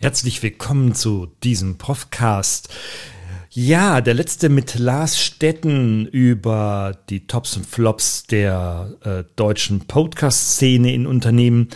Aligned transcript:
Herzlich 0.00 0.44
willkommen 0.44 0.94
zu 0.94 1.26
diesem 1.42 1.76
Profcast. 1.76 2.68
Ja, 3.50 4.02
der 4.02 4.12
letzte 4.12 4.50
mit 4.50 4.78
Lars 4.78 5.18
Stetten 5.18 6.04
über 6.04 6.98
die 7.08 7.26
Tops 7.26 7.56
und 7.56 7.64
Flops 7.64 8.24
der 8.24 8.94
äh, 9.02 9.24
deutschen 9.36 9.86
Podcast-Szene 9.86 10.92
in 10.92 11.06
Unternehmen 11.06 11.68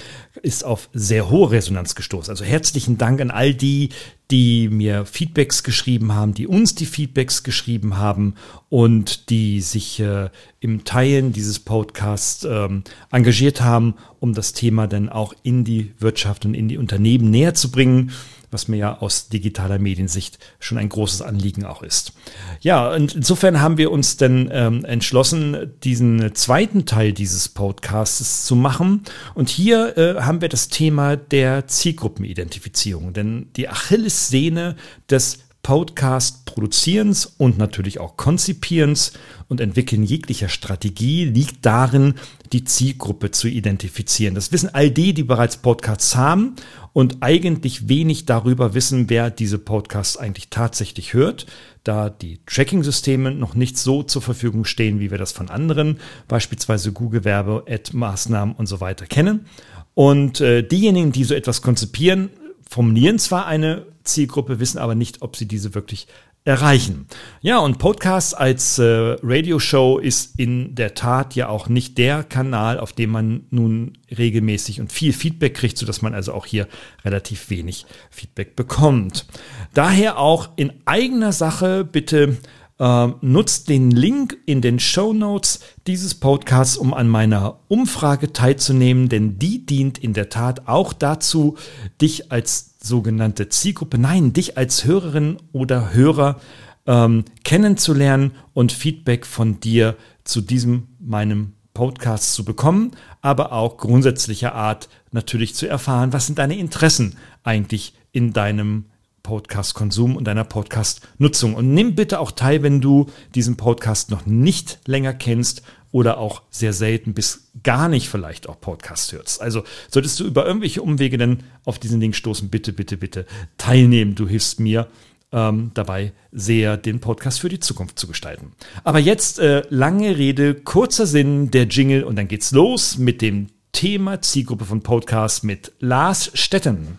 ist 0.43 0.67
auf 0.67 0.91
sehr 0.93 1.31
hohe 1.31 1.53
Resonanz 1.53 1.95
gestoßen. 1.95 2.31
Also 2.31 2.45
herzlichen 2.45 2.99
Dank 2.99 3.23
an 3.23 3.31
all 3.31 3.55
die, 3.55 3.89
die 4.31 4.69
mir 4.69 5.07
Feedbacks 5.07 5.63
geschrieben 5.63 6.15
haben, 6.15 6.35
die 6.35 6.47
uns 6.47 6.75
die 6.75 6.85
Feedbacks 6.85 7.43
geschrieben 7.43 7.97
haben 7.97 8.35
und 8.69 9.31
die 9.31 9.63
sich 9.63 9.99
äh, 9.99 10.29
im 10.61 10.85
Teilen 10.85 11.33
dieses 11.33 11.59
Podcasts 11.59 12.45
ähm, 12.45 12.85
engagiert 13.11 13.63
haben, 13.63 13.95
um 14.21 14.35
das 14.35 14.53
Thema 14.53 14.87
dann 14.89 15.09
auch 15.09 15.33
in 15.43 15.65
die 15.65 15.95
Wirtschaft 15.99 16.45
und 16.45 16.53
in 16.53 16.69
die 16.69 16.77
Unternehmen 16.77 17.31
näher 17.31 17.55
zu 17.55 17.71
bringen 17.71 18.13
was 18.53 18.69
mir 18.69 18.77
ja 18.77 18.99
aus 18.99 19.29
digitaler 19.29 19.79
Mediensicht 19.79 20.39
schon 20.61 20.79
ein 20.79 20.89
großes 20.89 21.23
Anliegen 21.23 21.65
auch 21.65 21.83
ist. 21.83 22.13
Ja, 22.61 22.93
und 22.93 23.15
insofern 23.15 23.61
haben 23.61 23.79
wir 23.79 23.91
uns 23.91 24.17
dann 24.17 24.49
ähm, 24.53 24.85
entschlossen, 24.85 25.73
diesen 25.83 26.35
zweiten 26.35 26.87
Teil 26.87 27.13
dieses 27.13 27.49
Podcasts 27.49 28.45
zu 28.45 28.55
machen. 28.55 29.03
Und 29.35 29.49
hier 29.49 29.97
äh, 29.97 30.21
haben 30.21 30.41
wir 30.41 30.49
das 30.49 30.69
Thema 30.69 31.17
der 31.17 31.67
Zielgruppenidentifizierung, 31.67 33.13
denn 33.13 33.49
die 33.57 33.69
Achillessehne 33.69 34.77
des 35.11 35.42
Podcast-Produzierens 35.63 37.27
und 37.39 37.57
natürlich 37.57 38.01
auch 38.01 38.17
Konzipierens 38.17 39.13
und 39.49 39.61
Entwickeln 39.61 40.03
jeglicher 40.03 40.49
Strategie 40.49 41.25
liegt 41.25 41.65
darin, 41.65 42.15
die 42.53 42.65
Zielgruppe 42.65 43.31
zu 43.31 43.49
identifizieren. 43.49 44.35
Das 44.35 44.51
wissen 44.51 44.75
all 44.75 44.91
die, 44.91 45.15
die 45.15 45.23
bereits 45.23 45.57
Podcasts 45.57 46.17
haben 46.17 46.57
und 46.93 47.19
eigentlich 47.21 47.89
wenig 47.89 48.27
darüber 48.27 48.75
wissen, 48.75 49.09
wer 49.09 49.31
diese 49.31 49.59
Podcasts 49.59 50.17
eigentlich 50.17 50.51
tatsächlich 50.51 51.15
hört, 51.15 51.47
da 51.85 52.11
die 52.11 52.41
Tracking-Systeme 52.47 53.31
noch 53.31 53.55
nicht 53.55 53.79
so 53.79 54.03
zur 54.03 54.23
Verfügung 54.23 54.65
stehen, 54.65 54.99
wie 54.99 55.11
wir 55.11 55.19
das 55.19 55.33
von 55.33 55.49
anderen, 55.49 55.99
beispielsweise 56.27 56.93
Google-Werbe, 56.93 57.65
Ad-Maßnahmen 57.69 58.57
und 58.57 58.67
so 58.67 58.81
weiter 58.81 59.07
kennen. 59.07 59.47
Und 59.95 60.41
äh, 60.41 60.63
diejenigen, 60.63 61.13
die 61.13 61.25
so 61.25 61.35
etwas 61.35 61.63
konzipieren, 61.63 62.31
formulieren 62.69 63.19
zwar 63.19 63.47
eine 63.47 63.87
Zielgruppe, 64.05 64.61
wissen 64.61 64.79
aber 64.79 64.95
nicht, 64.95 65.23
ob 65.23 65.37
sie 65.37 65.47
diese 65.47 65.75
wirklich 65.75 66.07
erreichen. 66.45 67.07
Ja, 67.41 67.59
und 67.59 67.79
Podcast 67.79 68.37
als 68.37 68.79
äh, 68.79 69.17
Radioshow 69.23 69.99
ist 69.99 70.39
in 70.41 70.75
der 70.75 70.95
Tat 70.95 71.37
ja 71.37 71.49
auch 71.49 71.69
nicht 71.69 71.99
der 71.99 72.25
Kanal, 72.25 72.81
auf 72.81 72.93
dem 72.93 73.11
man 73.11 73.47
nun 73.51 73.99
regelmäßig 74.11 74.81
und 74.81 74.91
viel 74.91 75.13
Feedback 75.13 75.55
kriegt, 75.55 75.79
so 75.79 75.87
dass 75.87 76.03
man 76.03 76.15
also 76.15 76.33
auch 76.33 76.47
hier 76.47 76.67
relativ 77.05 77.49
wenig 77.49 77.87
Feedback 78.11 78.57
bekommt. 78.57 79.27
Daher 79.73 80.19
auch 80.19 80.51
in 80.57 80.73
eigener 80.85 81.33
Sache 81.33 81.85
bitte 81.85 82.39
äh, 82.79 83.09
nutzt 83.21 83.69
den 83.69 83.91
Link 83.91 84.37
in 84.47 84.61
den 84.61 84.79
Show 84.81 85.13
Notes 85.13 85.61
dieses 85.87 86.15
Podcasts, 86.15 86.77
um 86.77 86.95
an 86.95 87.09
meiner 87.09 87.61
Umfrage 87.69 88.33
teilzunehmen, 88.33 89.09
denn 89.09 89.39
die 89.39 89.65
dient 89.65 89.99
in 89.99 90.13
der 90.13 90.29
Tat 90.29 90.69
auch 90.69 90.93
dazu, 90.93 91.57
dich 92.01 92.33
als 92.33 92.75
sogenannte 92.83 93.49
Zielgruppe, 93.49 93.99
nein, 93.99 94.33
dich 94.33 94.57
als 94.57 94.85
Hörerin 94.85 95.39
oder 95.53 95.93
Hörer 95.93 96.41
ähm, 96.87 97.25
kennenzulernen 97.45 98.33
und 98.55 98.73
Feedback 98.73 99.27
von 99.27 99.61
dir 99.61 99.97
zu 100.25 100.41
diesem 100.41 100.89
meinem 100.99 101.53
Podcast 101.75 102.35
zu 102.35 102.45
bekommen, 102.45 102.93
aber 103.23 103.53
auch 103.53 103.79
grundsätzlicher 103.79 104.55
Art 104.55 104.89
natürlich 105.11 105.55
zu 105.55 105.67
erfahren, 105.67 106.13
was 106.13 106.27
sind 106.27 106.39
deine 106.39 106.59
Interessen 106.59 107.17
eigentlich 107.45 107.95
in 108.13 108.33
deinem 108.33 108.87
Podcast-Konsum 109.23 110.17
und 110.17 110.25
deiner 110.25 110.45
Podcast-Nutzung. 110.45 111.55
Und 111.55 111.75
nimm 111.75 111.95
bitte 111.95 112.21
auch 112.21 112.33
teil, 112.33 112.63
wenn 112.63 112.81
du 112.81 113.07
diesen 113.35 113.57
Podcast 113.57 114.11
noch 114.11 114.27
nicht 114.27 114.81
länger 114.87 115.15
kennst 115.15 115.63
oder 115.93 116.19
auch 116.19 116.43
sehr 116.51 116.73
selten 116.73 117.13
bis 117.13 117.51
gar 117.63 117.89
nicht 117.89 118.09
vielleicht 118.09 118.49
auch 118.49 118.61
Podcast 118.61 119.13
hörst. 119.13 119.41
Also 119.41 119.63
solltest 119.91 120.19
du 120.19 120.25
über 120.25 120.47
irgendwelche 120.47 120.83
Umwege 120.83 121.19
dann 121.19 121.45
auf 121.65 121.79
diesen 121.79 122.01
Link 122.01 122.17
stoßen, 122.17 122.49
bitte, 122.49 122.73
bitte, 122.73 122.97
bitte 122.97 123.27
teilnehmen. 123.59 124.15
Du 124.15 124.27
hilfst 124.27 124.59
mir 124.59 124.89
ähm, 125.33 125.71
dabei 125.75 126.13
sehr, 126.33 126.77
den 126.77 127.01
Podcast 127.01 127.41
für 127.41 127.49
die 127.49 127.61
Zukunft 127.61 127.99
zu 127.99 128.07
gestalten. 128.07 128.53
Aber 128.85 128.99
jetzt 128.99 129.39
äh, 129.39 129.63
lange 129.69 130.17
Rede, 130.17 130.55
kurzer 130.55 131.07
Sinn, 131.07 131.51
der 131.51 131.65
Jingle 131.65 132.05
und 132.05 132.17
dann 132.17 132.29
geht's 132.29 132.53
los 132.53 132.99
mit 132.99 133.23
dem 133.23 133.49
Thema 133.73 134.21
Zielgruppe 134.21 134.65
von 134.65 134.83
Podcasts 134.83 135.43
mit 135.43 135.73
Lars 135.81 136.31
Stetten. 136.35 136.99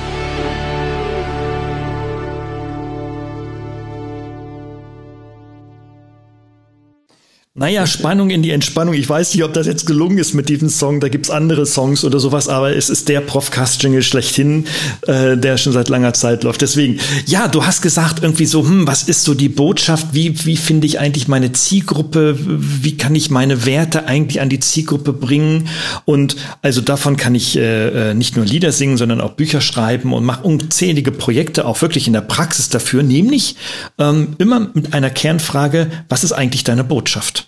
Naja, 7.53 7.85
Spannung 7.85 8.29
in 8.29 8.43
die 8.43 8.51
Entspannung. 8.51 8.93
Ich 8.93 9.09
weiß 9.09 9.33
nicht, 9.33 9.43
ob 9.43 9.51
das 9.51 9.67
jetzt 9.67 9.85
gelungen 9.85 10.17
ist 10.17 10.33
mit 10.33 10.47
diesem 10.47 10.69
Song. 10.69 11.01
Da 11.01 11.09
gibt's 11.09 11.29
andere 11.29 11.65
Songs 11.65 12.05
oder 12.05 12.17
sowas, 12.17 12.47
aber 12.47 12.73
es 12.73 12.89
ist 12.89 13.09
der 13.09 13.19
Profcast-Jingle 13.19 14.03
schlechthin, 14.03 14.67
äh, 15.05 15.35
der 15.35 15.57
schon 15.57 15.73
seit 15.73 15.89
langer 15.89 16.13
Zeit 16.13 16.43
läuft. 16.43 16.61
Deswegen, 16.61 17.01
ja, 17.25 17.49
du 17.49 17.65
hast 17.65 17.81
gesagt 17.81 18.23
irgendwie 18.23 18.45
so, 18.45 18.63
hm, 18.63 18.87
was 18.87 19.03
ist 19.03 19.25
so 19.25 19.33
die 19.33 19.49
Botschaft? 19.49 20.13
Wie, 20.13 20.45
wie 20.45 20.55
finde 20.55 20.87
ich 20.87 20.99
eigentlich 20.99 21.27
meine 21.27 21.51
Zielgruppe? 21.51 22.37
Wie 22.39 22.95
kann 22.95 23.15
ich 23.15 23.29
meine 23.31 23.65
Werte 23.65 24.05
eigentlich 24.07 24.39
an 24.39 24.47
die 24.47 24.61
Zielgruppe 24.61 25.11
bringen? 25.11 25.67
Und 26.05 26.37
also 26.61 26.79
davon 26.79 27.17
kann 27.17 27.35
ich 27.35 27.57
äh, 27.57 28.11
äh 28.11 28.13
nicht 28.13 28.37
nur 28.37 28.45
Lieder 28.45 28.71
singen, 28.71 28.95
sondern 28.95 29.19
auch 29.19 29.33
Bücher 29.33 29.59
schreiben 29.59 30.13
und 30.13 30.23
mache 30.23 30.43
unzählige 30.43 31.11
Projekte 31.11 31.65
auch 31.65 31.81
wirklich 31.81 32.07
in 32.07 32.13
der 32.13 32.21
Praxis 32.21 32.69
dafür, 32.69 33.03
nämlich 33.03 33.57
ähm, 33.97 34.37
immer 34.37 34.71
mit 34.73 34.93
einer 34.93 35.09
Kernfrage, 35.09 35.91
was 36.07 36.23
ist 36.23 36.31
eigentlich 36.31 36.63
deine 36.63 36.85
Botschaft? 36.85 37.40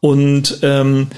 Und 0.00 0.58
ähm, 0.62 1.08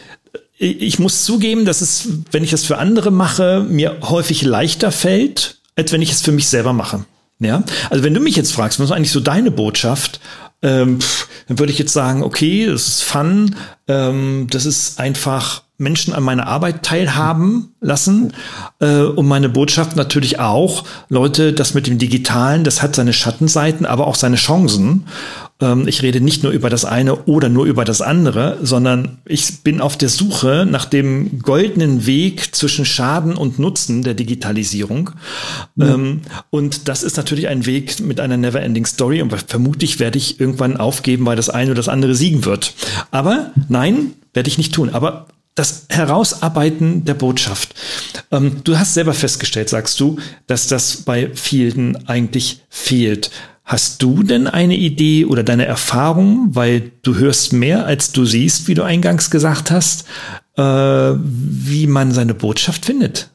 ich 0.59 0.99
muss 0.99 1.25
zugeben, 1.25 1.65
dass 1.65 1.81
es, 1.81 2.09
wenn 2.33 2.43
ich 2.43 2.53
es 2.53 2.65
für 2.65 2.79
andere 2.79 3.11
mache, 3.11 3.65
mir 3.69 3.99
häufig 4.03 4.43
leichter 4.43 4.91
fällt, 4.91 5.59
als 5.77 5.93
wenn 5.93 6.03
ich 6.03 6.11
es 6.11 6.23
für 6.23 6.33
mich 6.33 6.49
selber 6.49 6.73
mache. 6.73 7.05
Ja, 7.41 7.63
also 7.89 8.03
wenn 8.03 8.15
du 8.15 8.21
mich 8.21 8.35
jetzt 8.35 8.53
fragst, 8.53 8.81
was 8.81 8.87
ist 8.87 8.97
eigentlich 8.97 9.13
so 9.13 9.21
deine 9.21 9.53
Botschaft? 9.53 10.19
Ähm, 10.61 11.01
pff, 11.01 11.29
dann 11.47 11.61
würde 11.61 11.73
ich 11.73 11.79
jetzt 11.79 11.93
sagen, 11.93 12.25
okay, 12.25 12.67
das 12.67 12.89
ist 12.89 13.05
Fun, 13.05 13.55
ähm, 13.87 14.49
das 14.51 14.67
ist 14.67 14.99
einfach 14.99 15.63
Menschen 15.79 16.13
an 16.13 16.25
meiner 16.25 16.49
Arbeit 16.49 16.83
teilhaben 16.83 17.75
lassen 17.81 18.33
äh, 18.81 19.03
und 19.03 19.29
meine 19.29 19.49
Botschaft 19.49 19.95
natürlich 19.95 20.41
auch, 20.41 20.85
Leute, 21.09 21.53
das 21.53 21.75
mit 21.75 21.87
dem 21.87 21.99
Digitalen, 21.99 22.65
das 22.65 22.83
hat 22.83 22.97
seine 22.97 23.13
Schattenseiten, 23.13 23.87
aber 23.87 24.09
auch 24.09 24.17
seine 24.17 24.35
Chancen. 24.35 25.07
Ähm, 25.61 25.89
ich 25.89 26.03
rede 26.03 26.21
nicht 26.21 26.43
nur 26.43 26.53
über 26.53 26.71
das 26.71 26.85
eine 26.85 27.25
oder 27.25 27.49
nur 27.49 27.67
über 27.67 27.85
das 27.85 28.01
andere, 28.01 28.59
sondern 28.63 29.19
ich 29.25 29.63
bin 29.63 29.81
auf 29.81 29.97
der 29.97 30.09
Suche 30.09 30.67
nach 30.69 30.85
dem 30.85 31.41
goldenen 31.41 32.07
Weg 32.07 32.55
zwischen 32.55 32.85
Schaden 32.85 33.37
und 33.37 33.59
Nutzen 33.59 34.03
der 34.03 34.15
Digitalisierung. 34.15 35.11
Ähm, 35.81 36.23
und 36.51 36.89
das 36.89 37.03
ist 37.03 37.17
natürlich 37.17 37.49
ein 37.49 37.67
Weg 37.67 38.01
mit 38.01 38.21
einer 38.21 38.37
never-ending 38.37 38.87
Story 38.87 39.23
und 39.23 39.35
vermutlich 39.49 39.99
werde 39.99 40.19
ich 40.19 40.41
irgendwann 40.41 40.77
aufgeben, 40.77 41.27
weil 41.27 41.37
das 41.37 41.51
eine 41.51 41.71
oder 41.71 41.79
das 41.79 41.89
andere 41.89 42.15
siegen 42.15 42.45
wird. 42.45 42.75
Aber 43.11 43.53
nein, 43.69 44.13
werde 44.35 44.49
ich 44.49 44.59
nicht 44.59 44.75
tun. 44.75 44.91
Aber 44.91 45.27
das 45.59 45.87
Herausarbeiten 45.89 47.05
der 47.05 47.15
Botschaft. 47.15 47.75
Ähm, 48.31 48.61
du 48.63 48.79
hast 48.79 48.95
selber 48.95 49.13
festgestellt, 49.13 49.69
sagst 49.69 49.99
du, 49.99 50.19
dass 50.47 50.69
das 50.69 50.99
bei 50.99 51.31
vielen 51.35 52.09
eigentlich 52.09 52.63
fehlt. 52.69 53.31
Hast 53.69 54.03
du 54.03 54.23
denn 54.23 54.47
eine 54.47 54.77
Idee 54.77 55.27
oder 55.27 55.43
deine 55.43 55.67
Erfahrung, 55.67 56.55
weil 56.55 56.91
du 57.03 57.17
hörst 57.17 57.53
mehr, 57.53 57.85
als 57.85 58.13
du 58.13 58.25
siehst, 58.25 58.67
wie 58.67 58.73
du 58.73 58.83
eingangs 58.83 59.31
gesagt 59.31 59.71
hast, 59.71 60.07
äh, 60.57 60.63
wie 60.63 61.87
man 61.87 62.11
seine 62.11 62.33
Botschaft 62.33 62.87
findet? 62.87 63.29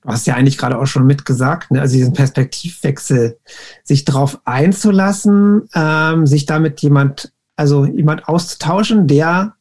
Du 0.00 0.08
hast 0.08 0.26
ja 0.26 0.34
eigentlich 0.34 0.56
gerade 0.56 0.78
auch 0.78 0.86
schon 0.86 1.04
mitgesagt, 1.04 1.70
ne? 1.70 1.82
also 1.82 1.94
diesen 1.94 2.14
Perspektivwechsel, 2.14 3.38
sich 3.84 4.06
darauf 4.06 4.40
einzulassen, 4.46 5.68
ähm, 5.74 6.26
sich 6.26 6.46
damit 6.46 6.80
jemand, 6.80 7.34
also 7.54 7.84
jemand 7.84 8.28
auszutauschen, 8.28 9.06
der 9.08 9.56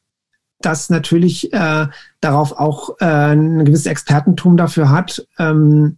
das 0.62 0.90
natürlich 0.90 1.52
äh, 1.52 1.88
darauf 2.22 2.54
auch 2.54 3.02
äh, 3.02 3.34
ein 3.34 3.66
gewisses 3.66 3.88
Expertentum 3.88 4.56
dafür 4.56 4.92
hat, 4.92 5.28
ähm, 5.38 5.98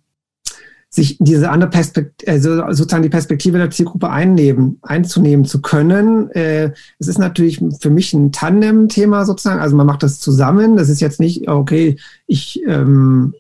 sich 0.90 1.18
diese 1.20 1.50
andere 1.50 1.70
Perspektive, 1.70 2.32
also 2.32 2.74
sozusagen 2.74 3.04
die 3.04 3.10
Perspektive 3.10 3.58
der 3.58 3.70
Zielgruppe 3.70 4.10
einnehmen, 4.10 4.80
einzunehmen 4.82 5.46
zu 5.46 5.62
können. 5.62 6.30
Äh, 6.32 6.72
es 6.98 7.08
ist 7.08 7.20
natürlich 7.20 7.62
für 7.80 7.90
mich 7.90 8.14
ein 8.14 8.32
Tandem-Thema 8.32 9.26
sozusagen. 9.26 9.60
Also 9.60 9.76
man 9.76 9.86
macht 9.86 10.04
das 10.04 10.20
zusammen. 10.20 10.78
Das 10.78 10.90
ist 10.90 11.02
jetzt 11.02 11.20
nicht, 11.20 11.50
okay, 11.50 11.98
ich, 12.26 12.62
ähm, 12.66 13.34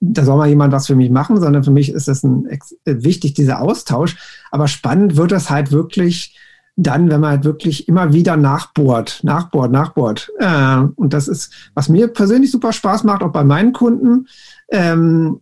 da 0.00 0.24
soll 0.24 0.36
mal 0.36 0.48
jemand 0.48 0.72
was 0.72 0.88
für 0.88 0.96
mich 0.96 1.10
machen, 1.10 1.40
sondern 1.40 1.62
für 1.62 1.70
mich 1.70 1.92
ist 1.92 2.08
das 2.08 2.24
ein, 2.24 2.48
wichtig, 2.84 3.34
dieser 3.34 3.60
Austausch. 3.60 4.16
Aber 4.50 4.66
spannend 4.66 5.16
wird 5.16 5.30
das 5.30 5.48
halt 5.48 5.70
wirklich 5.70 6.36
dann, 6.76 7.10
wenn 7.10 7.20
man 7.20 7.30
halt 7.30 7.44
wirklich 7.44 7.88
immer 7.88 8.12
wieder 8.12 8.36
nachbohrt, 8.36 9.20
nachbohrt, 9.22 9.70
nachbohrt. 9.70 10.32
Äh, 10.38 10.80
und 10.96 11.12
das 11.12 11.28
ist, 11.28 11.52
was 11.74 11.88
mir 11.88 12.08
persönlich 12.08 12.50
super 12.50 12.72
Spaß 12.72 13.04
macht, 13.04 13.22
auch 13.22 13.32
bei 13.32 13.44
meinen 13.44 13.72
Kunden. 13.72 14.26
Ähm, 14.70 15.40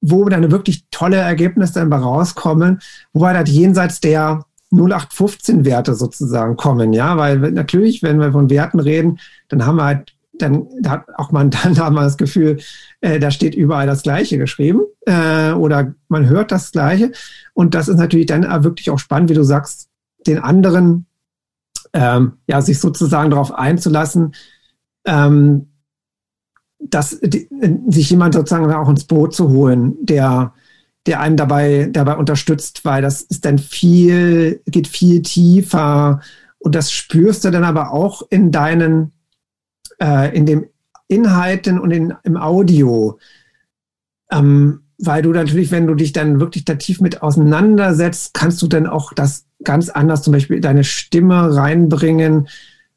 wo 0.00 0.28
dann 0.28 0.50
wirklich 0.50 0.86
tolle 0.90 1.16
Ergebnisse 1.16 1.74
dann 1.74 1.92
rauskommen, 1.92 2.80
wo 3.12 3.20
wir 3.20 3.34
halt 3.34 3.48
jenseits 3.48 4.00
der 4.00 4.44
0815-Werte 4.72 5.94
sozusagen 5.94 6.56
kommen, 6.56 6.92
ja, 6.92 7.16
weil 7.16 7.38
natürlich, 7.38 8.02
wenn 8.02 8.20
wir 8.20 8.32
von 8.32 8.50
Werten 8.50 8.80
reden, 8.80 9.18
dann 9.48 9.66
haben 9.66 9.76
wir 9.76 9.84
halt, 9.84 10.14
dann 10.38 10.68
hat 10.86 11.06
auch 11.16 11.32
man 11.32 11.50
dann 11.62 11.78
haben 11.78 11.94
wir 11.94 12.02
das 12.02 12.16
Gefühl, 12.16 12.58
äh, 13.00 13.18
da 13.18 13.30
steht 13.30 13.54
überall 13.54 13.86
das 13.86 14.02
Gleiche 14.02 14.38
geschrieben 14.38 14.82
äh, 15.06 15.52
oder 15.52 15.94
man 16.08 16.28
hört 16.28 16.52
das 16.52 16.70
Gleiche. 16.70 17.12
Und 17.52 17.74
das 17.74 17.88
ist 17.88 17.96
natürlich 17.96 18.26
dann 18.26 18.44
wirklich 18.64 18.90
auch 18.90 18.98
spannend, 18.98 19.30
wie 19.30 19.34
du 19.34 19.44
sagst, 19.44 19.88
den 20.26 20.38
anderen 20.38 21.06
ähm, 21.92 22.34
ja 22.46 22.60
sich 22.60 22.78
sozusagen 22.78 23.30
darauf 23.30 23.52
einzulassen, 23.52 24.34
ähm, 25.04 25.69
dass 26.80 27.18
die, 27.20 27.48
sich 27.88 28.10
jemand 28.10 28.34
sozusagen 28.34 28.72
auch 28.72 28.88
ins 28.88 29.04
Boot 29.04 29.34
zu 29.34 29.50
holen, 29.50 29.96
der, 30.00 30.54
der 31.06 31.20
einem 31.20 31.36
dabei, 31.36 31.88
dabei 31.90 32.16
unterstützt, 32.16 32.84
weil 32.84 33.02
das 33.02 33.22
ist 33.22 33.44
dann 33.44 33.58
viel, 33.58 34.62
geht 34.66 34.88
viel 34.88 35.22
tiefer 35.22 36.20
und 36.58 36.74
das 36.74 36.92
spürst 36.92 37.44
du 37.44 37.50
dann 37.50 37.64
aber 37.64 37.92
auch 37.92 38.22
in 38.30 38.50
deinen, 38.50 39.12
äh, 40.00 40.34
in 40.36 40.46
den 40.46 40.66
Inhalten 41.08 41.78
und 41.78 41.90
in, 41.90 42.14
im 42.22 42.36
Audio. 42.36 43.18
Ähm, 44.30 44.82
weil 44.98 45.22
du 45.22 45.32
natürlich, 45.32 45.70
wenn 45.70 45.86
du 45.86 45.94
dich 45.94 46.12
dann 46.12 46.40
wirklich 46.40 46.64
da 46.64 46.74
tief 46.74 47.00
mit 47.00 47.22
auseinandersetzt, 47.22 48.34
kannst 48.34 48.60
du 48.60 48.66
dann 48.68 48.86
auch 48.86 49.12
das 49.14 49.46
ganz 49.64 49.88
anders, 49.88 50.22
zum 50.22 50.32
Beispiel 50.32 50.60
deine 50.60 50.84
Stimme 50.84 51.56
reinbringen. 51.56 52.48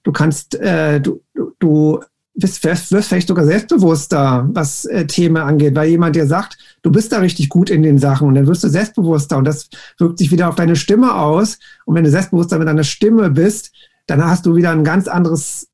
Du 0.03 0.11
kannst, 0.11 0.55
äh, 0.55 0.99
du, 0.99 1.21
du 1.59 2.01
wirst, 2.35 2.63
wirst, 2.63 2.91
wirst 2.91 3.09
vielleicht 3.09 3.27
sogar 3.27 3.45
selbstbewusster, 3.45 4.49
was 4.51 4.85
äh, 4.85 5.05
Themen 5.05 5.37
angeht, 5.37 5.75
weil 5.75 5.89
jemand 5.89 6.15
dir 6.15 6.25
sagt, 6.25 6.57
du 6.81 6.91
bist 6.91 7.11
da 7.11 7.19
richtig 7.19 7.49
gut 7.49 7.69
in 7.69 7.83
den 7.83 7.99
Sachen 7.99 8.27
und 8.27 8.35
dann 8.35 8.47
wirst 8.47 8.63
du 8.63 8.69
selbstbewusster 8.69 9.37
und 9.37 9.45
das 9.45 9.69
wirkt 9.99 10.17
sich 10.17 10.31
wieder 10.31 10.49
auf 10.49 10.55
deine 10.55 10.75
Stimme 10.75 11.15
aus. 11.15 11.59
Und 11.85 11.95
wenn 11.95 12.03
du 12.03 12.09
selbstbewusster 12.09 12.57
mit 12.57 12.67
deiner 12.67 12.83
Stimme 12.83 13.29
bist, 13.29 13.71
dann 14.07 14.23
hast 14.25 14.45
du 14.45 14.55
wieder 14.55 14.71
ein 14.71 14.83
ganz 14.83 15.07
anderes, 15.07 15.69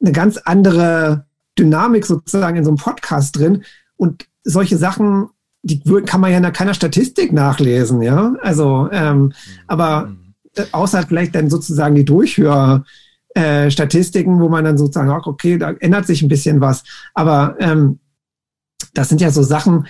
eine 0.00 0.12
ganz 0.12 0.38
andere 0.38 1.26
Dynamik 1.58 2.04
sozusagen 2.04 2.56
in 2.56 2.64
so 2.64 2.70
einem 2.70 2.78
Podcast 2.78 3.36
drin. 3.36 3.64
Und 3.96 4.26
solche 4.42 4.76
Sachen, 4.76 5.28
die 5.62 5.80
kann 6.04 6.20
man 6.20 6.32
ja 6.32 6.38
in 6.38 6.52
keiner 6.52 6.74
Statistik 6.74 7.32
nachlesen, 7.32 8.02
ja. 8.02 8.34
Also, 8.42 8.88
ähm, 8.92 9.18
mhm. 9.18 9.32
aber 9.66 10.12
außer 10.72 11.02
vielleicht 11.06 11.34
dann 11.34 11.50
sozusagen 11.50 11.94
die 11.94 12.04
Durchhör, 12.04 12.84
äh, 13.36 13.70
Statistiken, 13.70 14.40
wo 14.40 14.48
man 14.48 14.64
dann 14.64 14.78
sozusagen 14.78 15.10
auch, 15.10 15.26
okay, 15.26 15.58
da 15.58 15.72
ändert 15.72 16.06
sich 16.06 16.22
ein 16.22 16.28
bisschen 16.28 16.62
was. 16.62 16.84
Aber 17.12 17.56
ähm, 17.60 17.98
das 18.94 19.10
sind 19.10 19.20
ja 19.20 19.30
so 19.30 19.42
Sachen, 19.42 19.86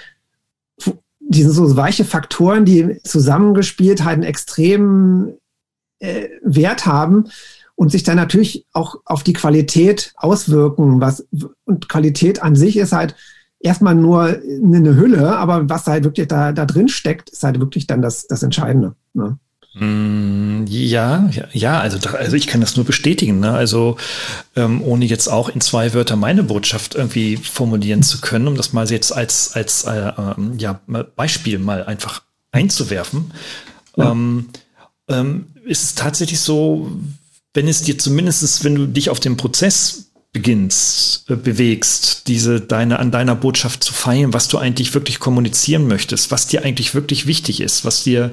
die 1.21 1.43
sind 1.43 1.53
so 1.53 1.77
weiche 1.77 2.05
Faktoren, 2.05 2.65
die 2.65 3.01
zusammengespielt 3.05 4.05
halt 4.05 4.15
einen 4.15 4.25
extremen 4.25 5.35
äh, 6.01 6.29
Wert 6.43 6.87
haben 6.87 7.29
und 7.77 7.93
sich 7.93 8.03
dann 8.03 8.17
natürlich 8.17 8.67
auch 8.73 8.97
auf 9.05 9.23
die 9.23 9.33
Qualität 9.33 10.13
auswirken. 10.17 11.01
Was, 11.01 11.25
und 11.65 11.89
Qualität 11.89 12.43
an 12.43 12.57
sich 12.57 12.77
ist 12.77 12.93
halt 12.93 13.15
erstmal 13.61 13.95
nur 13.95 14.23
eine 14.25 14.97
Hülle, 14.97 15.37
aber 15.39 15.69
was 15.69 15.87
halt 15.87 16.03
wirklich 16.03 16.27
da, 16.27 16.51
da 16.51 16.67
drin 16.67 16.89
steckt, 16.89 17.31
ist 17.31 17.45
halt 17.45 17.61
wirklich 17.61 17.87
dann 17.87 18.03
das, 18.03 18.27
das 18.27 18.43
Entscheidende. 18.43 18.97
Ne? 19.15 19.39
Mm, 19.79 20.65
ja, 20.69 21.29
ja, 21.31 21.45
ja, 21.53 21.81
also, 21.81 21.99
also 22.09 22.35
ich 22.35 22.47
kann 22.47 22.63
das 22.63 22.77
nur 22.77 22.87
bestätigen. 22.87 23.41
Ne? 23.41 23.53
Also 23.53 23.99
ähm, 24.55 24.83
ohne 24.83 25.05
jetzt 25.05 25.29
auch 25.29 25.51
in 25.51 25.61
zwei 25.61 25.93
Wörter 25.93 26.17
meine 26.17 26.43
Botschaft 26.43 26.95
irgendwie 26.95 27.37
formulieren 27.37 28.03
zu 28.03 28.23
können, 28.23 28.49
um 28.49 28.57
das 28.57 28.73
mal 28.73 28.91
jetzt 28.91 29.13
als, 29.15 29.53
als 29.53 29.85
äh, 29.85 30.13
ähm, 30.17 30.55
ja, 30.59 30.81
Beispiel 31.15 31.59
mal 31.59 31.85
einfach 31.85 32.23
einzuwerfen, 32.53 33.33
ja. 33.97 34.13
ähm, 34.13 34.49
ähm, 35.09 35.47
ist 35.67 35.83
es 35.83 35.95
tatsächlich 35.95 36.41
so, 36.41 36.91
wenn 37.53 37.69
es 37.69 37.83
dir 37.83 37.99
zumindest, 37.99 38.65
wenn 38.65 38.77
du 38.77 38.87
dich 38.87 39.11
auf 39.11 39.21
den 39.21 39.37
Prozess 39.37 40.07
beginnst, 40.33 41.31
äh, 41.31 41.37
bewegst, 41.37 42.29
diese 42.29 42.63
deine 42.63 42.99
an 42.99 43.11
deiner 43.11 43.35
Botschaft 43.35 43.85
zu 43.85 43.93
feiern, 43.93 44.33
was 44.33 44.49
du 44.49 44.57
eigentlich 44.57 44.95
wirklich 44.95 45.19
kommunizieren 45.19 45.87
möchtest, 45.87 46.31
was 46.31 46.47
dir 46.47 46.65
eigentlich 46.65 46.95
wirklich 46.95 47.27
wichtig 47.27 47.61
ist, 47.61 47.85
was 47.85 48.05
dir 48.05 48.33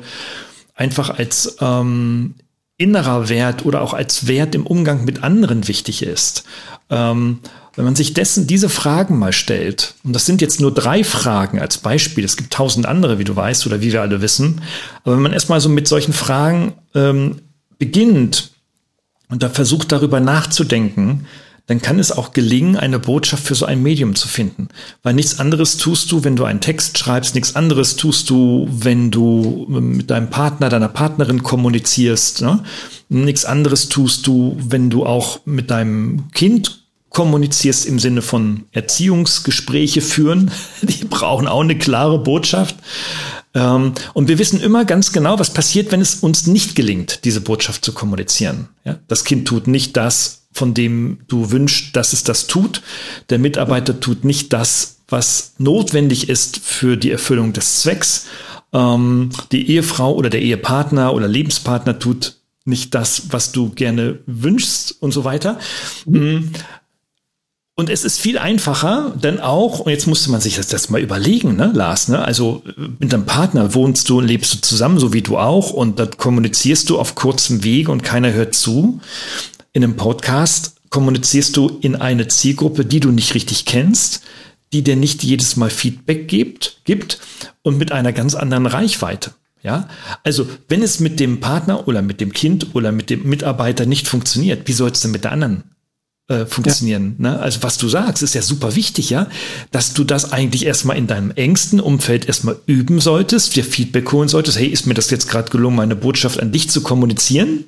einfach 0.75 1.10
als 1.10 1.58
ähm, 1.62 2.36
innerer 2.78 3.30
Wert 3.30 3.66
oder 3.66 3.81
auch 3.81 3.94
als 3.94 4.28
Wert 4.28 4.56
im 4.56 4.66
Umgang 4.66 5.06
mit 5.06 5.24
anderen 5.24 5.68
wichtig 5.68 6.04
ist. 6.04 6.44
Ähm, 6.90 7.40
wenn 7.75 7.86
man 7.86 7.96
sich 7.96 8.14
dessen 8.14 8.46
diese 8.46 8.70
Fragen 8.70 9.18
mal 9.18 9.34
stellt, 9.34 9.96
und 10.04 10.14
das 10.14 10.25
sind 10.25 10.42
jetzt 10.42 10.62
nur 10.62 10.74
drei 10.74 11.04
Fragen 11.04 11.60
als 11.60 11.80
Beispiel, 11.80 12.24
es 12.24 12.38
gibt 12.38 12.54
tausend 12.54 12.86
andere, 12.86 13.18
wie 13.18 13.24
du 13.24 13.36
weißt 13.36 13.66
oder 13.66 13.81
wie 13.81 13.92
wir 13.92 14.02
alle 14.02 14.22
wissen, 14.22 14.62
aber 15.04 15.16
wenn 15.16 15.24
man 15.24 15.34
erstmal 15.34 15.60
so 15.60 15.70
mit 15.70 15.88
solchen 15.88 16.14
Fragen 16.14 16.74
ähm, 16.94 17.38
beginnt 17.80 18.52
und 19.30 19.42
da 19.42 19.50
versucht 19.50 19.92
darüber 19.92 20.20
nachzudenken, 20.20 21.25
dann 21.68 21.81
kann 21.81 21.98
es 21.98 22.12
auch 22.12 22.33
gelingen, 22.33 22.75
eine 22.75 23.00
Botschaft 23.00 23.45
für 23.45 23.56
so 23.56 23.65
ein 23.65 23.81
Medium 23.81 24.15
zu 24.15 24.27
finden. 24.27 24.68
Weil 25.01 25.13
nichts 25.13 25.39
anderes 25.39 25.77
tust 25.77 26.12
du, 26.12 26.24
wenn 26.25 26.36
du 26.36 26.44
einen 26.44 26.60
Text 26.60 26.98
schreibst, 26.98 27.36
nichts 27.36 27.56
anderes 27.56 27.95
tust 27.95 28.30
du, 28.30 28.68
wenn 28.69 29.12
du 29.12 29.65
ähm, 29.69 29.98
mit 29.98 30.10
deinem 30.12 30.30
Partner, 30.30 30.68
deiner 30.68 30.89
Partnerin 30.89 31.42
kommunizierst. 31.42 32.42
Ne? 32.42 32.63
Nichts 33.07 33.45
anderes 33.45 33.88
tust 33.88 34.27
du, 34.27 34.57
wenn 34.60 34.89
du 34.89 35.06
auch 35.06 35.39
mit 35.45 35.71
deinem 35.71 36.31
Kind 36.31 36.83
kommunizierst 37.10 37.86
im 37.86 38.00
Sinne 38.00 38.21
von 38.21 38.65
Erziehungsgespräche 38.71 40.01
führen. 40.01 40.51
Die 40.81 41.06
brauchen 41.06 41.48
auch 41.48 41.62
eine 41.62 41.77
klare 41.77 42.19
Botschaft. 42.19 42.75
Ähm, 43.53 43.94
und 44.13 44.27
wir 44.27 44.39
wissen 44.39 44.59
immer 44.61 44.85
ganz 44.85 45.11
genau, 45.11 45.39
was 45.39 45.53
passiert, 45.53 45.91
wenn 45.91 46.01
es 46.01 46.15
uns 46.15 46.47
nicht 46.47 46.75
gelingt, 46.75 47.25
diese 47.25 47.41
Botschaft 47.41 47.85
zu 47.85 47.94
kommunizieren. 47.94 48.69
Das 49.07 49.23
Kind 49.23 49.47
tut 49.47 49.67
nicht 49.67 49.95
das, 49.97 50.44
von 50.51 50.73
dem 50.73 51.19
du 51.27 51.51
wünschst, 51.51 51.95
dass 51.95 52.13
es 52.13 52.23
das 52.23 52.47
tut. 52.47 52.81
Der 53.29 53.39
Mitarbeiter 53.39 54.00
tut 54.00 54.23
nicht 54.23 54.53
das, 54.53 54.97
was 55.07 55.53
notwendig 55.57 56.29
ist 56.29 56.60
für 56.60 56.98
die 56.98 57.12
Erfüllung 57.12 57.53
des 57.53 57.81
Zwecks. 57.81 58.25
Ähm, 58.72 59.29
die 59.51 59.69
Ehefrau 59.69 60.13
oder 60.13 60.29
der 60.29 60.41
Ehepartner 60.41 61.13
oder 61.13 61.27
Lebenspartner 61.27 62.00
tut 62.00 62.38
nicht 62.65 62.95
das, 62.95 63.24
was 63.31 63.51
du 63.51 63.72
gerne 63.72 64.19
wünschst 64.25 64.95
und 65.01 65.12
so 65.12 65.25
weiter. 65.25 65.60
Und 67.75 67.89
es 67.89 68.03
ist 68.03 68.20
viel 68.20 68.38
einfacher, 68.38 69.13
denn 69.15 69.39
auch, 69.39 69.80
und 69.80 69.92
jetzt 69.92 70.06
musste 70.06 70.30
man 70.30 70.39
sich 70.39 70.58
das, 70.58 70.68
das 70.68 70.92
mal 70.92 71.01
überlegen, 71.01 71.56
ne, 71.56 71.72
Lars, 71.74 72.08
ne? 72.08 72.24
Also 72.24 72.62
mit 73.00 73.12
deinem 73.12 73.25
Partner 73.25 73.74
wohnst 73.74 74.08
du 74.10 74.20
und 74.20 74.27
lebst 74.27 74.53
du 74.53 74.62
zusammen, 74.62 75.00
so 75.00 75.12
wie 75.12 75.24
du 75.24 75.39
auch, 75.39 75.72
und 75.72 75.98
da 75.98 76.06
kommunizierst 76.06 76.88
du 76.92 77.00
auf 77.00 77.15
kurzem 77.15 77.63
Weg 77.63 77.89
und 77.89 78.03
keiner 78.03 78.32
hört 78.32 78.53
zu 78.53 79.00
in 79.74 79.84
einem 79.84 79.96
Podcast 79.96 80.75
kommunizierst 80.89 81.58
du 81.58 81.80
in 81.82 81.96
eine 81.96 82.27
Zielgruppe, 82.27 82.86
die 82.86 83.00
du 83.00 83.12
nicht 83.12 83.34
richtig 83.34 83.65
kennst, 83.65 84.22
die 84.72 84.84
dir 84.84 84.96
nicht 84.96 85.24
jedes 85.24 85.56
Mal 85.56 85.72
Feedback 85.72 86.27
gibt, 86.27 86.82
gibt 86.86 87.20
und 87.63 87.80
mit 87.80 87.92
einer 87.92 88.13
ganz 88.13 88.36
anderen 88.36 88.68
Reichweite. 88.68 89.32
Ja, 89.63 89.88
also 90.24 90.48
wenn 90.68 90.84
es 90.84 91.00
mit 91.00 91.20
dem 91.20 91.39
Partner 91.39 91.88
oder 91.88 92.01
mit 92.01 92.22
dem 92.22 92.34
Kind 92.34 92.75
oder 92.75 92.92
mit 92.92 93.10
dem 93.10 93.24
Mitarbeiter 93.24 93.86
nicht 93.86 94.08
funktioniert, 94.08 94.68
wie 94.68 94.74
soll 94.74 94.92
es 94.92 95.00
denn 95.00 95.12
mit 95.12 95.24
der 95.24 95.32
anderen 95.32 95.63
äh, 96.27 96.46
funktionieren? 96.46 97.15
Ja. 97.20 97.32
Ne? 97.32 97.39
Also 97.39 97.63
was 97.63 97.77
du 97.77 97.89
sagst, 97.89 98.24
ist 98.24 98.36
ja 98.36 98.42
super 98.42 98.75
wichtig, 98.75 99.10
ja, 99.10 99.27
dass 99.72 99.94
du 99.94 100.03
das 100.03 100.32
eigentlich 100.32 100.65
erstmal 100.65 100.98
in 100.98 101.08
deinem 101.08 101.32
engsten 101.32 101.80
Umfeld 101.80 102.25
erstmal 102.25 102.58
üben 102.65 103.00
solltest, 103.00 103.56
dir 103.56 103.63
Feedback 103.63 104.12
holen 104.12 104.30
solltest. 104.30 104.58
Hey, 104.58 104.68
ist 104.68 104.88
mir 104.88 104.94
das 104.94 105.10
jetzt 105.10 105.30
gerade 105.30 105.51
gelungen, 105.51 105.75
meine 105.75 105.96
Botschaft 105.96 106.39
an 106.39 106.51
dich 106.51 106.70
zu 106.70 106.82
kommunizieren? 106.82 107.65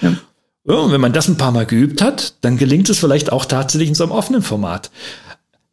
Ja. 0.00 0.16
Ja, 0.66 0.76
und 0.76 0.92
wenn 0.92 1.00
man 1.00 1.12
das 1.12 1.28
ein 1.28 1.36
paar 1.36 1.52
Mal 1.52 1.66
geübt 1.66 2.00
hat, 2.00 2.34
dann 2.40 2.56
gelingt 2.56 2.88
es 2.88 2.98
vielleicht 2.98 3.30
auch 3.30 3.44
tatsächlich 3.44 3.90
in 3.90 3.94
so 3.94 4.04
einem 4.04 4.12
offenen 4.12 4.42
Format. 4.42 4.90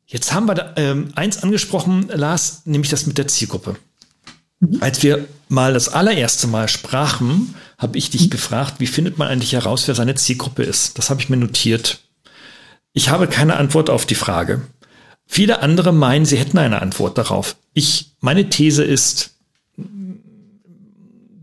Jetzt 0.06 0.34
haben 0.34 0.48
wir 0.48 0.56
da, 0.56 0.74
ähm, 0.76 1.10
eins 1.16 1.42
angesprochen, 1.42 2.10
Lars, 2.14 2.64
nämlich 2.66 2.92
das 2.92 3.08
mit 3.08 3.18
der 3.18 3.30
Zielgruppe. 3.30 3.78
Mhm. 4.60 4.78
Als 4.82 5.02
wir 5.02 5.26
mal 5.48 5.74
das 5.74 5.88
allererste 5.88 6.48
Mal 6.48 6.68
sprachen, 6.68 7.56
habe 7.78 7.98
ich 7.98 8.10
dich 8.10 8.26
mhm. 8.26 8.30
gefragt, 8.32 8.76
wie 8.80 8.88
findet 8.88 9.18
man 9.18 9.30
eigentlich 9.30 9.54
heraus, 9.54 9.88
wer 9.88 9.96
seine 9.96 10.16
Zielgruppe 10.16 10.64
ist? 10.64 10.98
Das 10.98 11.10
habe 11.10 11.22
ich 11.22 11.30
mir 11.30 11.38
notiert. 11.38 12.02
Ich 12.94 13.10
habe 13.10 13.28
keine 13.28 13.58
Antwort 13.58 13.90
auf 13.90 14.06
die 14.06 14.16
Frage. 14.16 14.62
Viele 15.26 15.62
andere 15.62 15.94
meinen, 15.94 16.26
sie 16.26 16.38
hätten 16.38 16.58
eine 16.58 16.82
Antwort 16.82 17.18
darauf. 17.18 17.56
Ich, 17.74 18.12
meine 18.20 18.50
These 18.50 18.84
ist, 18.84 19.32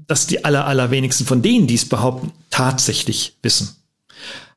dass 0.07 0.27
die 0.27 0.45
aller, 0.45 0.67
allerwenigsten 0.67 1.27
von 1.27 1.43
denen, 1.43 1.67
die 1.67 1.75
es 1.75 1.87
behaupten, 1.87 2.33
tatsächlich 2.51 3.37
wissen. 3.43 3.77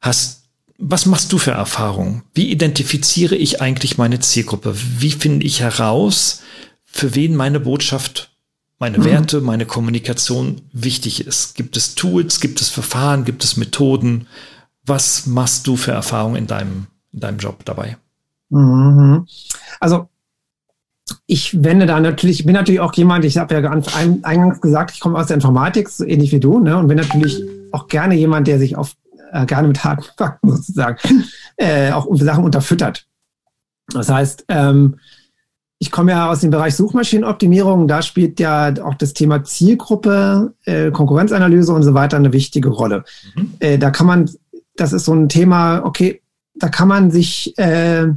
Hast, 0.01 0.43
was 0.77 1.05
machst 1.05 1.31
du 1.31 1.37
für 1.37 1.51
Erfahrungen? 1.51 2.23
Wie 2.33 2.49
identifiziere 2.49 3.35
ich 3.35 3.61
eigentlich 3.61 3.97
meine 3.97 4.19
Zielgruppe? 4.19 4.75
Wie 4.97 5.11
finde 5.11 5.45
ich 5.45 5.61
heraus, 5.61 6.41
für 6.85 7.15
wen 7.15 7.35
meine 7.35 7.59
Botschaft, 7.59 8.31
meine 8.79 8.97
mhm. 8.97 9.05
Werte, 9.05 9.41
meine 9.41 9.65
Kommunikation 9.65 10.61
wichtig 10.73 11.25
ist? 11.25 11.55
Gibt 11.55 11.77
es 11.77 11.95
Tools? 11.95 12.39
Gibt 12.39 12.59
es 12.59 12.69
Verfahren? 12.69 13.25
Gibt 13.25 13.43
es 13.43 13.57
Methoden? 13.57 14.27
Was 14.85 15.27
machst 15.27 15.67
du 15.67 15.75
für 15.75 15.91
Erfahrungen 15.91 16.35
in 16.35 16.47
deinem, 16.47 16.87
in 17.11 17.19
deinem 17.19 17.37
Job 17.37 17.63
dabei? 17.65 17.97
Mhm. 18.49 19.27
Also 19.79 20.07
ich 21.27 21.63
wende 21.63 21.85
da 21.85 21.99
natürlich, 21.99 22.41
ich 22.41 22.45
bin 22.45 22.53
natürlich 22.53 22.79
auch 22.79 22.93
jemand, 22.93 23.25
ich 23.25 23.37
habe 23.37 23.53
ja 23.55 23.71
eingangs 24.23 24.61
gesagt, 24.61 24.91
ich 24.91 24.99
komme 24.99 25.17
aus 25.17 25.27
der 25.27 25.35
Informatik, 25.35 25.89
so 25.89 26.05
ähnlich 26.05 26.31
wie 26.31 26.39
du, 26.39 26.59
ne, 26.59 26.77
und 26.77 26.87
bin 26.87 26.97
natürlich 26.97 27.43
auch 27.71 27.87
gerne 27.87 28.15
jemand, 28.15 28.47
der 28.47 28.59
sich 28.59 28.75
auf, 28.75 28.95
äh, 29.31 29.45
gerne 29.45 29.67
mit 29.67 29.83
harten 29.83 30.05
Fakten 30.17 30.49
sozusagen 30.55 30.97
äh, 31.57 31.91
auch 31.91 32.07
Sachen 32.11 32.43
unterfüttert. 32.43 33.07
Das 33.93 34.09
heißt, 34.09 34.45
ähm, 34.47 34.97
ich 35.79 35.89
komme 35.89 36.11
ja 36.11 36.29
aus 36.29 36.41
dem 36.41 36.51
Bereich 36.51 36.75
Suchmaschinenoptimierung, 36.75 37.87
da 37.87 38.03
spielt 38.03 38.39
ja 38.39 38.71
auch 38.83 38.93
das 38.93 39.13
Thema 39.13 39.43
Zielgruppe, 39.43 40.53
äh, 40.65 40.91
Konkurrenzanalyse 40.91 41.73
und 41.73 41.83
so 41.83 41.93
weiter 41.95 42.17
eine 42.17 42.33
wichtige 42.33 42.69
Rolle. 42.69 43.03
Mhm. 43.35 43.53
Äh, 43.59 43.77
da 43.79 43.89
kann 43.89 44.05
man, 44.05 44.29
das 44.81 44.93
ist 44.93 45.05
so 45.05 45.13
ein 45.13 45.29
Thema, 45.29 45.85
okay, 45.85 46.21
da 46.55 46.69
kann 46.69 46.87
man 46.87 47.11
sich 47.11 47.57
äh, 47.57 48.07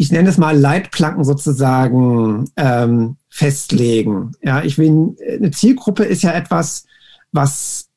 ich 0.00 0.12
nenne 0.12 0.28
es 0.28 0.38
mal 0.38 0.56
Leitplanken 0.56 1.24
sozusagen 1.24 2.48
ähm, 2.56 3.16
festlegen. 3.28 4.30
Ja, 4.42 4.62
ich 4.62 4.78
will 4.78 5.16
eine 5.28 5.50
Zielgruppe 5.50 6.04
ist 6.04 6.22
ja 6.22 6.30
etwas, 6.32 6.86
was 7.32 7.88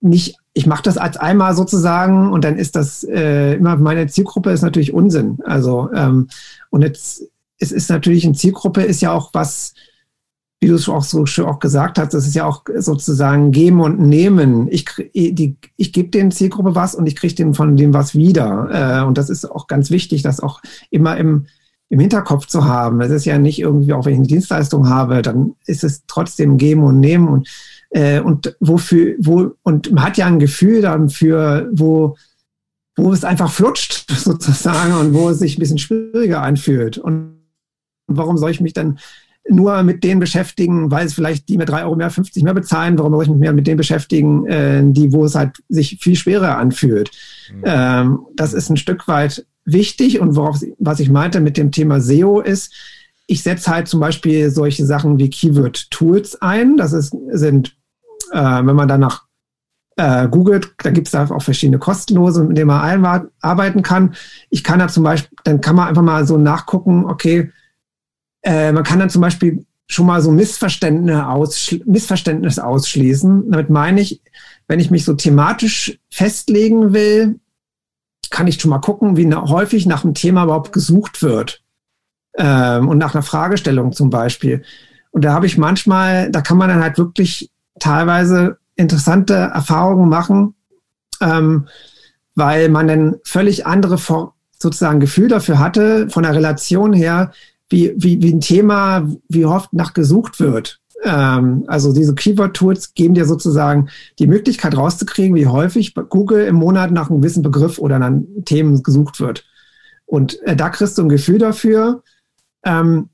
nicht, 0.00 0.36
ich 0.54 0.64
mache 0.64 0.82
das 0.82 0.96
als 0.96 1.18
einmal 1.18 1.54
sozusagen 1.54 2.32
und 2.32 2.44
dann 2.44 2.56
ist 2.56 2.76
das 2.76 3.04
äh, 3.04 3.56
immer 3.56 3.76
meine 3.76 4.06
Zielgruppe 4.06 4.52
ist 4.52 4.62
natürlich 4.62 4.94
Unsinn. 4.94 5.36
Also 5.44 5.90
ähm, 5.94 6.28
und 6.70 6.80
jetzt 6.80 7.24
es 7.58 7.72
ist 7.72 7.90
natürlich 7.90 8.24
eine 8.24 8.34
Zielgruppe 8.34 8.80
ist 8.80 9.02
ja 9.02 9.12
auch 9.12 9.28
was, 9.34 9.74
wie 10.60 10.68
du 10.68 10.74
es 10.74 10.88
auch 10.88 11.02
so 11.02 11.24
schön 11.24 11.46
auch 11.46 11.58
gesagt 11.58 11.98
hast, 11.98 12.12
das 12.12 12.26
ist 12.26 12.34
ja 12.34 12.44
auch 12.44 12.64
sozusagen 12.76 13.50
geben 13.50 13.80
und 13.80 13.98
nehmen. 13.98 14.68
Ich, 14.70 14.84
die, 15.14 15.56
ich 15.76 15.92
gebe 15.92 16.10
den 16.10 16.30
Zielgruppe 16.30 16.74
was 16.74 16.94
und 16.94 17.06
ich 17.06 17.16
kriege 17.16 17.34
dem 17.34 17.54
von 17.54 17.76
dem 17.76 17.94
was 17.94 18.14
wieder. 18.14 18.68
Äh, 19.00 19.06
und 19.06 19.16
das 19.16 19.30
ist 19.30 19.50
auch 19.50 19.66
ganz 19.66 19.90
wichtig, 19.90 20.22
das 20.22 20.40
auch 20.40 20.60
immer 20.90 21.16
im, 21.16 21.46
im 21.88 21.98
Hinterkopf 21.98 22.46
zu 22.46 22.66
haben. 22.66 23.00
Es 23.00 23.10
ist 23.10 23.24
ja 23.24 23.38
nicht 23.38 23.58
irgendwie, 23.58 23.94
auch 23.94 24.04
wenn 24.04 24.12
ich 24.12 24.18
eine 24.18 24.28
Dienstleistung 24.28 24.88
habe, 24.90 25.22
dann 25.22 25.54
ist 25.64 25.82
es 25.82 26.04
trotzdem 26.06 26.58
geben 26.58 26.84
und 26.84 27.00
nehmen 27.00 27.28
und 27.28 27.48
äh, 27.90 28.20
und 28.20 28.56
wofür, 28.60 29.16
wo, 29.18 29.52
und 29.62 29.92
man 29.92 30.04
hat 30.04 30.16
ja 30.16 30.26
ein 30.26 30.38
Gefühl 30.38 30.80
dann 30.80 31.08
für, 31.08 31.68
wo, 31.72 32.16
wo 32.96 33.12
es 33.12 33.24
einfach 33.24 33.50
flutscht 33.50 34.08
sozusagen 34.16 34.94
und 34.94 35.14
wo 35.14 35.28
es 35.30 35.38
sich 35.40 35.56
ein 35.56 35.60
bisschen 35.60 35.78
schwieriger 35.78 36.42
anfühlt. 36.42 36.98
Und 36.98 37.40
warum 38.06 38.38
soll 38.38 38.50
ich 38.50 38.60
mich 38.60 38.74
dann 38.74 38.98
nur 39.48 39.82
mit 39.82 40.04
denen 40.04 40.20
beschäftigen, 40.20 40.90
weil 40.90 41.06
es 41.06 41.14
vielleicht 41.14 41.48
die 41.48 41.56
mir 41.56 41.64
drei 41.64 41.84
Euro 41.84 41.96
mehr, 41.96 42.10
50 42.10 42.42
mehr 42.42 42.54
bezahlen, 42.54 42.98
warum 42.98 43.12
soll 43.12 43.24
ich 43.24 43.30
mich 43.30 43.38
mehr 43.38 43.52
mit 43.52 43.66
denen 43.66 43.78
beschäftigen, 43.78 44.46
äh, 44.46 44.82
die, 44.84 45.12
wo 45.12 45.24
es 45.24 45.34
halt 45.34 45.62
sich 45.68 45.98
viel 46.00 46.16
schwerer 46.16 46.58
anfühlt. 46.58 47.10
Mhm. 47.52 47.62
Ähm, 47.64 48.18
das 48.36 48.52
ist 48.52 48.70
ein 48.70 48.76
Stück 48.76 49.08
weit 49.08 49.46
wichtig 49.64 50.20
und 50.20 50.36
worauf, 50.36 50.60
was 50.78 51.00
ich 51.00 51.10
meinte 51.10 51.40
mit 51.40 51.56
dem 51.56 51.72
Thema 51.72 52.00
SEO 52.00 52.40
ist, 52.40 52.72
ich 53.26 53.42
setze 53.42 53.70
halt 53.70 53.86
zum 53.86 54.00
Beispiel 54.00 54.50
solche 54.50 54.84
Sachen 54.84 55.18
wie 55.18 55.30
Keyword-Tools 55.30 56.42
ein. 56.42 56.76
Das 56.76 56.92
ist, 56.92 57.14
sind, 57.30 57.76
äh, 58.32 58.38
wenn 58.38 58.74
man 58.74 58.88
danach 58.88 59.26
äh, 59.96 60.28
googelt, 60.28 60.72
da 60.78 60.90
gibt 60.90 61.06
es 61.06 61.12
da 61.12 61.30
auch 61.30 61.42
verschiedene 61.42 61.78
kostenlose, 61.78 62.42
mit 62.42 62.56
denen 62.56 62.68
man 62.68 63.30
arbeiten 63.40 63.82
kann. 63.82 64.14
Ich 64.48 64.64
kann 64.64 64.80
da 64.80 64.88
zum 64.88 65.04
Beispiel, 65.04 65.38
dann 65.44 65.60
kann 65.60 65.76
man 65.76 65.86
einfach 65.86 66.02
mal 66.02 66.26
so 66.26 66.38
nachgucken, 66.38 67.04
okay, 67.04 67.52
äh, 68.42 68.72
man 68.72 68.84
kann 68.84 68.98
dann 68.98 69.10
zum 69.10 69.22
Beispiel 69.22 69.64
schon 69.86 70.06
mal 70.06 70.22
so 70.22 70.30
Missverständnisse, 70.30 71.26
ausschli 71.26 71.82
Missverständnisse 71.84 72.64
ausschließen. 72.64 73.50
Damit 73.50 73.70
meine 73.70 74.00
ich, 74.00 74.22
wenn 74.68 74.80
ich 74.80 74.90
mich 74.90 75.04
so 75.04 75.14
thematisch 75.14 75.98
festlegen 76.10 76.92
will, 76.92 77.40
kann 78.30 78.46
ich 78.46 78.60
schon 78.60 78.70
mal 78.70 78.78
gucken, 78.78 79.16
wie 79.16 79.32
häufig 79.34 79.86
nach 79.86 80.04
einem 80.04 80.14
Thema 80.14 80.44
überhaupt 80.44 80.72
gesucht 80.72 81.22
wird. 81.22 81.62
Ähm, 82.36 82.88
und 82.88 82.98
nach 82.98 83.14
einer 83.14 83.22
Fragestellung 83.22 83.92
zum 83.92 84.10
Beispiel. 84.10 84.62
Und 85.10 85.24
da 85.24 85.32
habe 85.32 85.46
ich 85.46 85.58
manchmal, 85.58 86.30
da 86.30 86.40
kann 86.40 86.56
man 86.56 86.68
dann 86.68 86.82
halt 86.82 86.96
wirklich 86.96 87.50
teilweise 87.80 88.58
interessante 88.76 89.34
Erfahrungen 89.34 90.08
machen, 90.08 90.54
ähm, 91.20 91.66
weil 92.36 92.68
man 92.68 92.86
dann 92.86 93.16
völlig 93.24 93.66
andere 93.66 93.98
sozusagen 94.56 95.00
Gefühl 95.00 95.28
dafür 95.28 95.58
hatte, 95.58 96.08
von 96.08 96.22
der 96.22 96.34
Relation 96.34 96.92
her, 96.92 97.32
wie, 97.70 97.94
wie, 97.96 98.20
wie 98.20 98.32
ein 98.32 98.40
Thema, 98.40 99.08
wie 99.28 99.46
oft 99.46 99.72
nach 99.72 99.94
gesucht 99.94 100.40
wird. 100.40 100.80
Ähm, 101.02 101.64
also 101.66 101.94
diese 101.94 102.14
Keyword-Tools 102.14 102.94
geben 102.94 103.14
dir 103.14 103.24
sozusagen 103.24 103.88
die 104.18 104.26
Möglichkeit 104.26 104.76
rauszukriegen, 104.76 105.36
wie 105.36 105.46
häufig 105.46 105.94
Google 105.94 106.44
im 106.44 106.56
Monat 106.56 106.90
nach 106.90 107.08
einem 107.08 107.20
gewissen 107.20 107.42
Begriff 107.42 107.78
oder 107.78 107.98
nach 107.98 108.12
Themen 108.44 108.82
gesucht 108.82 109.20
wird. 109.20 109.46
Und 110.04 110.42
äh, 110.42 110.56
da 110.56 110.68
kriegst 110.68 110.98
du 110.98 111.02
ein 111.02 111.08
Gefühl 111.08 111.38
dafür, 111.38 112.02
ähm, 112.64 113.08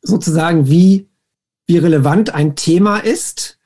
sozusagen, 0.00 0.68
wie, 0.68 1.08
wie 1.66 1.78
relevant 1.78 2.34
ein 2.34 2.56
Thema 2.56 2.98
ist. 2.98 3.58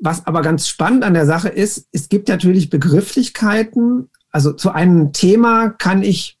Was 0.00 0.26
aber 0.26 0.42
ganz 0.42 0.68
spannend 0.68 1.04
an 1.04 1.14
der 1.14 1.26
Sache 1.26 1.48
ist, 1.48 1.88
es 1.92 2.08
gibt 2.08 2.28
natürlich 2.28 2.70
Begrifflichkeiten. 2.70 4.10
Also 4.30 4.52
zu 4.52 4.70
einem 4.70 5.12
Thema 5.12 5.70
kann 5.70 6.02
ich 6.02 6.38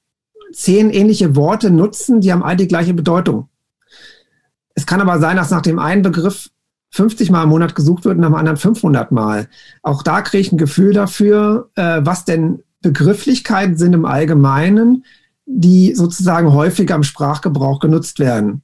zehn 0.52 0.90
ähnliche 0.90 1.36
Worte 1.36 1.70
nutzen, 1.70 2.20
die 2.20 2.32
haben 2.32 2.42
all 2.42 2.56
die 2.56 2.68
gleiche 2.68 2.94
Bedeutung. 2.94 3.48
Es 4.74 4.86
kann 4.86 5.00
aber 5.00 5.18
sein, 5.18 5.36
dass 5.36 5.50
nach 5.50 5.62
dem 5.62 5.78
einen 5.78 6.02
Begriff 6.02 6.50
50 6.90 7.30
Mal 7.30 7.44
im 7.44 7.48
Monat 7.48 7.74
gesucht 7.74 8.04
wird 8.04 8.16
und 8.16 8.20
nach 8.20 8.28
dem 8.28 8.34
anderen 8.34 8.56
500 8.56 9.12
Mal. 9.12 9.48
Auch 9.82 10.02
da 10.02 10.20
kriege 10.20 10.40
ich 10.40 10.52
ein 10.52 10.58
Gefühl 10.58 10.92
dafür, 10.92 11.70
äh, 11.74 12.00
was 12.02 12.24
denn 12.24 12.62
Begrifflichkeiten 12.82 13.76
sind 13.76 13.94
im 13.94 14.04
Allgemeinen, 14.04 15.04
die 15.46 15.94
sozusagen 15.94 16.52
häufiger 16.52 16.94
im 16.94 17.02
Sprachgebrauch 17.02 17.80
genutzt 17.80 18.18
werden. 18.18 18.62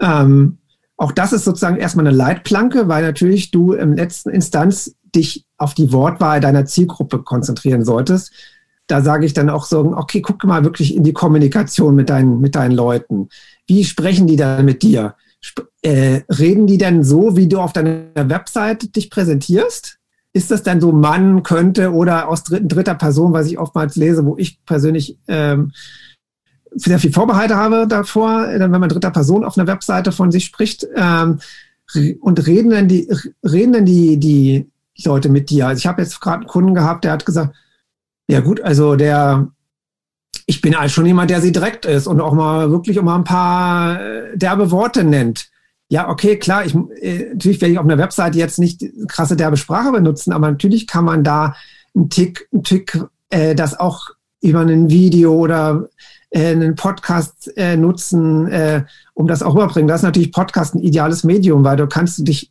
Ähm, 0.00 0.58
auch 0.96 1.12
das 1.12 1.32
ist 1.32 1.44
sozusagen 1.44 1.76
erstmal 1.76 2.06
eine 2.06 2.16
Leitplanke, 2.16 2.88
weil 2.88 3.02
natürlich 3.02 3.50
du 3.50 3.72
im 3.72 3.92
letzten 3.92 4.30
Instanz 4.30 4.94
dich 5.14 5.44
auf 5.58 5.74
die 5.74 5.92
Wortwahl 5.92 6.40
deiner 6.40 6.64
Zielgruppe 6.64 7.22
konzentrieren 7.22 7.84
solltest 7.84 8.32
da 8.86 9.00
sage 9.00 9.26
ich 9.26 9.32
dann 9.32 9.50
auch 9.50 9.64
so, 9.64 9.94
okay, 9.96 10.20
guck 10.20 10.44
mal 10.44 10.64
wirklich 10.64 10.94
in 10.94 11.04
die 11.04 11.12
Kommunikation 11.12 11.94
mit 11.94 12.10
deinen, 12.10 12.40
mit 12.40 12.54
deinen 12.54 12.72
Leuten. 12.72 13.28
Wie 13.66 13.84
sprechen 13.84 14.26
die 14.26 14.36
dann 14.36 14.64
mit 14.64 14.82
dir? 14.82 15.14
Sp 15.42 15.66
äh, 15.82 16.22
reden 16.28 16.66
die 16.66 16.78
denn 16.78 17.02
so, 17.02 17.36
wie 17.36 17.48
du 17.48 17.58
auf 17.58 17.72
deiner 17.72 18.04
Webseite 18.14 18.88
dich 18.88 19.10
präsentierst? 19.10 19.98
Ist 20.32 20.50
das 20.50 20.62
dann 20.62 20.80
so 20.80 20.92
Mann 20.92 21.42
könnte 21.42 21.92
oder 21.92 22.28
aus 22.28 22.44
dritter, 22.44 22.64
dritter 22.64 22.94
Person, 22.94 23.32
was 23.32 23.48
ich 23.48 23.58
oftmals 23.58 23.96
lese, 23.96 24.24
wo 24.24 24.36
ich 24.38 24.64
persönlich 24.64 25.18
ähm, 25.26 25.72
sehr 26.74 26.98
viel 26.98 27.12
Vorbehalte 27.12 27.56
habe 27.56 27.86
davor, 27.88 28.46
dann 28.46 28.72
wenn 28.72 28.80
man 28.80 28.88
dritter 28.88 29.10
Person 29.10 29.44
auf 29.44 29.58
einer 29.58 29.66
Webseite 29.66 30.12
von 30.12 30.30
sich 30.30 30.44
spricht 30.44 30.86
ähm, 30.94 31.40
und 32.20 32.46
reden 32.46 32.70
dann 32.70 32.88
die 32.88 33.12
reden 33.44 33.72
dann 33.72 33.84
die 33.84 34.18
die 34.18 34.70
Leute 35.04 35.28
mit 35.28 35.50
dir. 35.50 35.66
Also 35.66 35.80
ich 35.80 35.86
habe 35.86 36.00
jetzt 36.00 36.20
gerade 36.20 36.38
einen 36.38 36.46
Kunden 36.46 36.74
gehabt, 36.74 37.04
der 37.04 37.12
hat 37.12 37.26
gesagt, 37.26 37.54
ja 38.32 38.40
gut, 38.40 38.62
also 38.62 38.96
der, 38.96 39.48
ich 40.46 40.62
bin 40.62 40.74
halt 40.74 40.90
schon 40.90 41.04
jemand, 41.04 41.30
der 41.30 41.42
sie 41.42 41.52
direkt 41.52 41.84
ist 41.84 42.06
und 42.06 42.18
auch 42.22 42.32
mal 42.32 42.70
wirklich 42.70 42.98
auch 42.98 43.06
ein 43.06 43.24
paar 43.24 44.00
äh, 44.00 44.36
derbe 44.38 44.70
Worte 44.70 45.04
nennt. 45.04 45.50
Ja, 45.90 46.08
okay, 46.08 46.38
klar, 46.38 46.64
ich, 46.64 46.74
äh, 46.74 47.28
natürlich 47.34 47.60
werde 47.60 47.72
ich 47.72 47.78
auf 47.78 47.84
einer 47.84 47.98
Webseite 47.98 48.38
jetzt 48.38 48.58
nicht 48.58 48.86
krasse 49.06 49.36
derbe 49.36 49.58
Sprache 49.58 49.92
benutzen, 49.92 50.32
aber 50.32 50.50
natürlich 50.50 50.86
kann 50.86 51.04
man 51.04 51.22
da 51.22 51.54
einen 51.94 52.08
Tick, 52.08 52.48
einen 52.54 52.64
Tick 52.64 53.04
äh, 53.28 53.54
das 53.54 53.78
auch 53.78 54.08
über 54.40 54.60
ein 54.60 54.88
Video 54.88 55.34
oder 55.34 55.90
äh, 56.30 56.52
einen 56.52 56.74
Podcast 56.74 57.54
äh, 57.58 57.76
nutzen, 57.76 58.48
äh, 58.48 58.84
um 59.12 59.26
das 59.26 59.42
auch 59.42 59.54
rüberbringen. 59.54 59.88
Das 59.88 60.00
ist 60.00 60.04
natürlich 60.04 60.32
Podcast 60.32 60.74
ein 60.74 60.80
ideales 60.80 61.22
Medium, 61.22 61.64
weil 61.64 61.76
du 61.76 61.86
kannst 61.86 62.26
dich, 62.26 62.50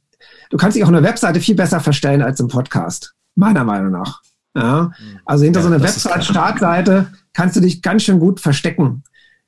du 0.52 0.58
kannst 0.58 0.76
dich 0.76 0.84
auf 0.84 0.90
einer 0.90 1.02
Webseite 1.02 1.40
viel 1.40 1.56
besser 1.56 1.80
verstellen 1.80 2.22
als 2.22 2.40
im 2.40 2.50
Podcast, 2.50 3.16
meiner 3.34 3.64
Meinung 3.64 3.94
nach. 3.94 4.22
Ja? 4.56 4.92
Mhm. 5.00 5.20
Also 5.26 5.44
hinter 5.44 5.60
ja, 5.60 5.68
so 5.68 5.74
einer 5.74 5.84
Website-Startseite 5.84 7.12
kannst 7.34 7.56
du 7.56 7.60
dich 7.62 7.82
ganz 7.82 8.04
schön 8.04 8.20
gut 8.20 8.40
verstecken. 8.40 9.04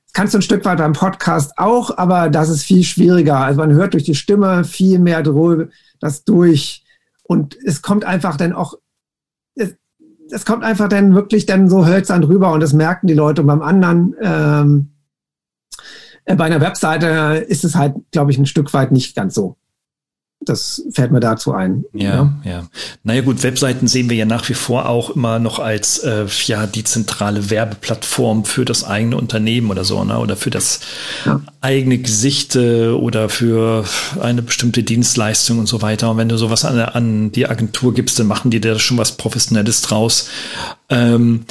Das 0.05 0.13
kannst 0.13 0.33
du 0.33 0.39
ein 0.39 0.43
Stück 0.43 0.63
weit 0.65 0.77
beim 0.77 0.93
Podcast 0.93 1.57
auch, 1.57 1.97
aber 1.97 2.29
das 2.29 2.49
ist 2.49 2.63
viel 2.63 2.83
schwieriger. 2.83 3.37
Also 3.37 3.59
man 3.59 3.73
hört 3.73 3.93
durch 3.93 4.03
die 4.03 4.15
Stimme 4.15 4.63
viel 4.63 4.99
mehr 4.99 5.23
das 5.99 6.23
durch. 6.23 6.83
Und 7.23 7.57
es 7.65 7.81
kommt 7.81 8.05
einfach 8.05 8.37
dann 8.37 8.53
auch, 8.53 8.75
es, 9.55 9.75
es 10.31 10.45
kommt 10.45 10.63
einfach 10.63 10.89
dann 10.89 11.15
wirklich 11.15 11.45
dann 11.45 11.69
so 11.69 11.85
hölzern 11.85 12.21
drüber 12.21 12.51
und 12.51 12.59
das 12.59 12.73
merken 12.73 13.07
die 13.07 13.13
Leute. 13.13 13.41
Und 13.41 13.47
beim 13.47 13.61
anderen, 13.61 14.15
ähm, 14.21 14.89
Äh, 16.25 16.35
bei 16.35 16.45
einer 16.45 16.61
Webseite 16.61 17.45
ist 17.47 17.63
es 17.63 17.75
halt, 17.75 17.95
glaube 18.11 18.31
ich, 18.31 18.37
ein 18.37 18.45
Stück 18.45 18.73
weit 18.73 18.91
nicht 18.91 19.15
ganz 19.15 19.35
so. 19.35 19.57
Das 20.45 20.83
fällt 20.91 21.11
mir 21.11 21.19
dazu 21.19 21.53
ein. 21.53 21.85
Ja, 21.93 22.09
ja, 22.09 22.33
ja. 22.43 22.63
Naja 23.03 23.21
gut, 23.21 23.43
Webseiten 23.43 23.87
sehen 23.87 24.09
wir 24.09 24.17
ja 24.17 24.25
nach 24.25 24.47
wie 24.49 24.53
vor 24.53 24.89
auch 24.89 25.11
immer 25.11 25.39
noch 25.39 25.59
als 25.59 25.99
äh, 25.99 26.25
ja 26.45 26.67
die 26.67 26.83
zentrale 26.83 27.49
Werbeplattform 27.49 28.45
für 28.45 28.65
das 28.65 28.83
eigene 28.83 29.17
Unternehmen 29.17 29.69
oder 29.71 29.83
so, 29.83 30.03
ne? 30.03 30.19
Oder 30.19 30.35
für 30.35 30.49
das 30.49 30.79
ja. 31.25 31.41
eigene 31.61 31.97
Gesicht 31.97 32.55
äh, 32.55 32.89
oder 32.89 33.29
für 33.29 33.85
eine 34.21 34.41
bestimmte 34.41 34.83
Dienstleistung 34.83 35.59
und 35.59 35.67
so 35.67 35.81
weiter. 35.81 36.11
Und 36.11 36.17
wenn 36.17 36.29
du 36.29 36.37
sowas 36.37 36.65
an, 36.65 36.79
an 36.79 37.31
die 37.31 37.47
Agentur 37.47 37.93
gibst, 37.93 38.19
dann 38.19 38.27
machen 38.27 38.51
die 38.51 38.61
da 38.61 38.77
schon 38.79 38.97
was 38.97 39.13
Professionelles 39.13 39.81
draus. 39.81 40.29
Ähm, 40.89 41.45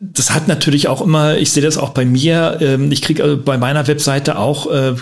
das 0.00 0.30
hat 0.30 0.48
natürlich 0.48 0.88
auch 0.88 1.02
immer, 1.02 1.36
ich 1.36 1.52
sehe 1.52 1.62
das 1.62 1.76
auch 1.76 1.90
bei 1.90 2.06
mir, 2.06 2.58
ähm, 2.62 2.90
ich 2.90 3.02
kriege 3.02 3.22
also 3.22 3.36
bei 3.36 3.58
meiner 3.58 3.86
Webseite 3.86 4.38
auch 4.38 4.70
äh, 4.70 4.90
äh, 4.90 4.94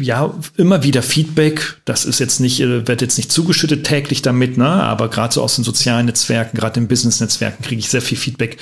ja 0.00 0.32
immer 0.56 0.82
wieder 0.84 1.02
Feedback. 1.02 1.76
Das 1.84 2.06
ist 2.06 2.18
jetzt 2.18 2.40
nicht, 2.40 2.60
äh, 2.60 2.88
wird 2.88 3.02
jetzt 3.02 3.18
nicht 3.18 3.30
zugeschüttet 3.30 3.84
täglich 3.84 4.22
damit, 4.22 4.56
ne? 4.56 4.66
aber 4.66 5.08
gerade 5.10 5.34
so 5.34 5.42
aus 5.42 5.56
den 5.56 5.64
sozialen 5.64 6.06
Netzwerken, 6.06 6.56
gerade 6.56 6.80
in 6.80 6.88
Business-Netzwerken 6.88 7.62
kriege 7.62 7.80
ich 7.80 7.90
sehr 7.90 8.00
viel 8.02 8.16
Feedback. 8.16 8.56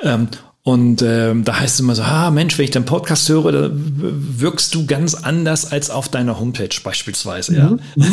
Ähm, 0.00 0.28
und 0.64 1.02
ähm, 1.02 1.44
da 1.44 1.60
heißt 1.60 1.74
es 1.74 1.80
immer 1.80 1.94
so, 1.94 2.02
ah 2.02 2.30
Mensch, 2.30 2.58
wenn 2.58 2.64
ich 2.64 2.70
deinen 2.70 2.84
Podcast 2.84 3.26
höre, 3.28 3.52
da 3.52 3.70
wirkst 3.72 4.74
du 4.74 4.84
ganz 4.84 5.14
anders 5.14 5.72
als 5.72 5.88
auf 5.88 6.10
deiner 6.10 6.38
Homepage 6.38 6.68
beispielsweise. 6.84 7.56
Ja, 7.56 7.70
mhm. 7.70 7.80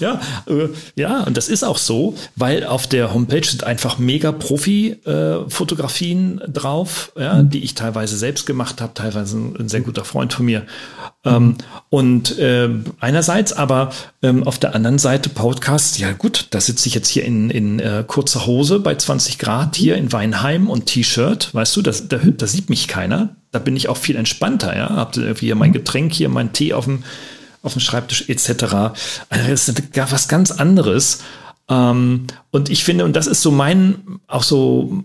ja, 0.00 0.18
äh, 0.46 0.68
ja, 0.94 1.24
und 1.24 1.36
das 1.36 1.50
ist 1.50 1.62
auch 1.62 1.76
so, 1.76 2.14
weil 2.36 2.64
auf 2.64 2.86
der 2.86 3.12
Homepage 3.12 3.44
sind 3.44 3.64
einfach 3.64 3.98
mega 3.98 4.32
Profi-Fotografien 4.32 6.40
äh, 6.40 6.48
drauf, 6.48 7.12
ja, 7.18 7.42
mhm. 7.42 7.50
die 7.50 7.64
ich 7.64 7.74
teilweise 7.74 8.16
selbst 8.16 8.46
gemacht 8.46 8.80
habe, 8.80 8.94
teilweise 8.94 9.36
ein, 9.36 9.56
ein, 9.58 9.68
sehr 9.68 9.82
guter 9.82 10.06
Freund 10.06 10.32
von 10.32 10.46
mir. 10.46 10.64
Ähm, 11.22 11.56
und 11.90 12.38
äh, 12.38 12.70
einerseits, 12.98 13.52
aber 13.52 13.92
ähm, 14.22 14.44
auf 14.44 14.58
der 14.58 14.74
anderen 14.74 14.98
Seite 14.98 15.28
Podcast, 15.28 15.98
ja 15.98 16.12
gut, 16.12 16.46
da 16.50 16.60
sitze 16.60 16.88
ich 16.88 16.94
jetzt 16.94 17.08
hier 17.08 17.24
in, 17.26 17.50
in 17.50 17.78
äh, 17.78 18.04
kurzer 18.06 18.46
Hose 18.46 18.80
bei 18.80 18.94
20 18.94 19.38
Grad 19.38 19.76
hier 19.76 19.96
in 19.96 20.12
Weinheim 20.12 20.70
und 20.70 20.86
T-Shirt 20.86 21.54
weißt 21.54 21.76
du, 21.76 21.82
das, 21.82 22.08
da, 22.08 22.16
da, 22.16 22.46
sieht 22.46 22.70
mich 22.70 22.88
keiner. 22.88 23.36
Da 23.50 23.58
bin 23.58 23.76
ich 23.76 23.88
auch 23.88 23.98
viel 23.98 24.16
entspannter, 24.16 24.74
ja. 24.74 24.88
Hab 24.88 25.14
hier 25.14 25.56
mein 25.56 25.72
Getränk 25.72 26.14
hier, 26.14 26.30
mein 26.30 26.54
Tee 26.54 26.72
auf 26.72 26.86
dem, 26.86 27.04
auf 27.62 27.74
dem 27.74 27.80
Schreibtisch 27.80 28.28
etc. 28.28 28.94
Also 29.28 29.48
das 29.48 29.68
ist 29.68 29.90
was 29.94 30.28
ganz 30.28 30.50
anderes. 30.50 31.22
Ähm, 31.68 32.28
und 32.50 32.70
ich 32.70 32.82
finde, 32.82 33.04
und 33.04 33.14
das 33.14 33.26
ist 33.26 33.42
so 33.42 33.50
mein, 33.50 34.20
auch 34.26 34.42
so 34.42 35.04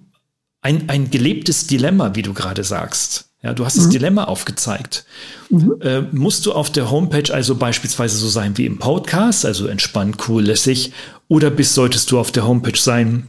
ein, 0.61 0.87
ein 0.87 1.11
gelebtes 1.11 1.67
Dilemma, 1.67 2.15
wie 2.15 2.21
du 2.21 2.33
gerade 2.33 2.63
sagst. 2.63 3.29
Ja, 3.45 3.53
du 3.53 3.63
hast 3.63 3.77
mhm. 3.77 3.81
das 3.81 3.89
Dilemma 3.89 4.23
aufgezeigt. 4.23 5.05
Mhm. 5.51 5.75
Äh, 5.79 6.01
musst 6.11 6.47
du 6.47 6.53
auf 6.53 6.71
der 6.71 6.89
Homepage 6.89 7.31
also 7.31 7.53
beispielsweise 7.53 8.17
so 8.17 8.27
sein 8.27 8.57
wie 8.57 8.65
im 8.65 8.79
Podcast, 8.79 9.45
also 9.45 9.67
entspannt, 9.67 10.17
cool, 10.27 10.43
lässig, 10.43 10.93
oder 11.27 11.51
bist, 11.51 11.75
solltest 11.75 12.09
du 12.09 12.17
auf 12.17 12.31
der 12.31 12.47
Homepage 12.47 12.79
sein, 12.79 13.27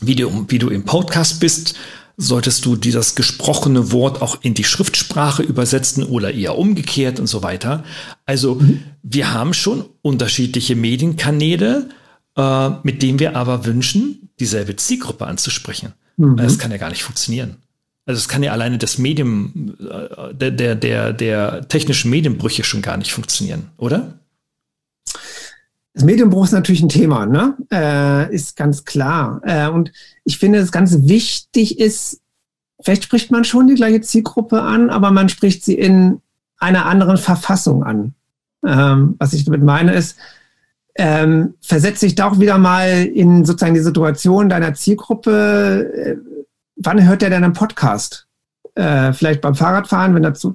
wie 0.00 0.16
du, 0.16 0.46
wie 0.48 0.58
du 0.58 0.68
im 0.68 0.84
Podcast 0.84 1.38
bist, 1.38 1.76
solltest 2.16 2.64
du 2.64 2.74
dieses 2.74 3.14
gesprochene 3.14 3.92
Wort 3.92 4.20
auch 4.20 4.38
in 4.42 4.54
die 4.54 4.64
Schriftsprache 4.64 5.44
übersetzen 5.44 6.02
oder 6.02 6.34
eher 6.34 6.58
umgekehrt 6.58 7.20
und 7.20 7.28
so 7.28 7.44
weiter. 7.44 7.84
Also 8.26 8.56
mhm. 8.56 8.82
wir 9.04 9.32
haben 9.32 9.54
schon 9.54 9.84
unterschiedliche 10.02 10.74
Medienkanäle, 10.74 11.88
äh, 12.36 12.70
mit 12.82 13.00
denen 13.00 13.20
wir 13.20 13.36
aber 13.36 13.64
wünschen, 13.64 14.28
dieselbe 14.40 14.74
Zielgruppe 14.74 15.24
anzusprechen. 15.24 15.92
Mhm. 16.16 16.36
Das 16.36 16.58
kann 16.58 16.72
ja 16.72 16.78
gar 16.78 16.90
nicht 16.90 17.04
funktionieren. 17.04 17.58
Also 18.04 18.18
es 18.18 18.28
kann 18.28 18.42
ja 18.42 18.52
alleine 18.52 18.78
das 18.78 18.98
Medium, 18.98 19.76
äh, 19.78 20.34
der, 20.34 20.50
der, 20.50 20.74
der, 20.74 21.12
der 21.12 21.68
technischen 21.68 22.10
Medienbrüche 22.10 22.64
schon 22.64 22.82
gar 22.82 22.96
nicht 22.96 23.12
funktionieren, 23.12 23.68
oder? 23.76 24.18
Das 25.94 26.04
Medienbruch 26.04 26.44
ist 26.44 26.52
natürlich 26.52 26.82
ein 26.82 26.88
Thema, 26.88 27.26
ne? 27.26 27.56
Äh, 27.70 28.34
ist 28.34 28.56
ganz 28.56 28.84
klar. 28.84 29.40
Äh, 29.44 29.68
und 29.68 29.92
ich 30.24 30.38
finde, 30.38 30.58
es 30.58 30.72
ganz 30.72 30.96
wichtig 31.02 31.78
ist, 31.78 32.20
vielleicht 32.80 33.04
spricht 33.04 33.30
man 33.30 33.44
schon 33.44 33.66
die 33.66 33.74
gleiche 33.74 34.00
Zielgruppe 34.00 34.62
an, 34.62 34.90
aber 34.90 35.10
man 35.10 35.28
spricht 35.28 35.64
sie 35.64 35.74
in 35.74 36.20
einer 36.58 36.86
anderen 36.86 37.18
Verfassung 37.18 37.84
an. 37.84 38.14
Ähm, 38.66 39.16
was 39.18 39.32
ich 39.32 39.44
damit 39.44 39.62
meine 39.62 39.92
ist, 39.92 40.16
ähm, 40.94 41.54
versetze 41.60 42.06
dich 42.06 42.14
doch 42.14 42.38
wieder 42.38 42.58
mal 42.58 43.04
in 43.04 43.44
sozusagen 43.44 43.74
die 43.74 43.80
Situation 43.80 44.48
deiner 44.48 44.74
Zielgruppe. 44.74 46.20
Wann 46.82 47.06
hört 47.06 47.22
der 47.22 47.30
denn 47.30 47.44
einen 47.44 47.52
Podcast? 47.52 48.26
Äh, 48.74 49.12
vielleicht 49.12 49.40
beim 49.40 49.54
Fahrradfahren, 49.54 50.14
wenn 50.14 50.22
dazu, 50.22 50.54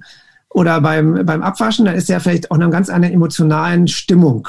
oder 0.49 0.81
beim, 0.81 1.25
beim 1.25 1.43
Abwaschen, 1.43 1.85
da 1.85 1.91
ist 1.91 2.09
er 2.09 2.19
vielleicht 2.19 2.49
auch 2.49 2.55
in 2.55 2.63
einer 2.63 2.71
ganz 2.71 2.89
anderen 2.89 3.13
emotionalen 3.13 3.87
Stimmung 3.87 4.47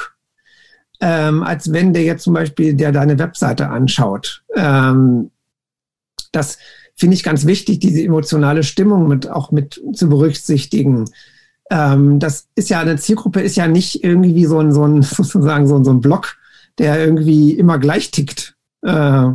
ähm, 0.99 1.43
als 1.43 1.71
wenn 1.71 1.93
der 1.93 2.03
jetzt 2.03 2.23
zum 2.23 2.33
Beispiel 2.33 2.73
der 2.73 2.91
deine 2.91 3.17
Webseite 3.19 3.69
anschaut. 3.69 4.43
Ähm, 4.55 5.31
das 6.31 6.57
finde 6.95 7.15
ich 7.15 7.23
ganz 7.23 7.45
wichtig, 7.45 7.79
diese 7.79 8.03
emotionale 8.03 8.63
Stimmung 8.63 9.07
mit 9.07 9.29
auch 9.29 9.51
mit 9.51 9.81
zu 9.93 10.09
berücksichtigen. 10.09 11.05
Ähm, 11.71 12.19
das 12.19 12.47
ist 12.55 12.69
ja 12.69 12.81
eine 12.81 12.97
Zielgruppe, 12.97 13.41
ist 13.41 13.55
ja 13.55 13.67
nicht 13.67 14.03
irgendwie 14.03 14.45
so 14.45 14.59
ein, 14.59 14.71
so 14.71 14.85
ein 14.85 15.01
sozusagen 15.03 15.67
so 15.67 15.77
ein, 15.77 15.85
so 15.85 15.91
ein 15.91 16.01
Block, 16.01 16.37
der 16.77 16.99
irgendwie 16.99 17.53
immer 17.53 17.79
gleich 17.79 18.11
tickt, 18.11 18.55
äh, 18.81 19.27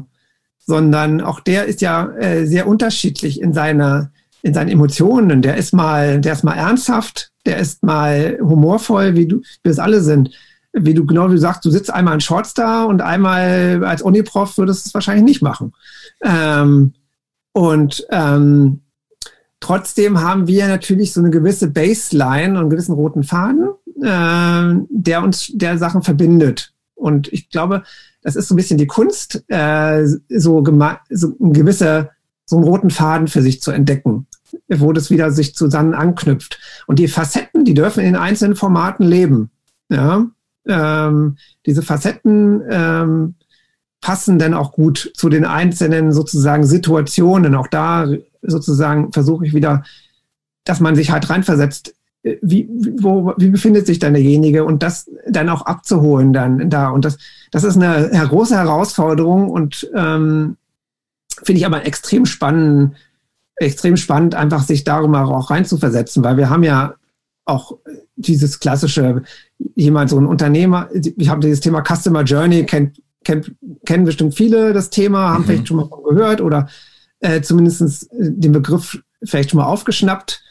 sondern 0.66 1.20
auch 1.20 1.40
der 1.40 1.66
ist 1.66 1.80
ja 1.80 2.10
äh, 2.16 2.46
sehr 2.46 2.66
unterschiedlich 2.66 3.40
in 3.40 3.52
seiner 3.52 4.10
in 4.42 4.52
seinen 4.52 4.68
Emotionen. 4.68 5.40
Der 5.40 5.56
ist 5.56 5.72
mal, 5.72 6.20
der 6.20 6.34
ist 6.34 6.44
mal 6.44 6.54
ernsthaft, 6.54 7.30
der 7.46 7.56
ist 7.56 7.82
mal 7.82 8.38
humorvoll, 8.42 9.16
wie 9.16 9.26
du, 9.26 9.40
wie 9.62 9.70
es 9.70 9.78
alle 9.78 10.02
sind 10.02 10.30
wie 10.74 10.94
du 10.94 11.06
genau 11.06 11.28
wie 11.28 11.34
du 11.34 11.38
sagst, 11.38 11.64
du 11.64 11.70
sitzt 11.70 11.92
einmal 11.92 12.14
in 12.14 12.20
Shorts 12.20 12.52
da 12.52 12.84
und 12.84 13.00
einmal 13.00 13.84
als 13.84 14.02
Uniprof 14.02 14.58
würdest 14.58 14.84
du 14.84 14.88
es 14.88 14.94
wahrscheinlich 14.94 15.24
nicht 15.24 15.42
machen. 15.42 15.72
Ähm, 16.22 16.94
und 17.52 18.04
ähm, 18.10 18.80
trotzdem 19.60 20.20
haben 20.20 20.48
wir 20.48 20.66
natürlich 20.66 21.12
so 21.12 21.20
eine 21.20 21.30
gewisse 21.30 21.70
Baseline 21.70 22.54
und 22.54 22.58
einen 22.58 22.70
gewissen 22.70 22.94
roten 22.94 23.22
Faden, 23.22 23.68
äh, 24.02 24.84
der 24.90 25.22
uns 25.22 25.52
der 25.54 25.78
Sachen 25.78 26.02
verbindet. 26.02 26.72
Und 26.96 27.32
ich 27.32 27.50
glaube, 27.50 27.84
das 28.24 28.36
ist 28.36 28.48
so 28.48 28.54
ein 28.54 28.56
bisschen 28.56 28.78
die 28.78 28.86
Kunst, 28.86 29.44
äh, 29.48 30.04
so, 30.06 30.64
so 31.10 31.36
ein 31.40 31.52
gewisser, 31.52 32.10
so 32.46 32.56
einen 32.56 32.64
roten 32.64 32.90
Faden 32.90 33.28
für 33.28 33.42
sich 33.42 33.60
zu 33.60 33.70
entdecken, 33.70 34.26
wo 34.68 34.92
das 34.92 35.10
wieder 35.10 35.30
sich 35.30 35.54
zusammen 35.54 35.94
anknüpft. 35.94 36.58
Und 36.86 36.98
die 36.98 37.06
Facetten, 37.08 37.64
die 37.64 37.74
dürfen 37.74 38.02
in 38.02 38.16
einzelnen 38.16 38.56
Formaten 38.56 39.04
leben. 39.06 39.50
Ja, 39.90 40.26
ähm, 40.66 41.36
diese 41.66 41.82
Facetten 41.82 42.62
ähm, 42.68 43.34
passen 44.00 44.38
dann 44.38 44.54
auch 44.54 44.72
gut 44.72 45.12
zu 45.14 45.28
den 45.28 45.44
einzelnen 45.44 46.12
sozusagen 46.12 46.64
Situationen. 46.64 47.54
Auch 47.54 47.68
da 47.68 48.08
sozusagen 48.40 49.12
versuche 49.12 49.46
ich 49.46 49.54
wieder, 49.54 49.84
dass 50.64 50.80
man 50.80 50.96
sich 50.96 51.10
halt 51.10 51.28
reinversetzt. 51.28 51.94
Wie, 52.40 52.66
wo, 53.00 53.34
wie 53.36 53.50
befindet 53.50 53.86
sich 53.86 53.98
dann 53.98 54.14
derjenige 54.14 54.64
und 54.64 54.82
das 54.82 55.10
dann 55.28 55.50
auch 55.50 55.66
abzuholen 55.66 56.32
dann 56.32 56.70
da. 56.70 56.88
Und 56.88 57.04
das, 57.04 57.18
das 57.50 57.64
ist 57.64 57.76
eine 57.76 58.08
große 58.26 58.56
Herausforderung 58.56 59.50
und 59.50 59.90
ähm, 59.94 60.56
finde 61.42 61.58
ich 61.58 61.66
aber 61.66 61.86
extrem 61.86 62.24
spannend, 62.24 62.96
extrem 63.56 63.98
spannend, 63.98 64.34
einfach 64.34 64.62
sich 64.62 64.84
darüber 64.84 65.26
auch 65.26 65.50
reinzuversetzen, 65.50 66.24
weil 66.24 66.36
wir 66.36 66.50
haben 66.50 66.62
ja 66.62 66.94
auch 67.44 67.78
dieses 68.16 68.58
klassische, 68.60 69.22
jemand, 69.74 70.10
so 70.10 70.18
ein 70.18 70.26
Unternehmer, 70.26 70.88
ich 70.94 71.28
habe 71.28 71.40
dieses 71.40 71.60
Thema 71.60 71.82
Customer 71.82 72.22
Journey, 72.22 72.64
kennt, 72.64 73.02
kennt, 73.24 73.54
kennen 73.84 74.04
bestimmt 74.04 74.34
viele 74.34 74.72
das 74.72 74.90
Thema, 74.90 75.30
haben 75.30 75.42
mhm. 75.42 75.46
vielleicht 75.46 75.68
schon 75.68 75.76
mal 75.76 75.90
gehört 76.08 76.40
oder 76.40 76.68
äh, 77.20 77.42
zumindest 77.42 78.08
den 78.12 78.52
Begriff 78.52 79.02
vielleicht 79.22 79.50
schon 79.50 79.58
mal 79.58 79.66
aufgeschnappt. 79.66 80.43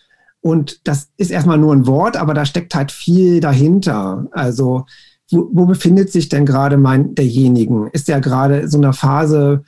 Und 0.43 0.85
das 0.85 1.07
ist 1.15 1.31
erstmal 1.31 1.57
nur 1.57 1.73
ein 1.73 1.87
Wort, 1.87 2.17
aber 2.17 2.33
da 2.33 2.45
steckt 2.45 2.75
halt 2.75 2.91
viel 2.91 3.39
dahinter. 3.39 4.27
Also, 4.31 4.85
wo, 5.31 5.49
wo 5.53 5.65
befindet 5.65 6.11
sich 6.11 6.27
denn 6.27 6.45
gerade 6.45 6.75
mein 6.75 7.15
derjenigen? 7.15 7.87
Ist 7.93 8.09
der 8.09 8.19
gerade 8.19 8.67
so 8.67 8.77
einer 8.77 8.91
Phase, 8.91 9.63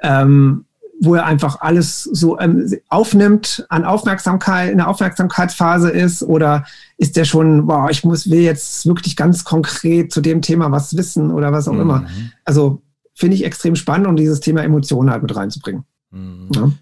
ähm, 0.00 0.64
wo 1.00 1.14
er 1.14 1.24
einfach 1.24 1.60
alles 1.60 2.02
so 2.02 2.36
ähm, 2.40 2.68
aufnimmt, 2.88 3.64
an 3.68 3.84
Aufmerksamkeit, 3.84 4.72
in 4.72 4.78
der 4.78 4.88
Aufmerksamkeitsphase 4.88 5.90
ist? 5.90 6.24
Oder 6.24 6.64
ist 6.98 7.16
der 7.16 7.24
schon, 7.24 7.68
boah, 7.68 7.88
ich 7.88 8.02
muss, 8.02 8.28
will 8.28 8.40
jetzt 8.40 8.84
wirklich 8.84 9.14
ganz 9.14 9.44
konkret 9.44 10.12
zu 10.12 10.20
dem 10.20 10.42
Thema 10.42 10.72
was 10.72 10.96
wissen 10.96 11.30
oder 11.30 11.52
was 11.52 11.68
auch 11.68 11.74
mhm. 11.74 11.80
immer? 11.80 12.06
Also 12.44 12.82
finde 13.14 13.36
ich 13.36 13.44
extrem 13.44 13.76
spannend, 13.76 14.08
um 14.08 14.16
dieses 14.16 14.40
Thema 14.40 14.64
Emotionen 14.64 15.12
halt 15.12 15.22
mit 15.22 15.36
reinzubringen. 15.36 15.84
Mhm. 16.10 16.48
Ja. 16.56 16.72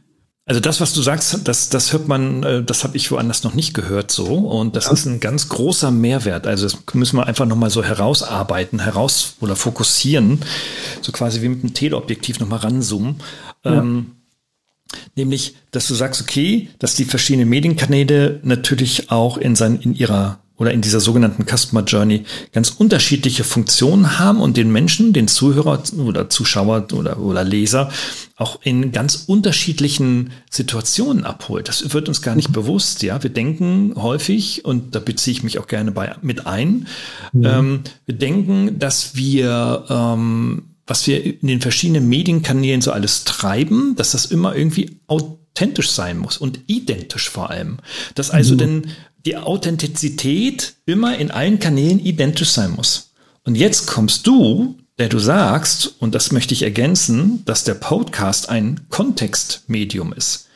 Also 0.51 0.59
das, 0.59 0.81
was 0.81 0.93
du 0.93 1.01
sagst, 1.01 1.43
das, 1.45 1.69
das 1.69 1.93
hört 1.93 2.09
man, 2.09 2.43
äh, 2.43 2.65
das 2.65 2.83
habe 2.83 2.97
ich 2.97 3.09
woanders 3.13 3.45
noch 3.45 3.55
nicht 3.55 3.73
gehört 3.73 4.11
so. 4.11 4.35
Und 4.35 4.75
das 4.75 4.87
ja. 4.87 4.93
ist 4.95 5.07
ein 5.07 5.21
ganz 5.21 5.49
großer 5.49 5.93
Mehrwert. 5.93 6.49
Also 6.49 6.65
das 6.65 6.77
müssen 6.93 7.19
wir 7.19 7.29
einfach 7.29 7.47
nochmal 7.47 7.71
so 7.71 7.85
herausarbeiten, 7.85 8.81
heraus 8.81 9.37
oder 9.41 9.55
fokussieren, 9.55 10.41
so 11.03 11.13
quasi 11.13 11.41
wie 11.43 11.51
mit 11.51 11.63
einem 11.63 11.73
Teleobjektiv 11.73 12.41
nochmal 12.41 12.59
ranzoomen. 12.59 13.21
Ja. 13.65 13.75
Ähm, 13.75 14.17
Nämlich, 15.15 15.55
dass 15.71 15.87
du 15.87 15.95
sagst, 15.95 16.21
okay, 16.21 16.69
dass 16.81 16.97
die 16.97 17.05
verschiedenen 17.05 17.49
Medienkanäle 17.49 18.41
natürlich 18.43 19.13
auch 19.13 19.39
in, 19.39 19.55
sein, 19.55 19.79
in 19.81 19.95
ihrer 19.95 20.41
oder 20.61 20.73
in 20.73 20.83
dieser 20.83 21.01
sogenannten 21.01 21.47
Customer 21.47 21.83
Journey 21.83 22.25
ganz 22.53 22.69
unterschiedliche 22.69 23.45
Funktionen 23.45 24.19
haben 24.19 24.43
und 24.43 24.59
den 24.59 24.71
Menschen, 24.71 25.15
den 25.15 25.27
Zuhörer 25.27 25.83
oder 25.99 26.29
Zuschauer 26.29 26.87
oder, 26.93 27.19
oder 27.19 27.43
Leser 27.43 27.91
auch 28.37 28.61
in 28.63 28.93
ganz 28.93 29.25
unterschiedlichen 29.27 30.33
Situationen 30.51 31.25
abholt. 31.25 31.69
Das 31.69 31.95
wird 31.95 32.09
uns 32.09 32.21
gar 32.21 32.37
nicht 32.37 32.51
mhm. 32.51 32.55
bewusst. 32.55 33.03
Ja, 33.03 33.23
wir 33.23 33.31
denken 33.31 33.95
häufig, 33.97 34.65
und 34.67 34.95
da 34.95 35.01
beziehe 35.01 35.33
ich 35.33 35.43
mich 35.43 35.59
auch 35.59 35.67
gerne 35.67 35.93
bei, 35.93 36.15
mit 36.21 36.47
ein, 36.47 36.87
mhm. 37.33 37.45
ähm, 37.45 37.81
wir 38.05 38.15
denken, 38.17 38.79
dass 38.79 39.17
wir, 39.17 39.87
ähm, 39.89 40.65
was 40.87 41.07
wir 41.07 41.25
in 41.25 41.49
den 41.49 41.63
verschiedenen 41.63 42.07
Medienkanälen 42.07 42.83
so 42.83 42.93
alles 42.93 43.25
treiben, 43.25 43.95
dass 43.97 44.13
das 44.13 44.27
immer 44.27 44.55
irgendwie 44.55 45.01
authentisch 45.07 45.91
sein 45.91 46.19
muss 46.19 46.37
und 46.37 46.61
identisch 46.67 47.31
vor 47.31 47.49
allem. 47.49 47.79
Dass 48.15 48.31
also 48.31 48.55
mhm. 48.55 48.59
denn 48.59 48.83
die 49.27 49.37
Authentizität 49.37 50.75
immer 50.87 51.19
in 51.19 51.31
allen 51.31 51.59
Kanälen 51.59 52.01
identisch 52.01 52.51
sein 52.51 52.73
muss. 52.73 53.13
Und 53.45 53.55
jetzt 53.55 53.87
kommst 53.87 54.27
du, 54.27 54.77
der 54.99 55.09
du 55.09 55.19
sagst, 55.19 55.95
und 55.99 56.15
das 56.15 56.33
möchte 56.33 56.55
ich 56.55 56.63
ergänzen, 56.63 57.45
dass 57.45 57.65
der 57.65 57.75
Podcast 57.75 58.49
ein 58.49 58.81
Kontextmedium 58.91 60.13
ist. 60.13 60.49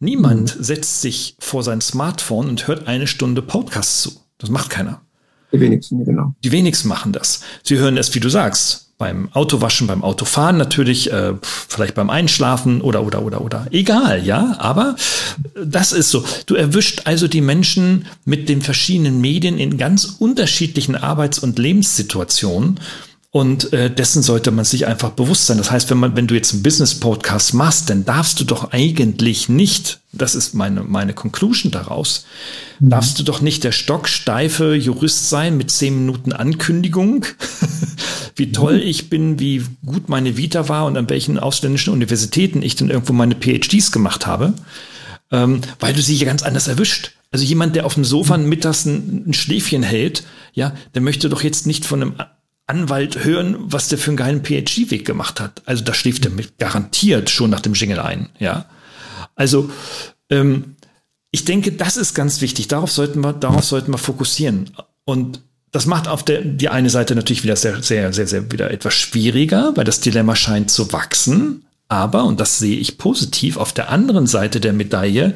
Niemand 0.00 0.56
mhm. 0.56 0.62
setzt 0.64 1.00
sich 1.00 1.36
vor 1.38 1.62
sein 1.62 1.80
Smartphone 1.80 2.48
und 2.48 2.66
hört 2.66 2.88
eine 2.88 3.06
Stunde 3.06 3.42
Podcast 3.42 4.02
zu. 4.02 4.12
Das 4.38 4.50
macht 4.50 4.70
keiner. 4.70 5.00
Die 5.52 5.60
wenigsten, 5.60 6.04
genau. 6.04 6.34
Die 6.42 6.50
wenigsten 6.50 6.88
machen 6.88 7.12
das. 7.12 7.42
Sie 7.62 7.78
hören 7.78 7.96
es, 7.96 8.14
wie 8.14 8.20
du 8.20 8.28
sagst, 8.28 8.91
beim 9.02 9.30
Autowaschen, 9.32 9.88
beim 9.88 10.04
Autofahren 10.04 10.56
natürlich, 10.56 11.12
äh, 11.12 11.32
vielleicht 11.42 11.96
beim 11.96 12.08
Einschlafen 12.08 12.80
oder 12.80 13.02
oder 13.02 13.22
oder 13.22 13.40
oder. 13.40 13.66
Egal, 13.72 14.24
ja, 14.24 14.54
aber 14.58 14.94
das 15.56 15.90
ist 15.90 16.10
so. 16.10 16.24
Du 16.46 16.54
erwischt 16.54 17.02
also 17.06 17.26
die 17.26 17.40
Menschen 17.40 18.06
mit 18.24 18.48
den 18.48 18.62
verschiedenen 18.62 19.20
Medien 19.20 19.58
in 19.58 19.76
ganz 19.76 20.04
unterschiedlichen 20.04 20.94
Arbeits- 20.94 21.40
und 21.40 21.58
Lebenssituationen. 21.58 22.78
Und 23.34 23.72
äh, 23.72 23.90
dessen 23.90 24.22
sollte 24.22 24.50
man 24.50 24.66
sich 24.66 24.86
einfach 24.86 25.12
bewusst 25.12 25.46
sein. 25.46 25.56
Das 25.56 25.70
heißt, 25.70 25.88
wenn 25.88 25.96
man, 25.96 26.14
wenn 26.16 26.26
du 26.26 26.34
jetzt 26.34 26.52
einen 26.52 26.62
Business-Podcast 26.62 27.54
machst, 27.54 27.88
dann 27.88 28.04
darfst 28.04 28.38
du 28.38 28.44
doch 28.44 28.72
eigentlich 28.72 29.48
nicht, 29.48 30.00
das 30.12 30.34
ist 30.34 30.54
meine, 30.54 30.82
meine 30.82 31.14
Conclusion 31.14 31.72
daraus, 31.72 32.26
mhm. 32.78 32.90
darfst 32.90 33.18
du 33.18 33.22
doch 33.22 33.40
nicht 33.40 33.64
der 33.64 33.72
stocksteife 33.72 34.74
Jurist 34.74 35.30
sein 35.30 35.56
mit 35.56 35.70
zehn 35.70 36.00
Minuten 36.00 36.34
Ankündigung, 36.34 37.24
wie 38.36 38.52
toll 38.52 38.76
mhm. 38.76 38.82
ich 38.82 39.08
bin, 39.08 39.40
wie 39.40 39.64
gut 39.86 40.10
meine 40.10 40.36
Vita 40.36 40.68
war 40.68 40.84
und 40.84 40.98
an 40.98 41.08
welchen 41.08 41.38
ausländischen 41.38 41.94
Universitäten 41.94 42.60
ich 42.60 42.76
denn 42.76 42.90
irgendwo 42.90 43.14
meine 43.14 43.34
PhDs 43.34 43.92
gemacht 43.92 44.26
habe, 44.26 44.52
ähm, 45.30 45.62
weil 45.80 45.94
du 45.94 46.02
sie 46.02 46.16
ja 46.16 46.26
ganz 46.26 46.42
anders 46.42 46.68
erwischt. 46.68 47.12
Also 47.30 47.46
jemand, 47.46 47.76
der 47.76 47.86
auf 47.86 47.94
dem 47.94 48.04
Sofa 48.04 48.36
mhm. 48.36 48.50
mittags 48.50 48.84
ein, 48.84 49.24
ein 49.28 49.32
Schläfchen 49.32 49.82
hält, 49.82 50.22
ja, 50.52 50.74
der 50.94 51.00
möchte 51.00 51.30
doch 51.30 51.42
jetzt 51.42 51.66
nicht 51.66 51.86
von 51.86 52.02
einem 52.02 52.14
Anwalt 52.66 53.24
hören, 53.24 53.56
was 53.58 53.88
der 53.88 53.98
für 53.98 54.10
einen 54.10 54.16
geilen 54.16 54.44
PhD-Weg 54.44 55.04
gemacht 55.04 55.40
hat. 55.40 55.62
Also 55.66 55.84
da 55.84 55.94
schläft 55.94 56.24
er 56.24 56.30
mit 56.30 56.58
garantiert 56.58 57.30
schon 57.30 57.50
nach 57.50 57.60
dem 57.60 57.74
Jingle 57.74 58.00
ein, 58.00 58.28
ja. 58.38 58.66
Also 59.34 59.70
ähm, 60.30 60.76
ich 61.30 61.44
denke, 61.44 61.72
das 61.72 61.96
ist 61.96 62.14
ganz 62.14 62.40
wichtig. 62.40 62.68
Darauf 62.68 62.92
sollten 62.92 63.20
wir, 63.20 63.32
darauf 63.32 63.64
sollten 63.64 63.92
wir 63.92 63.98
fokussieren. 63.98 64.70
Und 65.04 65.40
das 65.70 65.86
macht 65.86 66.06
auf 66.06 66.22
der 66.22 66.42
die 66.42 66.68
eine 66.68 66.90
Seite 66.90 67.14
natürlich 67.14 67.42
wieder 67.42 67.56
sehr, 67.56 67.82
sehr, 67.82 68.12
sehr, 68.12 68.26
sehr 68.26 68.52
wieder 68.52 68.70
etwas 68.70 68.94
schwieriger, 68.94 69.72
weil 69.74 69.84
das 69.84 70.00
Dilemma 70.00 70.36
scheint 70.36 70.70
zu 70.70 70.92
wachsen. 70.92 71.64
Aber, 71.88 72.24
und 72.24 72.38
das 72.38 72.58
sehe 72.58 72.76
ich 72.76 72.98
positiv, 72.98 73.56
auf 73.56 73.72
der 73.72 73.90
anderen 73.90 74.26
Seite 74.26 74.60
der 74.60 74.72
Medaille 74.72 75.34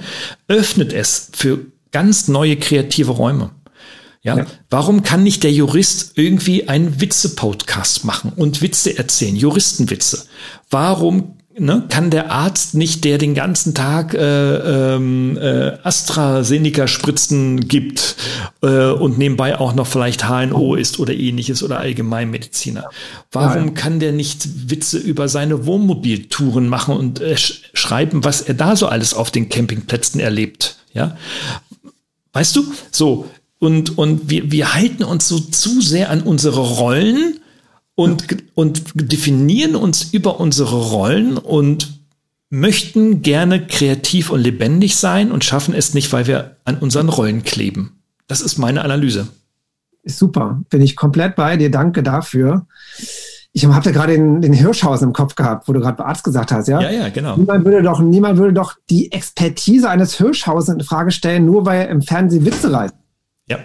öffnet 0.49 0.93
es 0.93 1.31
für 1.35 1.61
ganz 1.93 2.29
neue 2.29 2.57
kreative 2.57 3.13
Räume. 3.13 3.51
Ja? 4.27 4.39
ja? 4.39 4.47
Warum 4.69 5.03
kann 5.03 5.23
nicht 5.23 5.45
der 5.45 5.53
Jurist 5.53 6.13
irgendwie 6.17 6.69
einen 6.69 7.01
Witze-Podcast 7.01 8.05
machen 8.05 8.33
und 8.35 8.61
Witze 8.61 8.99
erzählen, 8.99 9.37
Juristenwitze? 9.37 10.25
Warum 10.69 11.37
ne, 11.57 11.85
kann 11.89 12.11
der 12.11 12.33
Arzt 12.33 12.75
nicht, 12.75 13.05
der 13.05 13.19
den 13.19 13.35
ganzen 13.35 13.73
Tag 13.73 14.15
äh, 14.15 14.95
ähm, 14.95 15.39
äh, 15.39 15.79
AstraZeneca-Spritzen 15.83 17.69
gibt 17.69 18.17
äh, 18.63 18.89
und 18.91 19.17
nebenbei 19.17 19.61
auch 19.61 19.75
noch 19.75 19.87
vielleicht 19.87 20.29
HNO 20.29 20.75
ist 20.75 20.99
oder 20.99 21.15
ähnliches 21.15 21.63
oder 21.63 21.79
Allgemeinmediziner, 21.79 22.91
warum 23.31 23.67
ja, 23.67 23.73
kann 23.75 24.01
der 24.01 24.11
nicht 24.11 24.71
Witze 24.71 24.99
über 24.99 25.29
seine 25.29 25.67
Wohnmobiltouren 25.67 26.69
machen 26.69 26.97
und 26.97 27.21
äh, 27.21 27.37
sch 27.37 27.63
schreiben, 27.75 28.25
was 28.25 28.41
er 28.41 28.55
da 28.55 28.75
so 28.75 28.89
alles 28.89 29.15
auf 29.15 29.31
den 29.31 29.49
Campingplätzen 29.49 30.21
erlebt? 30.21 30.79
Ja, 30.93 31.17
weißt 32.33 32.57
du, 32.57 32.65
so 32.91 33.27
und, 33.59 33.99
und 33.99 34.29
wir, 34.31 34.51
wir 34.51 34.75
halten 34.75 35.05
uns 35.05 35.29
so 35.29 35.39
zu 35.39 35.81
sehr 35.81 36.11
an 36.11 36.23
unsere 36.23 36.61
Rollen 36.61 37.41
und, 37.95 38.27
und 38.55 38.83
definieren 38.95 39.75
uns 39.75 40.13
über 40.13 40.39
unsere 40.39 40.77
Rollen 40.77 41.39
und 41.39 42.01
möchten 42.51 43.23
gerne 43.23 43.67
kreativ 43.67 44.31
und 44.31 44.41
lebendig 44.41 44.97
sein 44.97 45.33
und 45.33 45.45
schaffen 45.45 45.75
es 45.75 45.95
nicht, 45.95 46.13
weil 46.13 46.27
wir 46.27 46.57
an 46.65 46.79
unseren 46.79 47.09
Rollen 47.09 47.43
kleben. 47.43 48.03
Das 48.29 48.41
ist 48.41 48.59
meine 48.59 48.85
Analyse. 48.85 49.29
Super, 50.05 50.61
bin 50.71 50.83
ich 50.83 50.95
komplett 50.95 51.35
bei 51.35 51.57
dir. 51.57 51.71
Danke 51.71 52.03
dafür. 52.03 52.67
Ich 53.53 53.65
habe 53.65 53.83
da 53.83 53.91
gerade 53.91 54.13
den, 54.13 54.43
den 54.43 54.53
Hirschhausen 54.53 55.09
im 55.09 55.13
Kopf 55.15 55.35
gehabt, 55.35 55.67
wo 55.67 55.73
du 55.73 55.81
gerade 55.81 56.05
Arzt 56.05 56.23
gesagt 56.23 56.53
hast, 56.53 56.69
ja? 56.69 56.81
Ja, 56.81 56.91
ja, 56.91 57.09
genau. 57.09 57.37
Niemand 57.37 57.65
würde 57.65 57.83
doch, 57.83 58.01
niemand 58.01 58.39
würde 58.39 58.53
doch 58.53 58.75
die 58.91 59.11
Expertise 59.11 59.89
eines 59.89 60.15
Hirschhausen 60.15 60.79
in 60.79 60.85
Frage 60.85 61.11
stellen, 61.11 61.47
nur 61.47 61.65
weil 61.65 61.81
er 61.81 61.89
im 61.89 62.03
Fernsehen 62.03 62.45
Witze 62.45 62.71
reißt. 62.71 62.95
Ja. 63.49 63.59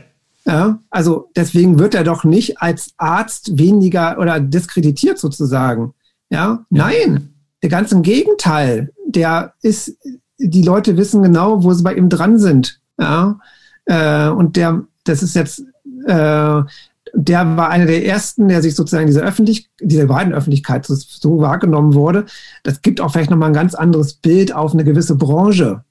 Ja, 0.45 0.79
also 0.89 1.29
deswegen 1.35 1.77
wird 1.77 1.93
er 1.93 2.03
doch 2.03 2.23
nicht 2.23 2.61
als 2.61 2.93
Arzt 2.97 3.59
weniger 3.59 4.17
oder 4.17 4.39
diskreditiert 4.39 5.19
sozusagen. 5.19 5.93
Ja, 6.29 6.37
ja. 6.39 6.65
nein, 6.69 7.33
der 7.61 7.69
ganz 7.69 7.91
im 7.91 8.01
Gegenteil. 8.01 8.91
Der 9.05 9.53
ist, 9.61 9.97
die 10.39 10.63
Leute 10.63 10.97
wissen 10.97 11.21
genau, 11.21 11.63
wo 11.63 11.73
sie 11.73 11.83
bei 11.83 11.93
ihm 11.93 12.09
dran 12.09 12.39
sind. 12.39 12.79
Ja, 12.99 13.39
äh, 13.85 14.29
und 14.29 14.55
der, 14.55 14.83
das 15.03 15.21
ist 15.21 15.35
jetzt, 15.35 15.63
äh, 16.07 16.61
der 17.13 17.57
war 17.57 17.69
einer 17.69 17.85
der 17.85 18.05
ersten, 18.05 18.47
der 18.47 18.61
sich 18.61 18.75
sozusagen 18.75 19.07
diese 19.07 19.21
Öffentlich 19.21 19.69
diese 19.79 20.07
beiden 20.07 20.33
Öffentlichkeit 20.33 20.85
so, 20.85 20.95
so 20.95 21.39
wahrgenommen 21.39 21.93
wurde. 21.93 22.25
Das 22.63 22.81
gibt 22.81 23.01
auch 23.01 23.11
vielleicht 23.11 23.29
nochmal 23.29 23.49
ein 23.49 23.55
ganz 23.55 23.75
anderes 23.75 24.13
Bild 24.13 24.55
auf 24.55 24.73
eine 24.73 24.83
gewisse 24.83 25.15
Branche. 25.15 25.83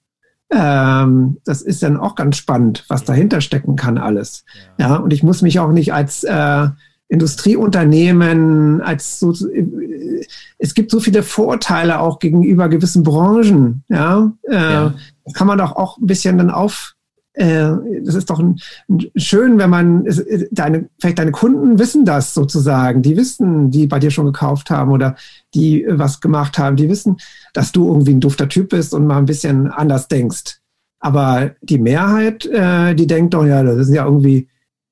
Ähm, 0.52 1.38
das 1.44 1.62
ist 1.62 1.82
dann 1.82 1.96
auch 1.96 2.16
ganz 2.16 2.36
spannend, 2.36 2.84
was 2.88 3.04
dahinter 3.04 3.40
stecken 3.40 3.76
kann 3.76 3.98
alles. 3.98 4.44
Ja, 4.78 4.88
ja 4.88 4.96
und 4.96 5.12
ich 5.12 5.22
muss 5.22 5.42
mich 5.42 5.60
auch 5.60 5.70
nicht 5.70 5.92
als 5.92 6.24
äh, 6.24 6.68
Industrieunternehmen, 7.08 8.80
als 8.80 9.20
so, 9.20 9.32
äh, 9.32 10.24
es 10.58 10.74
gibt 10.74 10.90
so 10.90 11.00
viele 11.00 11.22
Vorteile 11.22 12.00
auch 12.00 12.18
gegenüber 12.18 12.68
gewissen 12.68 13.02
Branchen. 13.02 13.84
Ja, 13.88 14.32
äh, 14.48 14.54
ja. 14.54 14.94
kann 15.34 15.46
man 15.46 15.58
doch 15.58 15.76
auch 15.76 15.98
ein 15.98 16.06
bisschen 16.06 16.38
dann 16.38 16.50
auf 16.50 16.94
äh, 17.32 17.70
das 18.04 18.16
ist 18.16 18.28
doch 18.28 18.40
ein, 18.40 18.60
ein 18.88 19.06
schön, 19.16 19.58
wenn 19.58 19.70
man 19.70 20.04
deine, 20.50 20.88
vielleicht 21.00 21.18
deine 21.18 21.30
Kunden 21.30 21.78
wissen 21.78 22.04
das 22.04 22.34
sozusagen. 22.34 23.02
Die 23.02 23.16
wissen, 23.16 23.70
die 23.70 23.86
bei 23.86 23.98
dir 23.98 24.10
schon 24.10 24.26
gekauft 24.26 24.70
haben 24.70 24.90
oder 24.90 25.16
die 25.54 25.86
was 25.88 26.20
gemacht 26.20 26.58
haben, 26.58 26.76
die 26.76 26.88
wissen, 26.88 27.16
dass 27.52 27.72
du 27.72 27.88
irgendwie 27.88 28.14
ein 28.14 28.20
dufter 28.20 28.48
Typ 28.48 28.70
bist 28.70 28.94
und 28.94 29.06
mal 29.06 29.18
ein 29.18 29.26
bisschen 29.26 29.68
anders 29.68 30.08
denkst. 30.08 30.60
Aber 31.00 31.52
die 31.62 31.78
Mehrheit, 31.78 32.46
äh, 32.46 32.94
die 32.94 33.06
denkt 33.06 33.34
doch, 33.34 33.44
ja, 33.44 33.62
das 33.62 33.88
ist 33.88 33.94
ja 33.94 34.04
irgendwie, 34.04 34.48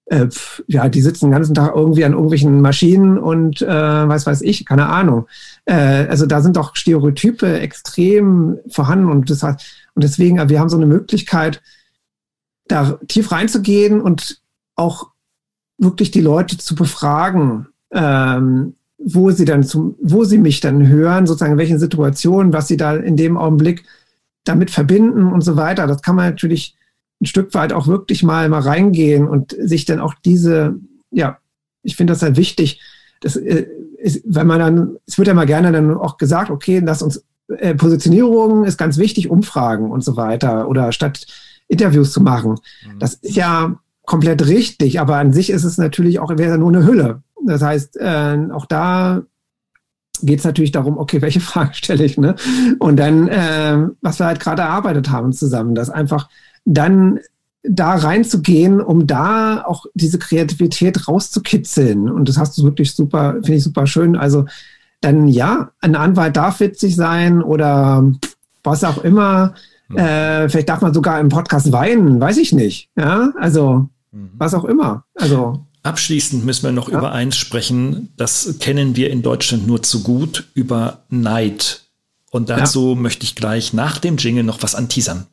äh, 0.07 0.27
pf, 0.27 0.63
ja, 0.67 0.89
die 0.89 1.03
sitzen 1.03 1.27
den 1.27 1.33
ganzen 1.33 1.55
Tag 1.55 1.75
irgendwie 1.77 2.05
an 2.05 2.13
irgendwelchen 2.13 2.63
Maschinen 2.63 3.19
und 3.19 3.61
äh, 3.61 3.69
was 4.09 4.27
weiß 4.27 4.41
ich, 4.41 4.65
keine 4.65 4.87
Ahnung. 4.87 5.27
Äh, 5.67 6.07
also 6.09 6.25
da 6.25 6.41
sind 6.41 6.57
doch 6.57 6.77
Stereotype 6.77 7.61
extrem 7.61 8.59
vorhanden 8.69 9.11
und 9.11 9.29
das 9.29 9.43
heißt, 9.43 9.61
und 9.95 10.03
deswegen, 10.03 10.49
wir 10.49 10.61
haben 10.61 10.71
so 10.71 10.79
eine 10.79 10.87
Möglichkeit, 10.87 11.61
da 12.69 12.99
tief 13.09 13.33
reinzugehen 13.33 14.01
und 14.01 14.41
auch 14.77 15.09
wirklich 15.77 16.11
die 16.11 16.21
Leute 16.21 16.57
zu 16.57 16.75
befragen, 16.75 17.69
ähm, 17.93 18.75
wo 19.15 19.31
sie 19.31 19.45
dann 19.45 19.63
zum, 19.63 19.97
wo 20.03 20.25
sie 20.25 20.39
mich 20.39 20.61
dann 20.61 20.89
hören, 20.89 21.27
sozusagen 21.27 21.53
in 21.53 21.59
welchen 21.59 21.79
Situationen, 21.79 22.53
was 22.53 22.69
sie 22.69 22.77
da 22.77 22.95
in 22.97 23.17
dem 23.17 23.37
Augenblick 23.37 23.85
damit 24.45 24.71
verbinden 24.71 25.33
und 25.33 25.43
so 25.43 25.57
weiter. 25.57 25.87
Das 25.87 26.03
kann 26.03 26.17
man 26.17 26.31
natürlich 26.31 26.77
ein 27.21 27.27
Stück 27.27 27.55
weit 27.55 27.73
auch 27.73 27.87
wirklich 27.87 28.23
mal 28.23 28.49
mal 28.49 28.61
reingehen 28.61 29.29
und 29.29 29.57
sich 29.59 29.85
dann 29.85 30.01
auch 30.01 30.15
diese, 30.25 30.77
ja, 31.11 31.39
ich 31.83 31.97
finde 31.97 32.13
das 32.13 32.23
halt 32.23 32.37
wichtig. 32.37 32.81
Das 33.21 33.37
äh, 33.37 33.67
ist, 33.99 34.23
wenn 34.25 34.47
man 34.47 34.61
dann, 34.61 34.97
es 35.07 35.19
wird 35.19 35.29
ja 35.29 35.35
mal 35.35 35.47
gerne 35.47 35.73
dann 35.73 35.95
auch 35.97 36.17
gesagt, 36.17 36.51
okay, 36.51 36.81
lass 36.85 37.03
uns 37.03 37.25
äh, 37.49 37.75
Positionierung 37.75 38.65
ist 38.65 38.79
ganz 38.79 38.99
wichtig, 38.99 39.31
Umfragen 39.31 39.91
und 39.91 40.05
so 40.05 40.17
weiter 40.17 40.69
oder 40.69 40.93
statt 40.93 41.27
Interviews 41.67 42.13
zu 42.13 42.21
machen. 42.21 42.53
Mhm. 42.87 42.99
Das 42.99 43.15
ist 43.15 43.37
ja 43.37 43.79
komplett 44.05 44.47
richtig, 44.47 45.01
aber 45.01 45.17
an 45.17 45.33
sich 45.33 45.51
ist 45.51 45.65
es 45.65 45.77
natürlich 45.77 46.19
auch 46.19 46.37
wäre 46.37 46.59
nur 46.59 46.69
eine 46.69 46.87
Hülle. 46.87 47.23
Das 47.47 47.63
heißt, 47.63 47.97
äh, 47.97 48.39
auch 48.53 48.67
da 48.67 49.23
geht 50.23 50.41
es 50.41 50.45
natürlich 50.45 50.73
darum, 50.73 50.99
okay, 50.99 51.23
welche 51.23 51.41
Frage 51.41 51.75
stelle 51.75 52.05
ich, 52.05 52.19
ne? 52.19 52.35
Und 52.79 52.97
dann, 52.97 53.29
äh, 53.29 53.89
was 54.01 54.19
wir 54.19 54.27
halt 54.27 54.41
gerade 54.41 54.63
erarbeitet 54.63 55.11
haben 55.11 55.33
zusammen, 55.33 55.75
dass 55.75 55.91
einfach 55.91 56.29
dann 56.65 57.21
da 57.63 57.95
reinzugehen, 57.97 58.81
um 58.81 59.07
da 59.07 59.65
auch 59.65 59.87
diese 59.95 60.19
Kreativität 60.19 61.09
rauszukitzeln. 61.09 62.09
Und 62.09 62.29
das 62.29 62.39
hast 62.39 62.57
du 62.57 62.65
wirklich 62.65 62.93
super, 62.93 63.35
finde 63.35 63.55
ich 63.55 63.65
super 63.65 63.87
schön. 63.87 64.17
Also 64.17 64.47
dann 65.01 65.29
ja, 65.29 65.71
ein 65.81 65.95
Anwalt 65.95 66.37
darf 66.37 66.61
witzig 66.61 66.97
sein 66.97 67.43
oder 67.43 68.11
was 68.63 68.85
auch 68.85 68.99
immer. 68.99 69.55
Mhm. 69.89 69.99
Äh, 69.99 70.49
vielleicht 70.49 70.69
darf 70.69 70.81
man 70.81 70.95
sogar 70.95 71.21
im 71.21 71.29
Podcast 71.29 71.73
weinen, 71.73 72.21
weiß 72.21 72.39
ich 72.39 72.53
nicht. 72.53 72.91
Ja, 72.97 73.33
also 73.39 73.89
mhm. 74.13 74.31
was 74.37 74.55
auch 74.55 74.65
immer. 74.65 75.05
Also 75.15 75.65
Abschließend 75.89 76.45
müssen 76.45 76.65
wir 76.65 76.73
noch 76.73 76.91
ja. 76.91 76.99
über 76.99 77.13
eins 77.13 77.37
sprechen. 77.37 78.13
Das 78.19 78.57
kennen 78.61 78.95
wir 78.95 79.09
in 79.09 79.23
Deutschland 79.23 79.67
nur 79.67 79.83
zu 79.83 80.03
gut 80.03 80.45
über 80.53 81.05
Neid. 81.09 81.85
Und 82.31 82.51
dazu 82.51 82.91
ja. 82.91 83.01
möchte 83.01 83.25
ich 83.25 83.35
gleich 83.35 83.73
nach 83.73 83.97
dem 83.97 84.19
Jingle 84.19 84.45
noch 84.45 84.63
was 84.63 84.75
anteasern. 84.75 85.27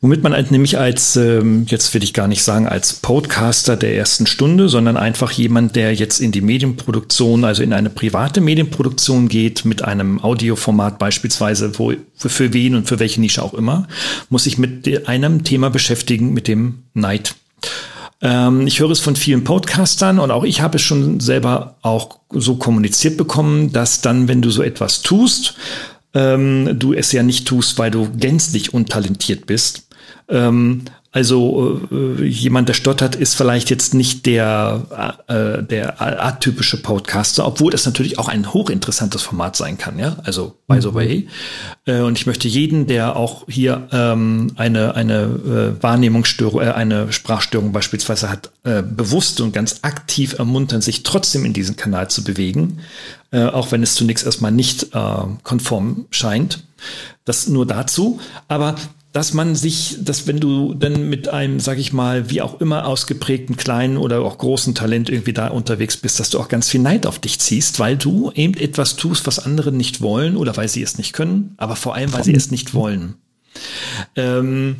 Womit 0.00 0.22
man 0.22 0.32
halt 0.32 0.52
nämlich 0.52 0.78
als, 0.78 1.16
ähm, 1.16 1.66
jetzt 1.66 1.92
will 1.92 2.04
ich 2.04 2.14
gar 2.14 2.28
nicht 2.28 2.44
sagen, 2.44 2.68
als 2.68 2.92
Podcaster 2.92 3.76
der 3.76 3.96
ersten 3.96 4.28
Stunde, 4.28 4.68
sondern 4.68 4.96
einfach 4.96 5.32
jemand, 5.32 5.74
der 5.74 5.92
jetzt 5.92 6.20
in 6.20 6.30
die 6.30 6.40
Medienproduktion, 6.40 7.44
also 7.44 7.64
in 7.64 7.72
eine 7.72 7.90
private 7.90 8.40
Medienproduktion 8.40 9.26
geht, 9.26 9.64
mit 9.64 9.82
einem 9.82 10.22
Audioformat 10.22 11.00
beispielsweise, 11.00 11.76
wo, 11.80 11.94
für 12.14 12.52
wen 12.52 12.76
und 12.76 12.86
für 12.86 13.00
welche 13.00 13.20
Nische 13.20 13.42
auch 13.42 13.54
immer, 13.54 13.88
muss 14.30 14.44
sich 14.44 14.56
mit 14.56 15.08
einem 15.08 15.42
Thema 15.42 15.68
beschäftigen, 15.68 16.32
mit 16.32 16.46
dem 16.46 16.84
Neid. 16.94 17.34
Ähm, 18.20 18.68
ich 18.68 18.78
höre 18.78 18.90
es 18.90 19.00
von 19.00 19.16
vielen 19.16 19.42
Podcastern 19.42 20.20
und 20.20 20.30
auch 20.30 20.44
ich 20.44 20.60
habe 20.60 20.76
es 20.76 20.82
schon 20.82 21.18
selber 21.18 21.76
auch 21.82 22.20
so 22.30 22.54
kommuniziert 22.54 23.16
bekommen, 23.16 23.72
dass 23.72 24.00
dann, 24.00 24.28
wenn 24.28 24.42
du 24.42 24.50
so 24.50 24.62
etwas 24.62 25.02
tust, 25.02 25.56
ähm, 26.14 26.78
du 26.78 26.92
es 26.92 27.12
ja 27.12 27.22
nicht 27.24 27.48
tust, 27.48 27.78
weil 27.78 27.90
du 27.90 28.10
gänzlich 28.16 28.72
untalentiert 28.72 29.46
bist, 29.46 29.87
ähm, 30.28 30.82
also 31.10 31.80
äh, 31.90 32.24
jemand, 32.26 32.68
der 32.68 32.74
stottert, 32.74 33.16
ist 33.16 33.34
vielleicht 33.34 33.70
jetzt 33.70 33.94
nicht 33.94 34.26
der, 34.26 35.16
äh, 35.26 35.62
der 35.62 36.00
atypische 36.00 36.82
Podcaster, 36.82 37.46
obwohl 37.46 37.72
das 37.72 37.86
natürlich 37.86 38.18
auch 38.18 38.28
ein 38.28 38.52
hochinteressantes 38.52 39.22
Format 39.22 39.56
sein 39.56 39.78
kann, 39.78 39.98
ja. 39.98 40.16
Also 40.24 40.56
by 40.66 40.82
the 40.82 40.88
mhm. 40.88 40.94
way. 40.94 41.28
Äh, 41.86 42.00
und 42.02 42.18
ich 42.18 42.26
möchte 42.26 42.46
jeden, 42.46 42.86
der 42.86 43.16
auch 43.16 43.46
hier 43.48 43.88
ähm, 43.90 44.52
eine, 44.56 44.96
eine 44.96 45.22
äh, 45.78 45.82
Wahrnehmungsstörung, 45.82 46.60
äh, 46.60 46.72
eine 46.72 47.10
Sprachstörung 47.10 47.72
beispielsweise 47.72 48.28
hat, 48.28 48.52
äh, 48.64 48.82
bewusst 48.82 49.40
und 49.40 49.52
ganz 49.52 49.78
aktiv 49.82 50.38
ermuntern, 50.38 50.82
sich 50.82 51.04
trotzdem 51.04 51.46
in 51.46 51.54
diesen 51.54 51.76
Kanal 51.76 52.10
zu 52.10 52.22
bewegen, 52.22 52.80
äh, 53.30 53.44
auch 53.44 53.72
wenn 53.72 53.82
es 53.82 53.94
zunächst 53.94 54.26
erstmal 54.26 54.52
nicht 54.52 54.94
äh, 54.94 55.22
konform 55.42 56.04
scheint. 56.10 56.64
Das 57.24 57.48
nur 57.48 57.66
dazu. 57.66 58.20
Aber 58.46 58.76
dass 59.12 59.32
man 59.32 59.54
sich, 59.54 59.96
dass 60.00 60.26
wenn 60.26 60.38
du 60.38 60.74
dann 60.74 61.08
mit 61.08 61.28
einem, 61.28 61.60
sag 61.60 61.78
ich 61.78 61.92
mal, 61.92 62.30
wie 62.30 62.42
auch 62.42 62.60
immer 62.60 62.86
ausgeprägten 62.86 63.56
kleinen 63.56 63.96
oder 63.96 64.20
auch 64.20 64.36
großen 64.36 64.74
Talent 64.74 65.08
irgendwie 65.08 65.32
da 65.32 65.48
unterwegs 65.48 65.96
bist, 65.96 66.20
dass 66.20 66.30
du 66.30 66.38
auch 66.38 66.48
ganz 66.48 66.68
viel 66.68 66.80
Neid 66.80 67.06
auf 67.06 67.18
dich 67.18 67.38
ziehst, 67.38 67.78
weil 67.78 67.96
du 67.96 68.30
eben 68.34 68.54
etwas 68.54 68.96
tust, 68.96 69.26
was 69.26 69.38
andere 69.38 69.72
nicht 69.72 70.02
wollen 70.02 70.36
oder 70.36 70.56
weil 70.56 70.68
sie 70.68 70.82
es 70.82 70.98
nicht 70.98 71.14
können, 71.14 71.54
aber 71.56 71.74
vor 71.74 71.94
allem, 71.94 72.12
weil 72.12 72.24
sie 72.24 72.34
es 72.34 72.50
nicht 72.50 72.74
wollen. 72.74 73.14
Ähm, 74.14 74.76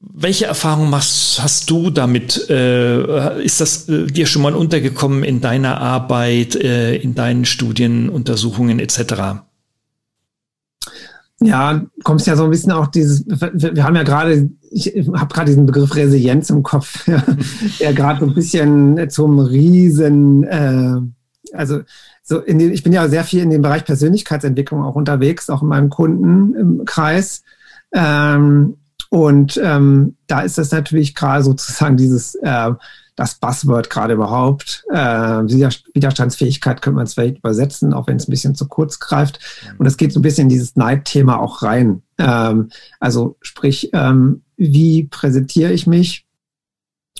welche 0.00 0.46
Erfahrung 0.46 0.90
machst, 0.90 1.42
hast 1.42 1.70
du 1.70 1.90
damit? 1.90 2.48
Äh, 2.50 3.42
ist 3.42 3.60
das 3.60 3.88
äh, 3.88 4.06
dir 4.06 4.26
schon 4.26 4.42
mal 4.42 4.54
untergekommen 4.54 5.22
in 5.22 5.40
deiner 5.40 5.80
Arbeit, 5.80 6.56
äh, 6.56 6.96
in 6.96 7.14
deinen 7.14 7.44
Studienuntersuchungen 7.44 8.80
etc.? 8.80 9.43
Ja, 11.46 11.82
kommst 12.04 12.26
ja 12.26 12.36
so 12.36 12.44
ein 12.44 12.50
bisschen 12.50 12.72
auch 12.72 12.86
dieses, 12.86 13.26
wir 13.26 13.84
haben 13.84 13.96
ja 13.96 14.02
gerade, 14.02 14.48
ich 14.70 14.86
habe 15.14 15.34
gerade 15.34 15.46
diesen 15.46 15.66
Begriff 15.66 15.94
Resilienz 15.94 16.48
im 16.48 16.62
Kopf, 16.62 17.04
der 17.80 17.92
gerade 17.92 18.20
so 18.20 18.26
ein 18.26 18.34
bisschen 18.34 19.10
zum 19.10 19.38
Riesen, 19.38 20.44
äh, 20.44 21.00
also 21.52 21.80
so 22.22 22.40
in 22.40 22.58
den, 22.58 22.72
ich 22.72 22.82
bin 22.82 22.94
ja 22.94 23.08
sehr 23.08 23.24
viel 23.24 23.42
in 23.42 23.50
dem 23.50 23.60
Bereich 23.60 23.84
Persönlichkeitsentwicklung 23.84 24.82
auch 24.82 24.94
unterwegs, 24.94 25.50
auch 25.50 25.60
in 25.60 25.68
meinem 25.68 25.90
Kundenkreis. 25.90 27.42
Ähm, 27.92 28.78
und 29.10 29.60
ähm, 29.62 30.16
da 30.26 30.40
ist 30.40 30.56
das 30.56 30.72
natürlich 30.72 31.14
gerade 31.14 31.44
sozusagen 31.44 31.98
dieses 31.98 32.36
äh, 32.36 32.70
das 33.16 33.36
Buzzword 33.36 33.90
gerade 33.90 34.14
überhaupt. 34.14 34.84
Äh, 34.90 34.96
Widerstandsfähigkeit 34.96 36.82
könnte 36.82 36.96
man 36.96 37.04
es 37.04 37.14
vielleicht 37.14 37.38
übersetzen, 37.38 37.94
auch 37.94 38.06
wenn 38.06 38.16
es 38.16 38.26
ein 38.26 38.30
bisschen 38.30 38.54
zu 38.54 38.66
kurz 38.66 38.98
greift. 38.98 39.38
Mhm. 39.72 39.76
Und 39.78 39.86
es 39.86 39.96
geht 39.96 40.12
so 40.12 40.18
ein 40.18 40.22
bisschen 40.22 40.44
in 40.44 40.48
dieses 40.48 40.76
Neidthema 40.76 41.36
auch 41.36 41.62
rein. 41.62 42.02
Ähm, 42.18 42.70
also 42.98 43.36
sprich, 43.40 43.90
ähm, 43.92 44.42
wie 44.56 45.04
präsentiere 45.04 45.72
ich 45.72 45.86
mich? 45.86 46.26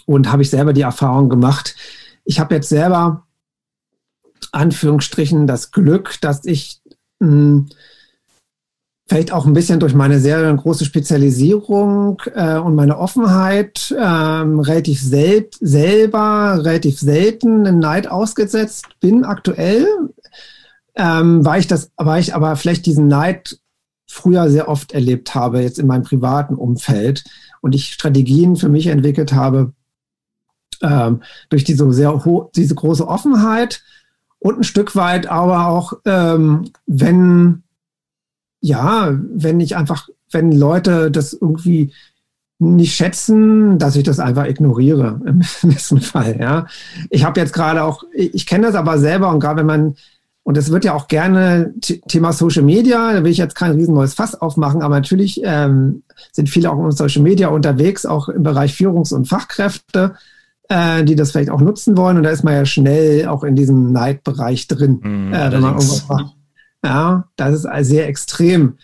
Und 0.06 0.30
habe 0.30 0.42
ich 0.42 0.50
selber 0.50 0.72
die 0.72 0.82
Erfahrung 0.82 1.28
gemacht. 1.28 1.76
Ich 2.24 2.40
habe 2.40 2.54
jetzt 2.54 2.68
selber 2.68 3.26
Anführungsstrichen 4.52 5.46
das 5.46 5.70
Glück, 5.70 6.20
dass 6.20 6.44
ich 6.44 6.80
mh, 7.20 7.28
hm, 7.28 7.68
vielleicht 9.06 9.32
auch 9.32 9.46
ein 9.46 9.52
bisschen 9.52 9.80
durch 9.80 9.94
meine 9.94 10.18
sehr 10.18 10.52
große 10.54 10.84
Spezialisierung 10.84 12.22
äh, 12.34 12.56
und 12.56 12.74
meine 12.74 12.98
Offenheit 12.98 13.94
ähm, 13.98 14.60
relativ 14.60 15.00
sel 15.02 15.48
selber, 15.60 16.64
relativ 16.64 16.98
selten 16.98 17.66
in 17.66 17.78
Neid 17.78 18.08
ausgesetzt 18.08 18.86
bin 19.00 19.24
aktuell, 19.24 19.86
ähm, 20.96 21.44
weil 21.44 21.60
ich 21.60 21.66
das, 21.66 21.90
weil 21.96 22.20
ich 22.20 22.34
aber 22.34 22.56
vielleicht 22.56 22.86
diesen 22.86 23.08
Neid 23.08 23.58
früher 24.06 24.48
sehr 24.48 24.68
oft 24.68 24.92
erlebt 24.92 25.34
habe, 25.34 25.60
jetzt 25.60 25.78
in 25.78 25.86
meinem 25.86 26.04
privaten 26.04 26.54
Umfeld 26.54 27.24
und 27.60 27.74
ich 27.74 27.92
Strategien 27.92 28.56
für 28.56 28.68
mich 28.68 28.86
entwickelt 28.86 29.34
habe, 29.34 29.72
ähm, 30.82 31.22
durch 31.50 31.64
diese 31.64 31.92
sehr 31.92 32.48
diese 32.54 32.74
große 32.74 33.06
Offenheit 33.06 33.82
und 34.38 34.58
ein 34.58 34.64
Stück 34.64 34.96
weit 34.96 35.26
aber 35.26 35.66
auch, 35.66 35.94
ähm, 36.04 36.70
wenn 36.86 37.63
ja, 38.64 39.14
wenn 39.34 39.60
ich 39.60 39.76
einfach, 39.76 40.08
wenn 40.30 40.50
Leute 40.50 41.10
das 41.10 41.34
irgendwie 41.34 41.92
nicht 42.58 42.94
schätzen, 42.94 43.78
dass 43.78 43.94
ich 43.94 44.04
das 44.04 44.18
einfach 44.18 44.46
ignoriere 44.46 45.20
im 45.26 45.42
besten 45.68 46.00
Fall. 46.00 46.38
Ja, 46.40 46.66
ich 47.10 47.26
habe 47.26 47.38
jetzt 47.38 47.52
gerade 47.52 47.84
auch, 47.84 48.04
ich 48.14 48.46
kenne 48.46 48.66
das 48.66 48.74
aber 48.74 48.98
selber 48.98 49.28
und 49.30 49.40
gerade 49.40 49.58
wenn 49.58 49.66
man 49.66 49.96
und 50.44 50.56
es 50.58 50.70
wird 50.70 50.84
ja 50.84 50.94
auch 50.94 51.08
gerne 51.08 51.74
Thema 52.08 52.32
Social 52.32 52.62
Media, 52.62 53.12
da 53.12 53.24
will 53.24 53.30
ich 53.30 53.38
jetzt 53.38 53.54
kein 53.54 53.72
riesen 53.72 53.94
neues 53.94 54.14
Fass 54.14 54.34
aufmachen, 54.34 54.82
aber 54.82 54.94
natürlich 54.94 55.40
ähm, 55.42 56.02
sind 56.32 56.48
viele 56.48 56.70
auch 56.70 56.82
in 56.82 56.90
Social 56.90 57.22
Media 57.22 57.48
unterwegs, 57.48 58.04
auch 58.06 58.28
im 58.28 58.42
Bereich 58.42 58.74
Führungs- 58.74 59.12
und 59.12 59.26
Fachkräfte, 59.26 60.14
äh, 60.68 61.02
die 61.04 61.16
das 61.16 61.32
vielleicht 61.32 61.48
auch 61.48 61.62
nutzen 61.62 61.96
wollen. 61.96 62.18
Und 62.18 62.24
da 62.24 62.30
ist 62.30 62.44
man 62.44 62.54
ja 62.54 62.66
schnell 62.66 63.26
auch 63.26 63.42
in 63.42 63.56
diesem 63.56 63.92
Neidbereich 63.92 64.68
drin, 64.68 65.00
mm, 65.02 65.32
äh, 65.32 65.52
wenn 65.52 65.62
man 65.62 65.74
irgendwas 65.74 66.08
macht. 66.08 66.34
Ja, 66.84 67.28
das 67.36 67.64
ist 67.64 67.68
sehr 67.88 68.06
extrem. 68.08 68.76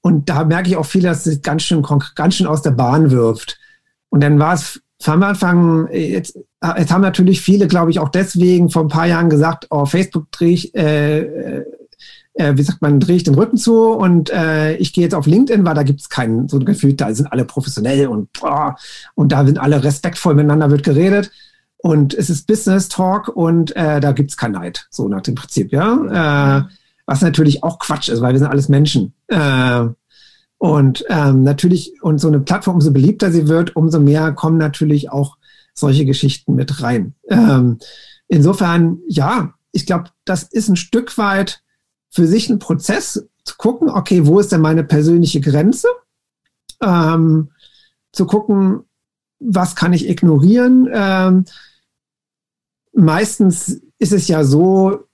Und 0.00 0.28
da 0.28 0.44
merke 0.44 0.68
ich 0.68 0.76
auch 0.76 0.86
viel, 0.86 1.02
dass 1.02 1.26
es 1.26 1.42
ganz 1.42 1.62
schön, 1.62 1.84
ganz 2.14 2.34
schön 2.34 2.46
aus 2.46 2.62
der 2.62 2.72
Bahn 2.72 3.10
wirft. 3.10 3.58
Und 4.10 4.22
dann 4.22 4.38
war 4.38 4.54
es 4.54 4.80
am 5.04 5.22
Anfang, 5.22 5.88
jetzt, 5.92 6.38
jetzt 6.76 6.92
haben 6.92 7.00
natürlich 7.00 7.40
viele, 7.40 7.66
glaube 7.66 7.90
ich, 7.90 8.00
auch 8.00 8.10
deswegen 8.10 8.68
vor 8.68 8.82
ein 8.82 8.88
paar 8.88 9.06
Jahren 9.06 9.30
gesagt, 9.30 9.66
oh, 9.70 9.86
Facebook 9.86 10.30
drehe 10.30 10.52
ich, 10.52 10.74
äh, 10.74 11.20
äh, 11.20 11.64
äh, 12.34 12.56
wie 12.56 12.62
sagt 12.62 12.82
man, 12.82 13.00
drehe 13.00 13.16
ich 13.16 13.24
den 13.24 13.34
Rücken 13.34 13.56
zu 13.56 13.92
und 13.92 14.30
äh, 14.30 14.76
ich 14.76 14.92
gehe 14.92 15.04
jetzt 15.04 15.14
auf 15.14 15.26
LinkedIn, 15.26 15.64
weil 15.64 15.74
da 15.74 15.82
gibt 15.82 16.00
es 16.00 16.08
kein 16.08 16.48
so 16.48 16.58
ein 16.58 16.64
Gefühl, 16.64 16.94
da 16.94 17.12
sind 17.14 17.32
alle 17.32 17.44
professionell 17.44 18.06
und, 18.08 18.32
boah, 18.32 18.76
und 19.14 19.32
da 19.32 19.44
sind 19.44 19.58
alle 19.58 19.82
respektvoll 19.82 20.34
miteinander 20.34 20.70
wird 20.70 20.84
geredet. 20.84 21.30
Und 21.80 22.12
es 22.12 22.28
ist 22.28 22.46
Business 22.46 22.88
Talk 22.88 23.28
und 23.28 23.74
äh, 23.76 24.00
da 24.00 24.12
gibt 24.12 24.30
es 24.30 24.36
kein 24.36 24.52
Neid, 24.52 24.86
so 24.90 25.08
nach 25.08 25.22
dem 25.22 25.36
Prinzip, 25.36 25.72
ja. 25.72 26.58
Äh, 26.58 26.62
was 27.08 27.22
natürlich 27.22 27.64
auch 27.64 27.78
Quatsch 27.78 28.10
ist, 28.10 28.20
weil 28.20 28.34
wir 28.34 28.38
sind 28.38 28.50
alles 28.50 28.68
Menschen. 28.68 29.14
Äh, 29.28 29.86
und 30.58 31.06
ähm, 31.08 31.42
natürlich, 31.42 32.02
und 32.02 32.18
so 32.18 32.28
eine 32.28 32.40
Plattform, 32.40 32.74
umso 32.74 32.92
beliebter 32.92 33.32
sie 33.32 33.48
wird, 33.48 33.74
umso 33.76 33.98
mehr 33.98 34.32
kommen 34.32 34.58
natürlich 34.58 35.10
auch 35.10 35.38
solche 35.72 36.04
Geschichten 36.04 36.54
mit 36.54 36.82
rein. 36.82 37.14
Ähm, 37.30 37.78
insofern, 38.26 38.98
ja, 39.08 39.54
ich 39.72 39.86
glaube, 39.86 40.10
das 40.26 40.42
ist 40.42 40.68
ein 40.68 40.76
Stück 40.76 41.16
weit 41.16 41.62
für 42.10 42.26
sich 42.26 42.50
ein 42.50 42.58
Prozess 42.58 43.26
zu 43.42 43.54
gucken, 43.56 43.88
okay, 43.88 44.26
wo 44.26 44.38
ist 44.38 44.52
denn 44.52 44.60
meine 44.60 44.84
persönliche 44.84 45.40
Grenze? 45.40 45.88
Ähm, 46.82 47.52
zu 48.12 48.26
gucken, 48.26 48.80
was 49.40 49.76
kann 49.76 49.94
ich 49.94 50.06
ignorieren? 50.10 50.90
Ähm, 50.92 51.46
meistens 52.92 53.80
ist 53.98 54.12
es 54.12 54.28
ja 54.28 54.44
so, 54.44 55.07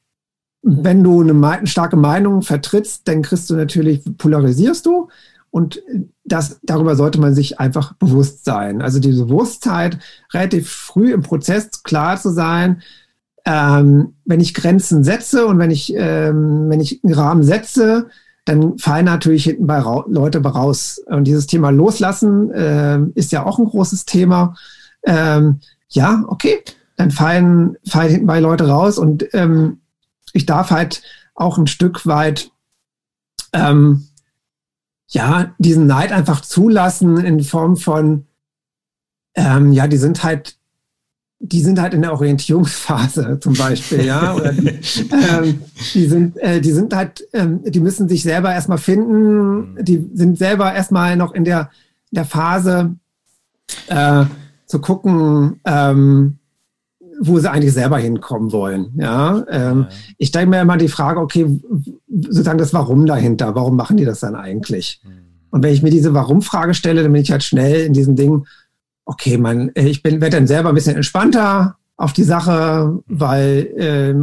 wenn 0.64 1.04
du 1.04 1.20
eine 1.20 1.66
starke 1.66 1.96
Meinung 1.96 2.40
vertrittst, 2.40 3.06
dann 3.06 3.20
kriegst 3.20 3.50
du 3.50 3.54
natürlich, 3.54 4.02
polarisierst 4.16 4.86
du. 4.86 5.08
Und 5.50 5.82
das, 6.24 6.58
darüber 6.62 6.96
sollte 6.96 7.20
man 7.20 7.34
sich 7.34 7.60
einfach 7.60 7.92
bewusst 7.94 8.44
sein. 8.44 8.80
Also 8.80 8.98
diese 8.98 9.26
Bewusstheit, 9.26 9.98
relativ 10.32 10.70
früh 10.70 11.12
im 11.12 11.22
Prozess 11.22 11.82
klar 11.82 12.18
zu 12.18 12.30
sein, 12.30 12.82
ähm, 13.44 14.14
wenn 14.24 14.40
ich 14.40 14.54
Grenzen 14.54 15.04
setze 15.04 15.46
und 15.46 15.58
wenn 15.58 15.70
ich, 15.70 15.92
ähm, 15.94 16.70
wenn 16.70 16.80
ich 16.80 17.04
einen 17.04 17.14
Rahmen 17.14 17.42
setze, 17.42 18.08
dann 18.46 18.78
fallen 18.78 19.04
natürlich 19.04 19.44
hinten 19.44 19.66
bei 19.66 19.80
Leute 20.06 20.42
raus. 20.42 21.00
Und 21.06 21.24
dieses 21.24 21.46
Thema 21.46 21.70
Loslassen 21.70 22.50
äh, 22.50 23.00
ist 23.14 23.32
ja 23.32 23.44
auch 23.44 23.58
ein 23.58 23.66
großes 23.66 24.06
Thema. 24.06 24.56
Ähm, 25.04 25.60
ja, 25.88 26.24
okay, 26.26 26.62
dann 26.96 27.10
fallen, 27.10 27.76
fallen 27.86 28.10
hinten 28.10 28.26
bei 28.26 28.40
Leute 28.40 28.66
raus 28.66 28.98
und 28.98 29.26
ähm, 29.34 29.80
ich 30.34 30.44
darf 30.44 30.70
halt 30.70 31.02
auch 31.34 31.56
ein 31.56 31.66
Stück 31.66 32.06
weit 32.06 32.50
ähm, 33.54 34.08
ja 35.08 35.54
diesen 35.58 35.86
Neid 35.86 36.12
einfach 36.12 36.42
zulassen 36.42 37.16
in 37.18 37.42
Form 37.42 37.76
von 37.76 38.26
ähm, 39.34 39.72
ja, 39.72 39.86
die 39.86 39.96
sind 39.96 40.22
halt 40.22 40.58
die 41.40 41.60
sind 41.60 41.78
halt 41.78 41.92
in 41.92 42.02
der 42.02 42.12
Orientierungsphase 42.12 43.38
zum 43.42 43.54
Beispiel, 43.54 44.04
ja. 44.04 44.34
Oder 44.34 44.52
die, 44.52 44.68
ähm, 45.10 45.60
die 45.92 46.06
sind, 46.06 46.36
äh, 46.38 46.60
die 46.60 46.72
sind 46.72 46.94
halt, 46.94 47.26
ähm, 47.34 47.60
die 47.64 47.80
müssen 47.80 48.08
sich 48.08 48.22
selber 48.22 48.52
erstmal 48.52 48.78
finden, 48.78 49.76
die 49.84 50.08
sind 50.14 50.38
selber 50.38 50.72
erstmal 50.72 51.16
noch 51.16 51.32
in 51.32 51.44
der, 51.44 51.70
der 52.12 52.24
Phase 52.24 52.96
äh, 53.88 54.24
zu 54.66 54.80
gucken, 54.80 55.60
ähm, 55.66 56.38
wo 57.20 57.38
sie 57.38 57.50
eigentlich 57.50 57.72
selber 57.72 57.98
hinkommen 57.98 58.52
wollen. 58.52 58.92
Ja, 58.96 59.44
ähm, 59.48 59.86
ja. 59.88 59.96
ich 60.18 60.28
stelle 60.28 60.46
mir 60.46 60.60
immer 60.60 60.76
die 60.76 60.88
Frage, 60.88 61.20
okay, 61.20 61.60
sozusagen 62.08 62.58
das 62.58 62.74
Warum 62.74 63.06
dahinter, 63.06 63.54
warum 63.54 63.76
machen 63.76 63.96
die 63.96 64.04
das 64.04 64.20
dann 64.20 64.34
eigentlich? 64.34 65.00
Mhm. 65.04 65.24
Und 65.50 65.62
wenn 65.62 65.72
ich 65.72 65.82
mir 65.82 65.90
diese 65.90 66.14
Warum-Frage 66.14 66.74
stelle, 66.74 67.02
dann 67.02 67.12
bin 67.12 67.22
ich 67.22 67.30
halt 67.30 67.44
schnell 67.44 67.86
in 67.86 67.92
diesem 67.92 68.16
Ding, 68.16 68.44
okay, 69.04 69.38
man, 69.38 69.70
äh, 69.74 69.86
ich 69.86 70.02
bin, 70.02 70.20
werde 70.20 70.36
dann 70.36 70.46
selber 70.46 70.70
ein 70.70 70.74
bisschen 70.74 70.96
entspannter 70.96 71.76
auf 71.96 72.12
die 72.12 72.24
Sache, 72.24 72.98
weil 73.06 73.68
äh, 73.76 74.14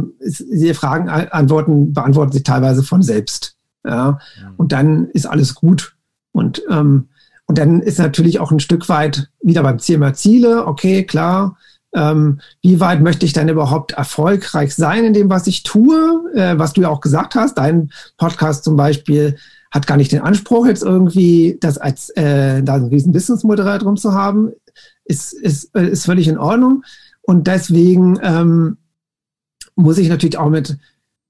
die 0.52 0.74
Fragen 0.74 1.08
antworten, 1.08 1.94
beantworten 1.94 2.32
sich 2.32 2.42
teilweise 2.42 2.82
von 2.82 3.02
selbst. 3.02 3.56
Ja, 3.84 4.12
mhm. 4.12 4.54
und 4.58 4.72
dann 4.72 5.08
ist 5.08 5.26
alles 5.26 5.54
gut. 5.54 5.96
Und, 6.32 6.62
ähm, 6.70 7.08
und 7.46 7.58
dann 7.58 7.80
ist 7.80 7.98
natürlich 7.98 8.38
auch 8.38 8.52
ein 8.52 8.60
Stück 8.60 8.88
weit 8.88 9.30
wieder 9.42 9.62
beim 9.62 9.78
Thema 9.78 10.14
Ziele. 10.14 10.66
Okay, 10.66 11.04
klar. 11.04 11.56
Ähm, 11.94 12.40
wie 12.62 12.80
weit 12.80 13.02
möchte 13.02 13.26
ich 13.26 13.32
denn 13.32 13.48
überhaupt 13.48 13.92
erfolgreich 13.92 14.74
sein 14.74 15.04
in 15.04 15.12
dem, 15.12 15.28
was 15.28 15.46
ich 15.46 15.62
tue? 15.62 16.30
Äh, 16.34 16.58
was 16.58 16.72
du 16.72 16.82
ja 16.82 16.88
auch 16.88 17.00
gesagt 17.00 17.34
hast, 17.34 17.58
dein 17.58 17.90
Podcast 18.16 18.64
zum 18.64 18.76
Beispiel 18.76 19.36
hat 19.70 19.86
gar 19.86 19.96
nicht 19.96 20.12
den 20.12 20.20
Anspruch, 20.20 20.66
jetzt 20.66 20.82
irgendwie 20.82 21.58
das 21.60 21.78
als 21.78 22.10
äh, 22.10 22.62
da 22.62 22.74
ein 22.74 22.84
riesen 22.84 23.12
Businessmodell 23.12 23.78
drum 23.78 23.96
zu 23.96 24.12
haben 24.12 24.52
ist, 25.04 25.32
ist, 25.32 25.74
äh, 25.74 25.88
ist 25.88 26.04
völlig 26.04 26.28
in 26.28 26.38
Ordnung. 26.38 26.84
Und 27.22 27.46
deswegen 27.46 28.18
ähm, 28.22 28.78
muss 29.74 29.98
ich 29.98 30.08
natürlich 30.08 30.38
auch 30.38 30.50
mit 30.50 30.76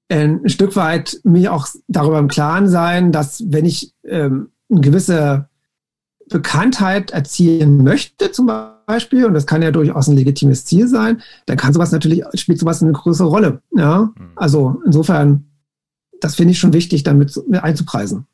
äh, 0.09 0.25
ein 0.25 0.49
Stück 0.49 0.77
weit 0.77 1.21
mir 1.25 1.53
auch 1.53 1.69
darüber 1.89 2.19
im 2.19 2.29
Klaren 2.29 2.69
sein, 2.69 3.13
dass 3.13 3.45
wenn 3.47 3.65
ich 3.65 3.95
ähm, 4.05 4.51
eine 4.71 4.81
gewisse 4.81 5.49
Bekanntheit 6.29 7.11
erzielen 7.11 7.83
möchte, 7.83 8.33
zum 8.33 8.47
Beispiel, 8.47 8.73
und 9.01 9.35
das 9.35 9.47
kann 9.47 9.63
ja 9.63 9.71
durchaus 9.71 10.09
ein 10.09 10.17
legitimes 10.17 10.65
Ziel 10.65 10.89
sein, 10.89 11.23
dann 11.47 11.57
kann 11.57 11.73
sowas 11.73 11.93
natürlich, 11.93 12.25
spielt 12.35 12.59
sowas 12.59 12.83
eine 12.83 12.93
größere 12.93 13.29
Rolle. 13.29 13.63
Ja? 13.77 14.11
Mhm. 14.17 14.31
Also 14.35 14.81
insofern, 14.87 15.45
das 16.21 16.37
finde 16.37 16.53
ich 16.53 16.59
schon 16.59 16.73
wichtig, 16.73 17.03
damit 17.03 17.39
einzupreisen. 17.53 18.27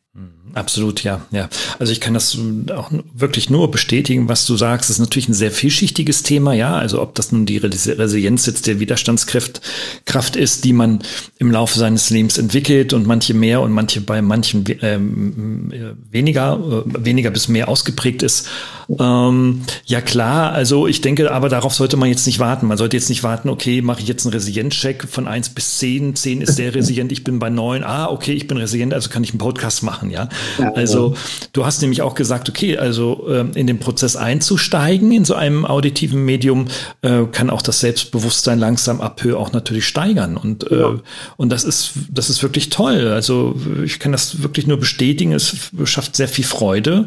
Absolut, 0.54 1.04
ja, 1.04 1.20
ja. 1.30 1.48
Also 1.78 1.92
ich 1.92 2.00
kann 2.00 2.14
das 2.14 2.36
auch 2.74 2.90
wirklich 3.14 3.50
nur 3.50 3.70
bestätigen, 3.70 4.28
was 4.28 4.46
du 4.46 4.56
sagst. 4.56 4.88
Das 4.88 4.96
ist 4.96 5.00
natürlich 5.00 5.28
ein 5.28 5.34
sehr 5.34 5.50
vielschichtiges 5.50 6.22
Thema, 6.22 6.52
ja. 6.52 6.76
Also 6.76 7.02
ob 7.02 7.14
das 7.14 7.32
nun 7.32 7.46
die 7.46 7.58
Resilienz 7.58 8.46
jetzt 8.46 8.66
der 8.66 8.80
Widerstandskraft 8.80 9.60
Kraft 10.04 10.36
ist, 10.36 10.64
die 10.64 10.72
man 10.72 11.00
im 11.38 11.50
Laufe 11.50 11.78
seines 11.78 12.10
Lebens 12.10 12.38
entwickelt 12.38 12.92
und 12.92 13.06
manche 13.06 13.34
mehr 13.34 13.60
und 13.60 13.72
manche 13.72 14.00
bei 14.00 14.22
manchen 14.22 14.64
ähm, 14.82 15.72
weniger, 16.10 16.58
äh, 16.58 17.04
weniger 17.04 17.30
bis 17.30 17.48
mehr 17.48 17.68
ausgeprägt 17.68 18.22
ist. 18.22 18.48
Ähm, 18.98 19.62
ja 19.84 20.00
klar, 20.00 20.52
also 20.52 20.86
ich 20.86 21.02
denke, 21.02 21.30
aber 21.30 21.48
darauf 21.48 21.74
sollte 21.74 21.96
man 21.96 22.08
jetzt 22.08 22.26
nicht 22.26 22.38
warten. 22.38 22.66
Man 22.66 22.78
sollte 22.78 22.96
jetzt 22.96 23.10
nicht 23.10 23.22
warten, 23.22 23.50
okay, 23.50 23.82
mache 23.82 24.00
ich 24.00 24.08
jetzt 24.08 24.24
einen 24.24 24.32
Resilienzcheck 24.32 25.06
von 25.08 25.28
eins 25.28 25.50
bis 25.50 25.78
zehn. 25.78 26.16
Zehn 26.16 26.40
ist 26.40 26.56
sehr 26.56 26.74
resilient, 26.74 27.12
ich 27.12 27.22
bin 27.22 27.38
bei 27.38 27.50
neun. 27.50 27.84
Ah, 27.84 28.08
okay, 28.08 28.32
ich 28.32 28.46
bin 28.46 28.56
resilient, 28.56 28.94
also 28.94 29.10
kann 29.10 29.22
ich 29.22 29.30
einen 29.30 29.38
Podcast 29.38 29.82
machen, 29.82 30.10
ja. 30.10 30.28
Also 30.74 31.14
du 31.52 31.66
hast 31.66 31.82
nämlich 31.82 32.00
auch 32.00 32.14
gesagt, 32.14 32.48
okay, 32.48 32.78
also 32.78 33.28
äh, 33.28 33.44
in 33.54 33.66
den 33.66 33.78
Prozess 33.78 34.16
einzusteigen 34.16 35.12
in 35.12 35.24
so 35.24 35.34
einem 35.34 35.66
auditiven 35.66 36.24
Medium 36.24 36.66
äh, 37.02 37.24
kann 37.30 37.50
auch 37.50 37.62
das 37.62 37.80
Selbstbewusstsein 37.80 38.58
langsam 38.58 39.00
ab 39.00 39.22
Höhe 39.22 39.36
auch 39.36 39.52
natürlich 39.52 39.86
steigern 39.86 40.36
und 40.36 40.70
äh, 40.70 40.80
ja. 40.80 40.94
und 41.36 41.50
das 41.50 41.64
ist 41.64 41.92
das 42.10 42.30
ist 42.30 42.42
wirklich 42.42 42.70
toll. 42.70 43.08
Also 43.08 43.56
ich 43.84 43.98
kann 43.98 44.12
das 44.12 44.42
wirklich 44.42 44.66
nur 44.66 44.78
bestätigen. 44.78 45.32
Es 45.32 45.70
schafft 45.84 46.16
sehr 46.16 46.28
viel 46.28 46.44
Freude. 46.44 47.06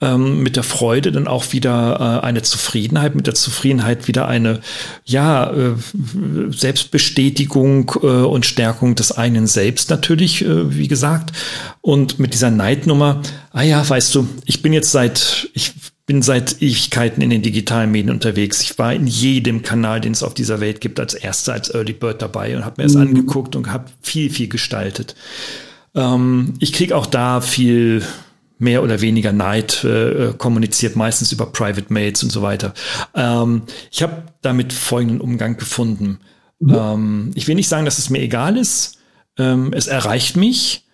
Ähm, 0.00 0.44
mit 0.44 0.54
der 0.54 0.62
Freude 0.62 1.10
dann 1.10 1.26
auch 1.26 1.52
wieder 1.52 2.20
äh, 2.22 2.24
eine 2.24 2.42
Zufriedenheit, 2.42 3.16
mit 3.16 3.26
der 3.26 3.34
Zufriedenheit 3.34 4.06
wieder 4.06 4.28
eine 4.28 4.60
ja 5.04 5.50
äh, 5.50 5.74
Selbstbestätigung 6.50 7.90
äh, 8.02 8.06
und 8.06 8.46
Stärkung 8.46 8.94
des 8.94 9.10
einen 9.10 9.48
Selbst 9.48 9.90
natürlich, 9.90 10.44
äh, 10.44 10.76
wie 10.76 10.86
gesagt. 10.86 11.32
Und 11.80 12.20
mit 12.20 12.32
dieser 12.32 12.52
Neidnummer, 12.52 13.22
ah 13.50 13.62
ja, 13.62 13.88
weißt 13.88 14.14
du, 14.14 14.28
ich 14.44 14.62
bin 14.62 14.72
jetzt 14.72 14.92
seit, 14.92 15.50
ich 15.54 15.72
bin 16.06 16.22
seit 16.22 16.62
Ewigkeiten 16.62 17.20
in 17.20 17.30
den 17.30 17.42
digitalen 17.42 17.90
Medien 17.90 18.10
unterwegs. 18.10 18.62
Ich 18.62 18.78
war 18.78 18.94
in 18.94 19.08
jedem 19.08 19.62
Kanal, 19.62 20.00
den 20.00 20.12
es 20.12 20.22
auf 20.22 20.32
dieser 20.32 20.60
Welt 20.60 20.80
gibt, 20.80 21.00
als 21.00 21.14
erster, 21.14 21.54
als 21.54 21.74
Early 21.74 21.92
Bird 21.92 22.22
dabei 22.22 22.56
und 22.56 22.64
habe 22.64 22.80
mir 22.80 22.84
das 22.86 22.94
mhm. 22.94 23.02
angeguckt 23.02 23.56
und 23.56 23.72
habe 23.72 23.86
viel, 24.00 24.30
viel 24.30 24.48
gestaltet. 24.48 25.16
Ähm, 25.96 26.54
ich 26.60 26.72
kriege 26.72 26.96
auch 26.96 27.06
da 27.06 27.40
viel 27.40 28.02
mehr 28.58 28.82
oder 28.82 29.00
weniger 29.00 29.32
Neid 29.32 29.84
äh, 29.84 30.34
kommuniziert, 30.36 30.96
meistens 30.96 31.32
über 31.32 31.46
Private 31.46 31.92
Mails 31.92 32.22
und 32.22 32.30
so 32.30 32.42
weiter. 32.42 32.74
Ähm, 33.14 33.62
ich 33.90 34.02
habe 34.02 34.24
damit 34.42 34.72
folgenden 34.72 35.20
Umgang 35.20 35.56
gefunden. 35.56 36.18
Mhm. 36.58 36.74
Ähm, 36.74 37.30
ich 37.34 37.46
will 37.48 37.54
nicht 37.54 37.68
sagen, 37.68 37.84
dass 37.84 37.98
es 37.98 38.10
mir 38.10 38.20
egal 38.20 38.56
ist. 38.56 38.98
Ähm, 39.36 39.72
es 39.72 39.86
erreicht 39.86 40.36
mich 40.36 40.84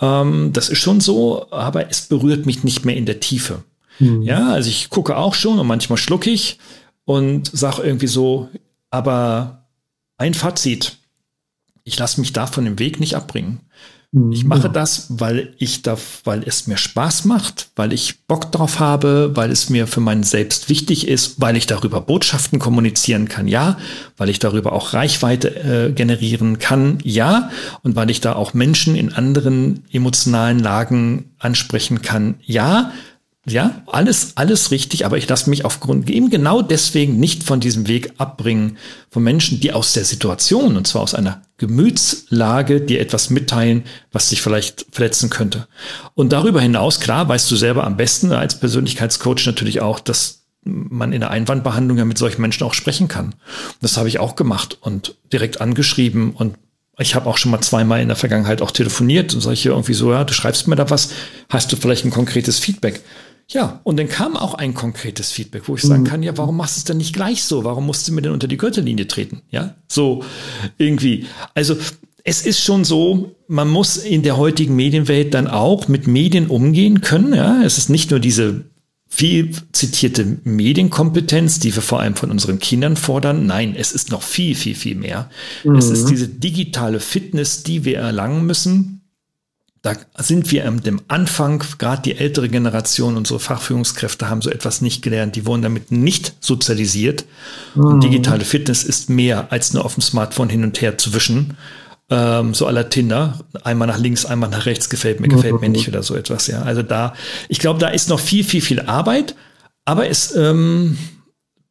ähm, 0.00 0.52
das 0.52 0.68
ist 0.68 0.78
schon 0.78 1.00
so, 1.00 1.50
aber 1.50 1.90
es 1.90 2.02
berührt 2.02 2.46
mich 2.46 2.64
nicht 2.64 2.84
mehr 2.84 2.96
in 2.96 3.06
der 3.06 3.20
Tiefe. 3.20 3.64
Mhm. 3.98 4.22
Ja, 4.22 4.52
also 4.52 4.68
ich 4.68 4.90
gucke 4.90 5.16
auch 5.16 5.34
schon 5.34 5.58
und 5.58 5.66
manchmal 5.66 5.96
schlucke 5.96 6.30
ich 6.30 6.58
und 7.04 7.50
sage 7.52 7.82
irgendwie 7.82 8.06
so, 8.08 8.48
aber 8.90 9.68
ein 10.18 10.34
Fazit, 10.34 10.98
ich 11.84 11.98
lasse 11.98 12.20
mich 12.20 12.32
da 12.32 12.46
von 12.46 12.64
dem 12.64 12.78
Weg 12.78 13.00
nicht 13.00 13.14
abbringen. 13.14 13.60
Ich 14.30 14.44
mache 14.44 14.68
ja. 14.68 14.68
das, 14.68 15.06
weil 15.10 15.52
ich 15.58 15.82
da, 15.82 15.98
weil 16.24 16.42
es 16.46 16.66
mir 16.66 16.78
Spaß 16.78 17.26
macht, 17.26 17.68
weil 17.76 17.92
ich 17.92 18.22
Bock 18.26 18.50
drauf 18.50 18.80
habe, 18.80 19.32
weil 19.34 19.50
es 19.50 19.68
mir 19.68 19.86
für 19.86 20.00
mein 20.00 20.22
Selbst 20.22 20.70
wichtig 20.70 21.06
ist, 21.06 21.38
weil 21.40 21.56
ich 21.56 21.66
darüber 21.66 22.00
Botschaften 22.00 22.58
kommunizieren 22.58 23.28
kann, 23.28 23.46
ja, 23.46 23.76
weil 24.16 24.30
ich 24.30 24.38
darüber 24.38 24.72
auch 24.72 24.94
Reichweite 24.94 25.88
äh, 25.88 25.92
generieren 25.92 26.58
kann, 26.58 26.98
ja, 27.02 27.50
und 27.82 27.94
weil 27.94 28.08
ich 28.08 28.22
da 28.22 28.34
auch 28.34 28.54
Menschen 28.54 28.96
in 28.96 29.12
anderen 29.12 29.84
emotionalen 29.92 30.60
Lagen 30.60 31.34
ansprechen 31.38 32.00
kann, 32.00 32.36
ja, 32.42 32.92
ja, 33.48 33.82
alles, 33.86 34.32
alles 34.34 34.72
richtig, 34.72 35.06
aber 35.06 35.18
ich 35.18 35.28
lasse 35.28 35.48
mich 35.48 35.64
aufgrund 35.64 36.10
eben 36.10 36.30
genau 36.30 36.62
deswegen 36.62 37.20
nicht 37.20 37.44
von 37.44 37.60
diesem 37.60 37.86
Weg 37.86 38.12
abbringen 38.18 38.76
von 39.08 39.22
Menschen, 39.22 39.60
die 39.60 39.72
aus 39.72 39.92
der 39.92 40.04
Situation, 40.04 40.76
und 40.76 40.86
zwar 40.88 41.02
aus 41.02 41.14
einer 41.14 41.42
Gemütslage, 41.56 42.80
dir 42.80 43.00
etwas 43.00 43.30
mitteilen, 43.30 43.84
was 44.10 44.30
dich 44.30 44.42
vielleicht 44.42 44.86
verletzen 44.90 45.30
könnte. 45.30 45.68
Und 46.14 46.32
darüber 46.32 46.60
hinaus, 46.60 46.98
klar, 46.98 47.28
weißt 47.28 47.48
du 47.48 47.54
selber 47.54 47.84
am 47.84 47.96
besten 47.96 48.32
als 48.32 48.58
Persönlichkeitscoach 48.58 49.46
natürlich 49.46 49.80
auch, 49.80 50.00
dass 50.00 50.42
man 50.64 51.12
in 51.12 51.20
der 51.20 51.30
Einwandbehandlung 51.30 51.98
ja 51.98 52.04
mit 52.04 52.18
solchen 52.18 52.42
Menschen 52.42 52.64
auch 52.64 52.74
sprechen 52.74 53.06
kann. 53.06 53.36
Das 53.80 53.96
habe 53.96 54.08
ich 54.08 54.18
auch 54.18 54.34
gemacht 54.34 54.76
und 54.80 55.14
direkt 55.32 55.60
angeschrieben 55.60 56.32
und 56.32 56.56
ich 56.98 57.14
habe 57.14 57.28
auch 57.28 57.36
schon 57.36 57.52
mal 57.52 57.60
zweimal 57.60 58.00
in 58.00 58.08
der 58.08 58.16
Vergangenheit 58.16 58.62
auch 58.62 58.70
telefoniert 58.70 59.34
und 59.34 59.40
solche 59.40 59.68
irgendwie 59.68 59.94
so, 59.94 60.12
ja, 60.12 60.24
du 60.24 60.32
schreibst 60.32 60.66
mir 60.66 60.76
da 60.76 60.88
was, 60.88 61.10
hast 61.48 61.70
du 61.70 61.76
vielleicht 61.76 62.04
ein 62.04 62.10
konkretes 62.10 62.58
Feedback? 62.58 63.02
Ja, 63.48 63.80
und 63.84 63.96
dann 63.98 64.08
kam 64.08 64.36
auch 64.36 64.54
ein 64.54 64.74
konkretes 64.74 65.30
Feedback, 65.30 65.68
wo 65.68 65.76
ich 65.76 65.82
sagen 65.82 66.02
mhm. 66.02 66.06
kann, 66.06 66.22
ja, 66.22 66.36
warum 66.36 66.56
machst 66.56 66.76
du 66.76 66.78
es 66.80 66.84
denn 66.84 66.96
nicht 66.96 67.14
gleich 67.14 67.44
so? 67.44 67.62
Warum 67.62 67.86
musst 67.86 68.08
du 68.08 68.12
mir 68.12 68.22
denn 68.22 68.32
unter 68.32 68.48
die 68.48 68.56
Gürtellinie 68.56 69.06
treten? 69.06 69.42
Ja, 69.50 69.74
so 69.86 70.24
irgendwie. 70.78 71.26
Also 71.54 71.76
es 72.24 72.44
ist 72.44 72.60
schon 72.60 72.84
so, 72.84 73.36
man 73.46 73.68
muss 73.68 73.98
in 73.98 74.24
der 74.24 74.36
heutigen 74.36 74.74
Medienwelt 74.74 75.32
dann 75.32 75.46
auch 75.46 75.86
mit 75.86 76.08
Medien 76.08 76.48
umgehen 76.48 77.02
können. 77.02 77.32
Ja, 77.34 77.62
es 77.62 77.78
ist 77.78 77.88
nicht 77.88 78.10
nur 78.10 78.18
diese 78.18 78.64
viel 79.08 79.52
zitierte 79.70 80.38
Medienkompetenz, 80.42 81.60
die 81.60 81.72
wir 81.72 81.82
vor 81.82 82.00
allem 82.00 82.16
von 82.16 82.32
unseren 82.32 82.58
Kindern 82.58 82.96
fordern. 82.96 83.46
Nein, 83.46 83.76
es 83.76 83.92
ist 83.92 84.10
noch 84.10 84.22
viel, 84.22 84.56
viel, 84.56 84.74
viel 84.74 84.96
mehr. 84.96 85.30
Mhm. 85.62 85.76
Es 85.76 85.88
ist 85.88 86.04
mhm. 86.04 86.08
diese 86.08 86.28
digitale 86.28 86.98
Fitness, 86.98 87.62
die 87.62 87.84
wir 87.84 87.98
erlangen 87.98 88.44
müssen. 88.44 88.95
Da 89.86 90.22
sind 90.22 90.50
wir 90.50 90.66
am 90.66 90.80
Anfang, 91.06 91.62
gerade 91.78 92.02
die 92.02 92.16
ältere 92.16 92.48
Generation, 92.48 93.16
unsere 93.16 93.38
Fachführungskräfte 93.38 94.28
haben 94.28 94.42
so 94.42 94.50
etwas 94.50 94.80
nicht 94.80 95.00
gelernt. 95.02 95.36
Die 95.36 95.46
wurden 95.46 95.62
damit 95.62 95.92
nicht 95.92 96.34
sozialisiert. 96.40 97.24
Mhm. 97.74 97.84
Und 97.84 98.04
digitale 98.04 98.44
Fitness 98.44 98.82
ist 98.82 99.10
mehr 99.10 99.52
als 99.52 99.72
nur 99.74 99.84
auf 99.84 99.94
dem 99.94 100.02
Smartphone 100.02 100.48
hin 100.48 100.64
und 100.64 100.80
her 100.80 100.98
zu 100.98 101.14
wischen 101.14 101.56
ähm, 102.10 102.54
so 102.54 102.66
aller 102.66 102.88
Tinder, 102.88 103.40
einmal 103.64 103.88
nach 103.88 103.98
links, 103.98 104.26
einmal 104.26 104.50
nach 104.50 104.66
rechts, 104.66 104.88
gefällt 104.88 105.20
mir, 105.20 105.28
gefällt 105.28 105.60
mir 105.60 105.68
nicht 105.68 105.88
oder 105.88 106.02
so 106.02 106.14
etwas, 106.14 106.46
ja. 106.46 106.62
Also 106.62 106.82
da, 106.82 107.14
ich 107.48 107.58
glaube, 107.58 107.80
da 107.80 107.88
ist 107.88 108.08
noch 108.08 108.20
viel, 108.20 108.44
viel, 108.44 108.60
viel 108.60 108.80
Arbeit, 108.80 109.34
aber 109.84 110.08
es 110.08 110.34
ähm, 110.36 110.96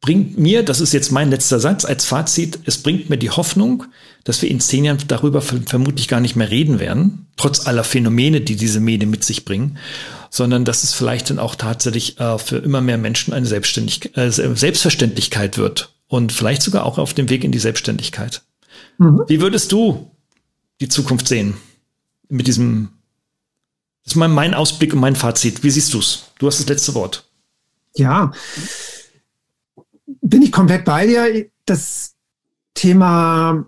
bringt 0.00 0.38
mir, 0.38 0.62
das 0.62 0.80
ist 0.80 0.92
jetzt 0.92 1.10
mein 1.10 1.30
letzter 1.30 1.58
Satz 1.58 1.84
als 1.84 2.04
Fazit, 2.04 2.58
es 2.66 2.78
bringt 2.78 3.08
mir 3.08 3.16
die 3.16 3.30
Hoffnung, 3.30 3.84
dass 4.26 4.42
wir 4.42 4.50
in 4.50 4.60
zehn 4.60 4.84
Jahren 4.84 4.98
darüber 5.08 5.40
vermutlich 5.40 6.08
gar 6.08 6.20
nicht 6.20 6.36
mehr 6.36 6.50
reden 6.50 6.78
werden, 6.78 7.28
trotz 7.36 7.66
aller 7.66 7.84
Phänomene, 7.84 8.42
die 8.42 8.56
diese 8.56 8.80
Medien 8.80 9.10
mit 9.10 9.24
sich 9.24 9.46
bringen, 9.46 9.78
sondern 10.28 10.66
dass 10.66 10.84
es 10.84 10.92
vielleicht 10.92 11.30
dann 11.30 11.38
auch 11.38 11.54
tatsächlich 11.54 12.20
äh, 12.20 12.38
für 12.38 12.58
immer 12.58 12.82
mehr 12.82 12.98
Menschen 12.98 13.32
eine 13.32 13.46
Selbstständig 13.46 14.16
äh, 14.18 14.30
Selbstverständlichkeit 14.30 15.56
wird 15.56 15.94
und 16.08 16.32
vielleicht 16.32 16.60
sogar 16.60 16.84
auch 16.84 16.98
auf 16.98 17.14
dem 17.14 17.30
Weg 17.30 17.44
in 17.44 17.52
die 17.52 17.58
Selbstständigkeit. 17.58 18.42
Mhm. 18.98 19.22
Wie 19.28 19.40
würdest 19.40 19.72
du 19.72 20.10
die 20.80 20.88
Zukunft 20.88 21.28
sehen. 21.28 21.56
Mit 22.28 22.46
diesem, 22.46 22.90
das 24.04 24.14
ist 24.14 24.16
mein 24.16 24.54
Ausblick 24.54 24.92
und 24.92 25.00
mein 25.00 25.16
Fazit. 25.16 25.62
Wie 25.62 25.70
siehst 25.70 25.94
du 25.94 26.00
es? 26.00 26.32
Du 26.38 26.46
hast 26.46 26.60
das 26.60 26.68
letzte 26.68 26.94
Wort. 26.94 27.28
Ja, 27.94 28.32
bin 30.20 30.42
ich 30.42 30.52
komplett 30.52 30.84
bei 30.84 31.06
dir. 31.06 31.46
Das 31.64 32.14
Thema, 32.74 33.66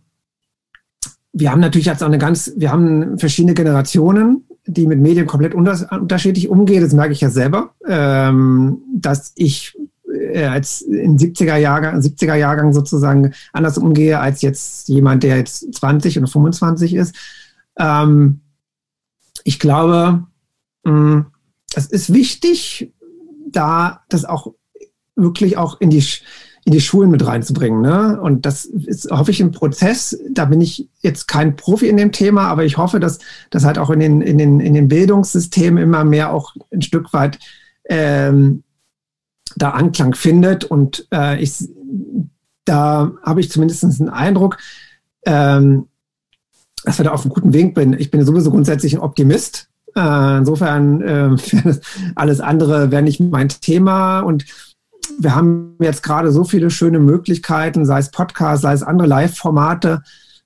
wir 1.39 1.53
haben 1.53 1.61
natürlich 1.61 1.87
jetzt 1.87 2.03
auch 2.03 2.09
eine 2.09 2.19
ganz, 2.19 2.53
wir 2.57 2.73
haben 2.73 3.19
verschiedene 3.19 3.55
Generationen, 3.55 4.45
die 4.67 4.87
mit 4.87 5.01
Medien 5.01 5.27
komplett 5.27 5.55
unterschiedlich 5.55 6.49
umgehen. 6.49 6.83
Das 6.83 6.93
merke 6.93 7.13
ich 7.13 7.21
ja 7.21 7.31
selber, 7.31 7.75
ähm, 7.87 8.79
dass 8.95 9.33
ich 9.37 9.79
äh, 10.13 10.45
als 10.45 10.83
in 10.83 11.17
70er 11.17 11.57
Jahrgang, 11.57 12.01
70er 12.01 12.35
Jahrgang 12.35 12.73
sozusagen 12.73 13.33
anders 13.53 13.79
umgehe 13.79 14.19
als 14.19 14.43
jetzt 14.43 14.89
jemand, 14.89 15.23
der 15.23 15.37
jetzt 15.39 15.73
20 15.75 16.19
oder 16.19 16.27
25 16.27 16.95
ist. 16.95 17.15
Ähm, 17.79 18.41
ich 19.45 19.59
glaube, 19.61 20.27
mh, 20.85 21.27
es 21.75 21.87
ist 21.87 22.13
wichtig, 22.13 22.93
da 23.51 24.03
das 24.09 24.25
auch 24.25 24.55
wirklich 25.15 25.57
auch 25.57 25.81
in 25.81 25.91
die 25.91 26.05
in 26.69 26.73
die 26.73 26.83
Schulen 26.83 27.11
mit 27.11 27.27
reinzubringen. 27.27 27.81
Ne? 27.81 28.21
Und 28.21 28.45
das 28.45 28.67
ist, 28.67 29.11
hoffe 29.11 29.31
ich, 29.31 29.41
ein 29.41 29.53
Prozess. 29.53 30.19
Da 30.31 30.45
bin 30.45 30.61
ich 30.61 30.87
jetzt 31.01 31.27
kein 31.27 31.57
Profi 31.57 31.89
in 31.89 31.97
dem 31.97 32.13
Thema, 32.13 32.43
aber 32.49 32.63
ich 32.67 32.77
hoffe, 32.77 33.01
dass 33.01 33.21
das 33.49 33.65
halt 33.65 33.79
auch 33.79 33.89
in 33.89 34.01
den, 34.01 34.21
in 34.21 34.37
den, 34.37 34.61
in 34.61 34.75
den 34.75 34.87
Bildungssystemen 34.87 35.83
immer 35.83 36.05
mehr 36.05 36.31
auch 36.31 36.55
ein 36.71 36.83
Stück 36.83 37.15
weit 37.15 37.39
ähm, 37.89 38.65
da 39.57 39.71
Anklang 39.71 40.13
findet. 40.13 40.65
Und 40.65 41.09
äh, 41.11 41.43
ich, 41.43 41.55
da 42.67 43.13
habe 43.25 43.41
ich 43.41 43.51
zumindest 43.51 43.83
einen 43.85 44.11
Eindruck, 44.11 44.59
ähm, 45.25 45.87
dass 46.85 46.99
wir 46.99 47.07
da 47.07 47.13
auf 47.13 47.23
einem 47.23 47.33
guten 47.33 47.55
Weg 47.55 47.75
bin. 47.75 47.95
Ich 47.99 48.11
bin 48.11 48.27
sowieso 48.27 48.51
grundsätzlich 48.51 48.93
ein 48.93 49.01
Optimist. 49.01 49.71
Äh, 49.97 50.37
insofern 50.37 51.01
äh, 51.01 51.35
alles 52.15 52.41
andere 52.41 52.91
wäre 52.91 53.01
nicht 53.01 53.21
mein 53.21 53.49
Thema. 53.49 54.21
Und 54.21 54.45
wir 55.19 55.35
haben 55.35 55.77
jetzt 55.81 56.03
gerade 56.03 56.33
so 56.33 56.45
viele 56.45 56.71
schöne 56.71 56.99
Möglichkeiten, 56.99 57.87
sei 57.87 57.99
es 57.99 58.11
Podcast, 58.11 58.63
sei 58.63 58.73
es 58.73 58.83
andere 58.83 59.09
Live-Formate. 59.09 60.03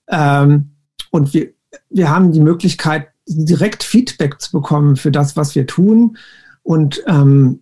Ähm, 0.08 0.70
und 1.10 1.34
wir, 1.34 1.50
wir 1.90 2.10
haben 2.10 2.32
die 2.32 2.40
Möglichkeit, 2.40 3.08
direkt 3.26 3.82
Feedback 3.82 4.40
zu 4.40 4.52
bekommen 4.52 4.96
für 4.96 5.10
das, 5.10 5.36
was 5.36 5.54
wir 5.54 5.66
tun. 5.66 6.16
Und 6.62 7.02
ähm, 7.06 7.60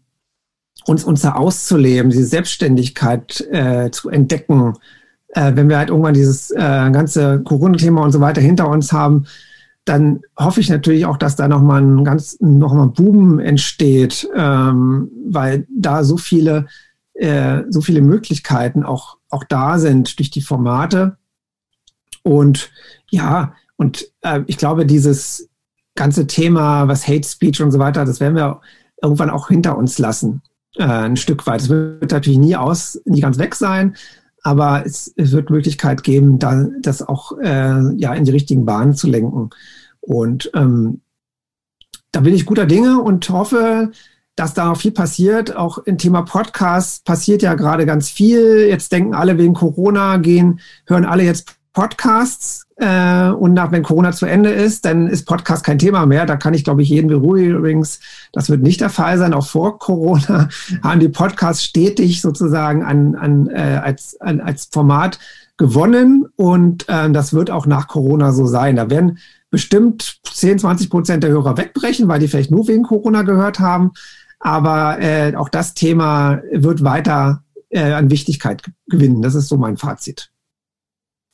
uns, 0.87 1.05
uns 1.05 1.23
da 1.23 1.33
auszuleben, 1.33 2.11
diese 2.11 2.25
Selbstständigkeit 2.25 3.41
äh, 3.51 3.91
zu 3.91 4.09
entdecken, 4.09 4.75
äh, 5.29 5.53
wenn 5.55 5.69
wir 5.69 5.79
halt 5.79 5.91
irgendwann 5.91 6.15
dieses 6.15 6.51
äh, 6.51 6.57
ganze 6.59 7.41
Corona-Thema 7.43 8.03
und 8.03 8.13
so 8.13 8.21
weiter 8.21 8.41
hinter 8.41 8.69
uns 8.69 8.93
haben, 8.93 9.27
dann 9.85 10.21
hoffe 10.39 10.61
ich 10.61 10.69
natürlich 10.69 11.07
auch, 11.07 11.17
dass 11.17 11.37
da 11.37 11.49
nochmal 11.49 11.83
ein 11.83 12.05
ganz, 12.05 12.37
nochmal 12.41 12.89
Boom 12.89 13.39
entsteht, 13.39 14.29
ähm, 14.37 15.11
weil 15.29 15.67
da 15.71 16.05
so 16.05 16.17
viele, 16.17 16.67
äh, 17.21 17.65
so 17.69 17.81
viele 17.81 18.01
Möglichkeiten 18.01 18.83
auch, 18.83 19.19
auch 19.29 19.45
da 19.45 19.79
sind 19.79 20.19
durch 20.19 20.31
die 20.31 20.43
Formate. 20.43 21.17
Und 22.23 22.71
ja, 23.11 23.55
und 23.77 24.11
äh, 24.23 24.41
ich 24.47 24.57
glaube, 24.57 24.87
dieses 24.87 25.49
ganze 25.95 26.27
Thema, 26.27 26.89
was 26.89 27.07
Hate 27.07 27.27
Speech 27.27 27.63
und 27.63 27.73
so 27.73 27.79
weiter, 27.79 28.05
das 28.05 28.21
werden 28.21 28.37
wir 28.37 28.61
irgendwann 29.03 29.31
auch 29.31 29.49
hinter 29.49 29.77
uns 29.77 29.99
lassen 29.99 30.43
äh, 30.77 30.85
ein 30.85 31.17
Stück 31.17 31.47
weit. 31.47 31.61
Es 31.61 31.69
wird 31.69 32.11
natürlich 32.11 32.39
nie 32.39 32.57
aus, 32.57 33.01
nie 33.05 33.21
ganz 33.21 33.39
weg 33.39 33.55
sein, 33.55 33.97
aber 34.43 34.85
es, 34.87 35.13
es 35.17 35.33
wird 35.33 35.51
Möglichkeit 35.51 36.03
geben, 36.03 36.39
da, 36.39 36.69
das 36.81 37.03
auch 37.03 37.39
äh, 37.39 37.95
ja 37.97 38.15
in 38.15 38.25
die 38.25 38.31
richtigen 38.31 38.65
Bahnen 38.65 38.95
zu 38.95 39.09
lenken. 39.09 39.51
Und 40.01 40.51
ähm, 40.55 41.03
da 42.13 42.21
bin 42.21 42.35
ich 42.35 42.47
guter 42.47 42.67
Dinge 42.67 43.01
und 43.01 43.29
hoffe, 43.29 43.93
dass 44.37 44.55
da 44.55 44.75
viel 44.75 44.93
passiert. 44.93 45.57
Auch 45.57 45.79
im 45.79 45.99
Thema 45.99 46.23
Podcast 46.23 47.05
passiert 47.05 47.43
ja 47.43 47.55
gerade 47.55 47.87
ganz 47.87 48.09
viel. 48.11 48.67
Jetzt 48.69 48.93
denken 48.93 49.15
alle 49.15 49.39
wegen 49.39 49.55
Corona 49.55 50.17
gehen, 50.17 50.61
hören 50.87 51.05
alle 51.05 51.25
jetzt 51.25 51.57
Podcasts 51.73 52.67
äh, 52.77 53.29
und 53.29 53.55
nach, 53.55 53.71
wenn 53.71 53.85
Corona 53.85 54.11
zu 54.11 54.27
Ende 54.27 54.51
ist, 54.51 54.85
dann 54.85 55.07
ist 55.07 55.25
Podcast 55.25 55.65
kein 55.65 55.79
Thema 55.79 56.05
mehr. 56.05 56.27
Da 56.27 56.37
kann 56.37 56.53
ich, 56.53 56.65
glaube 56.65 56.83
ich, 56.83 56.89
jeden 56.89 57.09
beruhigen. 57.09 57.57
Übrigens, 57.57 58.01
das 58.33 58.51
wird 58.51 58.63
nicht 58.63 58.81
der 58.81 58.91
Fall 58.91 59.19
sein. 59.19 59.35
Auch 59.35 59.47
vor 59.47 59.79
Corona 59.79 60.49
haben 60.83 61.01
die 61.01 61.09
Podcasts 61.09 61.63
stetig 61.63 62.23
sozusagen 62.23 62.83
an, 62.83 63.15
an, 63.15 63.49
äh, 63.49 63.81
als, 63.83 64.21
an, 64.21 64.41
als 64.41 64.69
Format 64.73 65.19
gewonnen 65.59 66.27
und 66.37 66.89
äh, 66.89 67.11
das 67.11 67.35
wird 67.35 67.51
auch 67.51 67.67
nach 67.67 67.87
Corona 67.87 68.33
so 68.33 68.47
sein. 68.47 68.77
Da 68.77 68.89
werden 68.89 69.19
bestimmt 69.51 70.21
10, 70.33 70.59
20 70.59 70.89
Prozent 70.89 71.23
der 71.23 71.31
Hörer 71.31 71.57
wegbrechen, 71.59 72.09
weil 72.09 72.19
die 72.19 72.29
vielleicht 72.29 72.51
nur 72.51 72.67
wegen 72.67 72.83
Corona 72.83 73.23
gehört 73.23 73.61
haben. 73.61 73.93
Aber 74.41 74.99
äh, 75.01 75.35
auch 75.37 75.49
das 75.49 75.75
Thema 75.75 76.43
wird 76.51 76.83
weiter 76.83 77.45
äh, 77.69 77.93
an 77.93 78.11
Wichtigkeit 78.11 78.63
gewinnen. 78.89 79.23
Das 79.23 79.35
ist 79.35 79.49
so 79.49 79.57
mein 79.57 79.77
Fazit. 79.77 80.33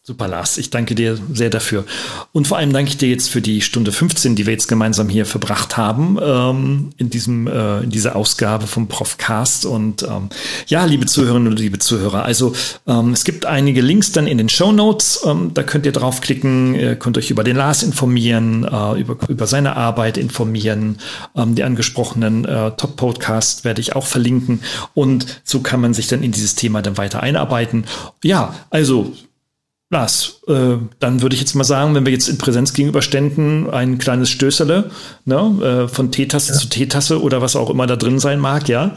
Super, 0.08 0.28
Lars. 0.28 0.56
Ich 0.56 0.70
danke 0.70 0.94
dir 0.94 1.18
sehr 1.32 1.50
dafür. 1.50 1.84
Und 2.30 2.46
vor 2.46 2.58
allem 2.58 2.72
danke 2.72 2.90
ich 2.90 2.96
dir 2.96 3.08
jetzt 3.08 3.28
für 3.28 3.40
die 3.40 3.60
Stunde 3.60 3.90
15, 3.90 4.36
die 4.36 4.46
wir 4.46 4.52
jetzt 4.52 4.68
gemeinsam 4.68 5.08
hier 5.08 5.26
verbracht 5.26 5.76
haben, 5.76 6.16
ähm, 6.22 6.90
in 6.96 7.10
diesem, 7.10 7.48
äh, 7.48 7.80
in 7.80 7.90
dieser 7.90 8.14
Ausgabe 8.14 8.68
vom 8.68 8.86
Profcast. 8.86 9.66
Und 9.66 10.04
ähm, 10.04 10.28
ja, 10.68 10.84
liebe 10.84 11.06
Zuhörerinnen 11.06 11.48
und 11.48 11.58
liebe 11.58 11.80
Zuhörer, 11.80 12.24
also 12.24 12.54
ähm, 12.86 13.14
es 13.14 13.24
gibt 13.24 13.46
einige 13.46 13.80
Links 13.80 14.12
dann 14.12 14.28
in 14.28 14.38
den 14.38 14.48
Show 14.48 14.70
Notes. 14.70 15.24
Ähm, 15.26 15.50
da 15.54 15.64
könnt 15.64 15.86
ihr 15.86 15.92
draufklicken, 15.92 16.76
ihr 16.76 16.94
könnt 16.94 17.18
euch 17.18 17.32
über 17.32 17.42
den 17.42 17.56
Lars 17.56 17.82
informieren, 17.82 18.62
äh, 18.62 19.00
über, 19.00 19.16
über 19.28 19.48
seine 19.48 19.74
Arbeit 19.74 20.18
informieren. 20.18 20.98
Ähm, 21.34 21.56
die 21.56 21.64
angesprochenen 21.64 22.44
äh, 22.44 22.70
Top-Podcasts 22.76 23.64
werde 23.64 23.80
ich 23.80 23.96
auch 23.96 24.06
verlinken. 24.06 24.60
Und 24.94 25.40
so 25.42 25.62
kann 25.62 25.80
man 25.80 25.94
sich 25.94 26.06
dann 26.06 26.22
in 26.22 26.30
dieses 26.30 26.54
Thema 26.54 26.80
dann 26.80 26.96
weiter 26.96 27.24
einarbeiten. 27.24 27.86
Ja, 28.22 28.54
also 28.70 29.12
Lars, 29.96 30.42
äh, 30.46 30.76
dann 30.98 31.22
würde 31.22 31.34
ich 31.34 31.40
jetzt 31.40 31.54
mal 31.54 31.64
sagen, 31.64 31.94
wenn 31.94 32.04
wir 32.04 32.12
jetzt 32.12 32.28
in 32.28 32.36
Präsenz 32.36 32.74
gegenüberständen, 32.74 33.70
ein 33.70 33.96
kleines 33.96 34.28
Stößerle, 34.28 34.90
ne, 35.24 35.86
äh, 35.86 35.88
von 35.88 36.12
Teetasse 36.12 36.52
ja. 36.52 36.58
zu 36.58 36.68
Teetasse 36.68 37.22
oder 37.22 37.40
was 37.40 37.56
auch 37.56 37.70
immer 37.70 37.86
da 37.86 37.96
drin 37.96 38.18
sein 38.18 38.38
mag, 38.38 38.68
ja, 38.68 38.94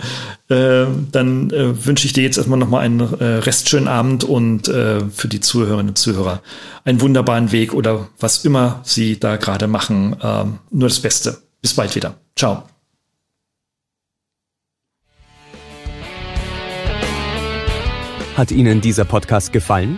äh, 0.50 0.88
dann 1.14 1.52
äh, 1.52 1.86
wünsche 1.86 2.06
ich 2.06 2.12
dir 2.12 2.24
jetzt 2.24 2.36
erstmal 2.36 2.60
nochmal 2.60 2.84
einen 2.84 3.00
äh, 3.00 3.24
restschönen 3.24 3.88
Abend 3.88 4.26
und 4.26 4.68
äh, 4.68 5.00
für 5.10 5.30
die 5.30 5.40
Zuhörerinnen 5.40 5.90
und 5.90 5.98
Zuhörer 5.98 6.42
einen 6.84 7.00
wunderbaren 7.00 7.54
Weg 7.54 7.74
oder 7.74 8.10
was 8.20 8.44
immer 8.44 8.82
sie 8.84 9.18
da 9.18 9.38
gerade 9.38 9.68
machen, 9.68 10.18
äh, 10.22 10.44
nur 10.70 10.90
das 10.90 11.00
Beste. 11.00 11.38
Bis 11.62 11.76
bald 11.76 11.96
wieder. 11.96 12.16
Ciao. 12.36 12.64
Hat 18.36 18.52
Ihnen 18.52 18.82
dieser 18.82 19.06
Podcast 19.06 19.54
gefallen? 19.54 19.98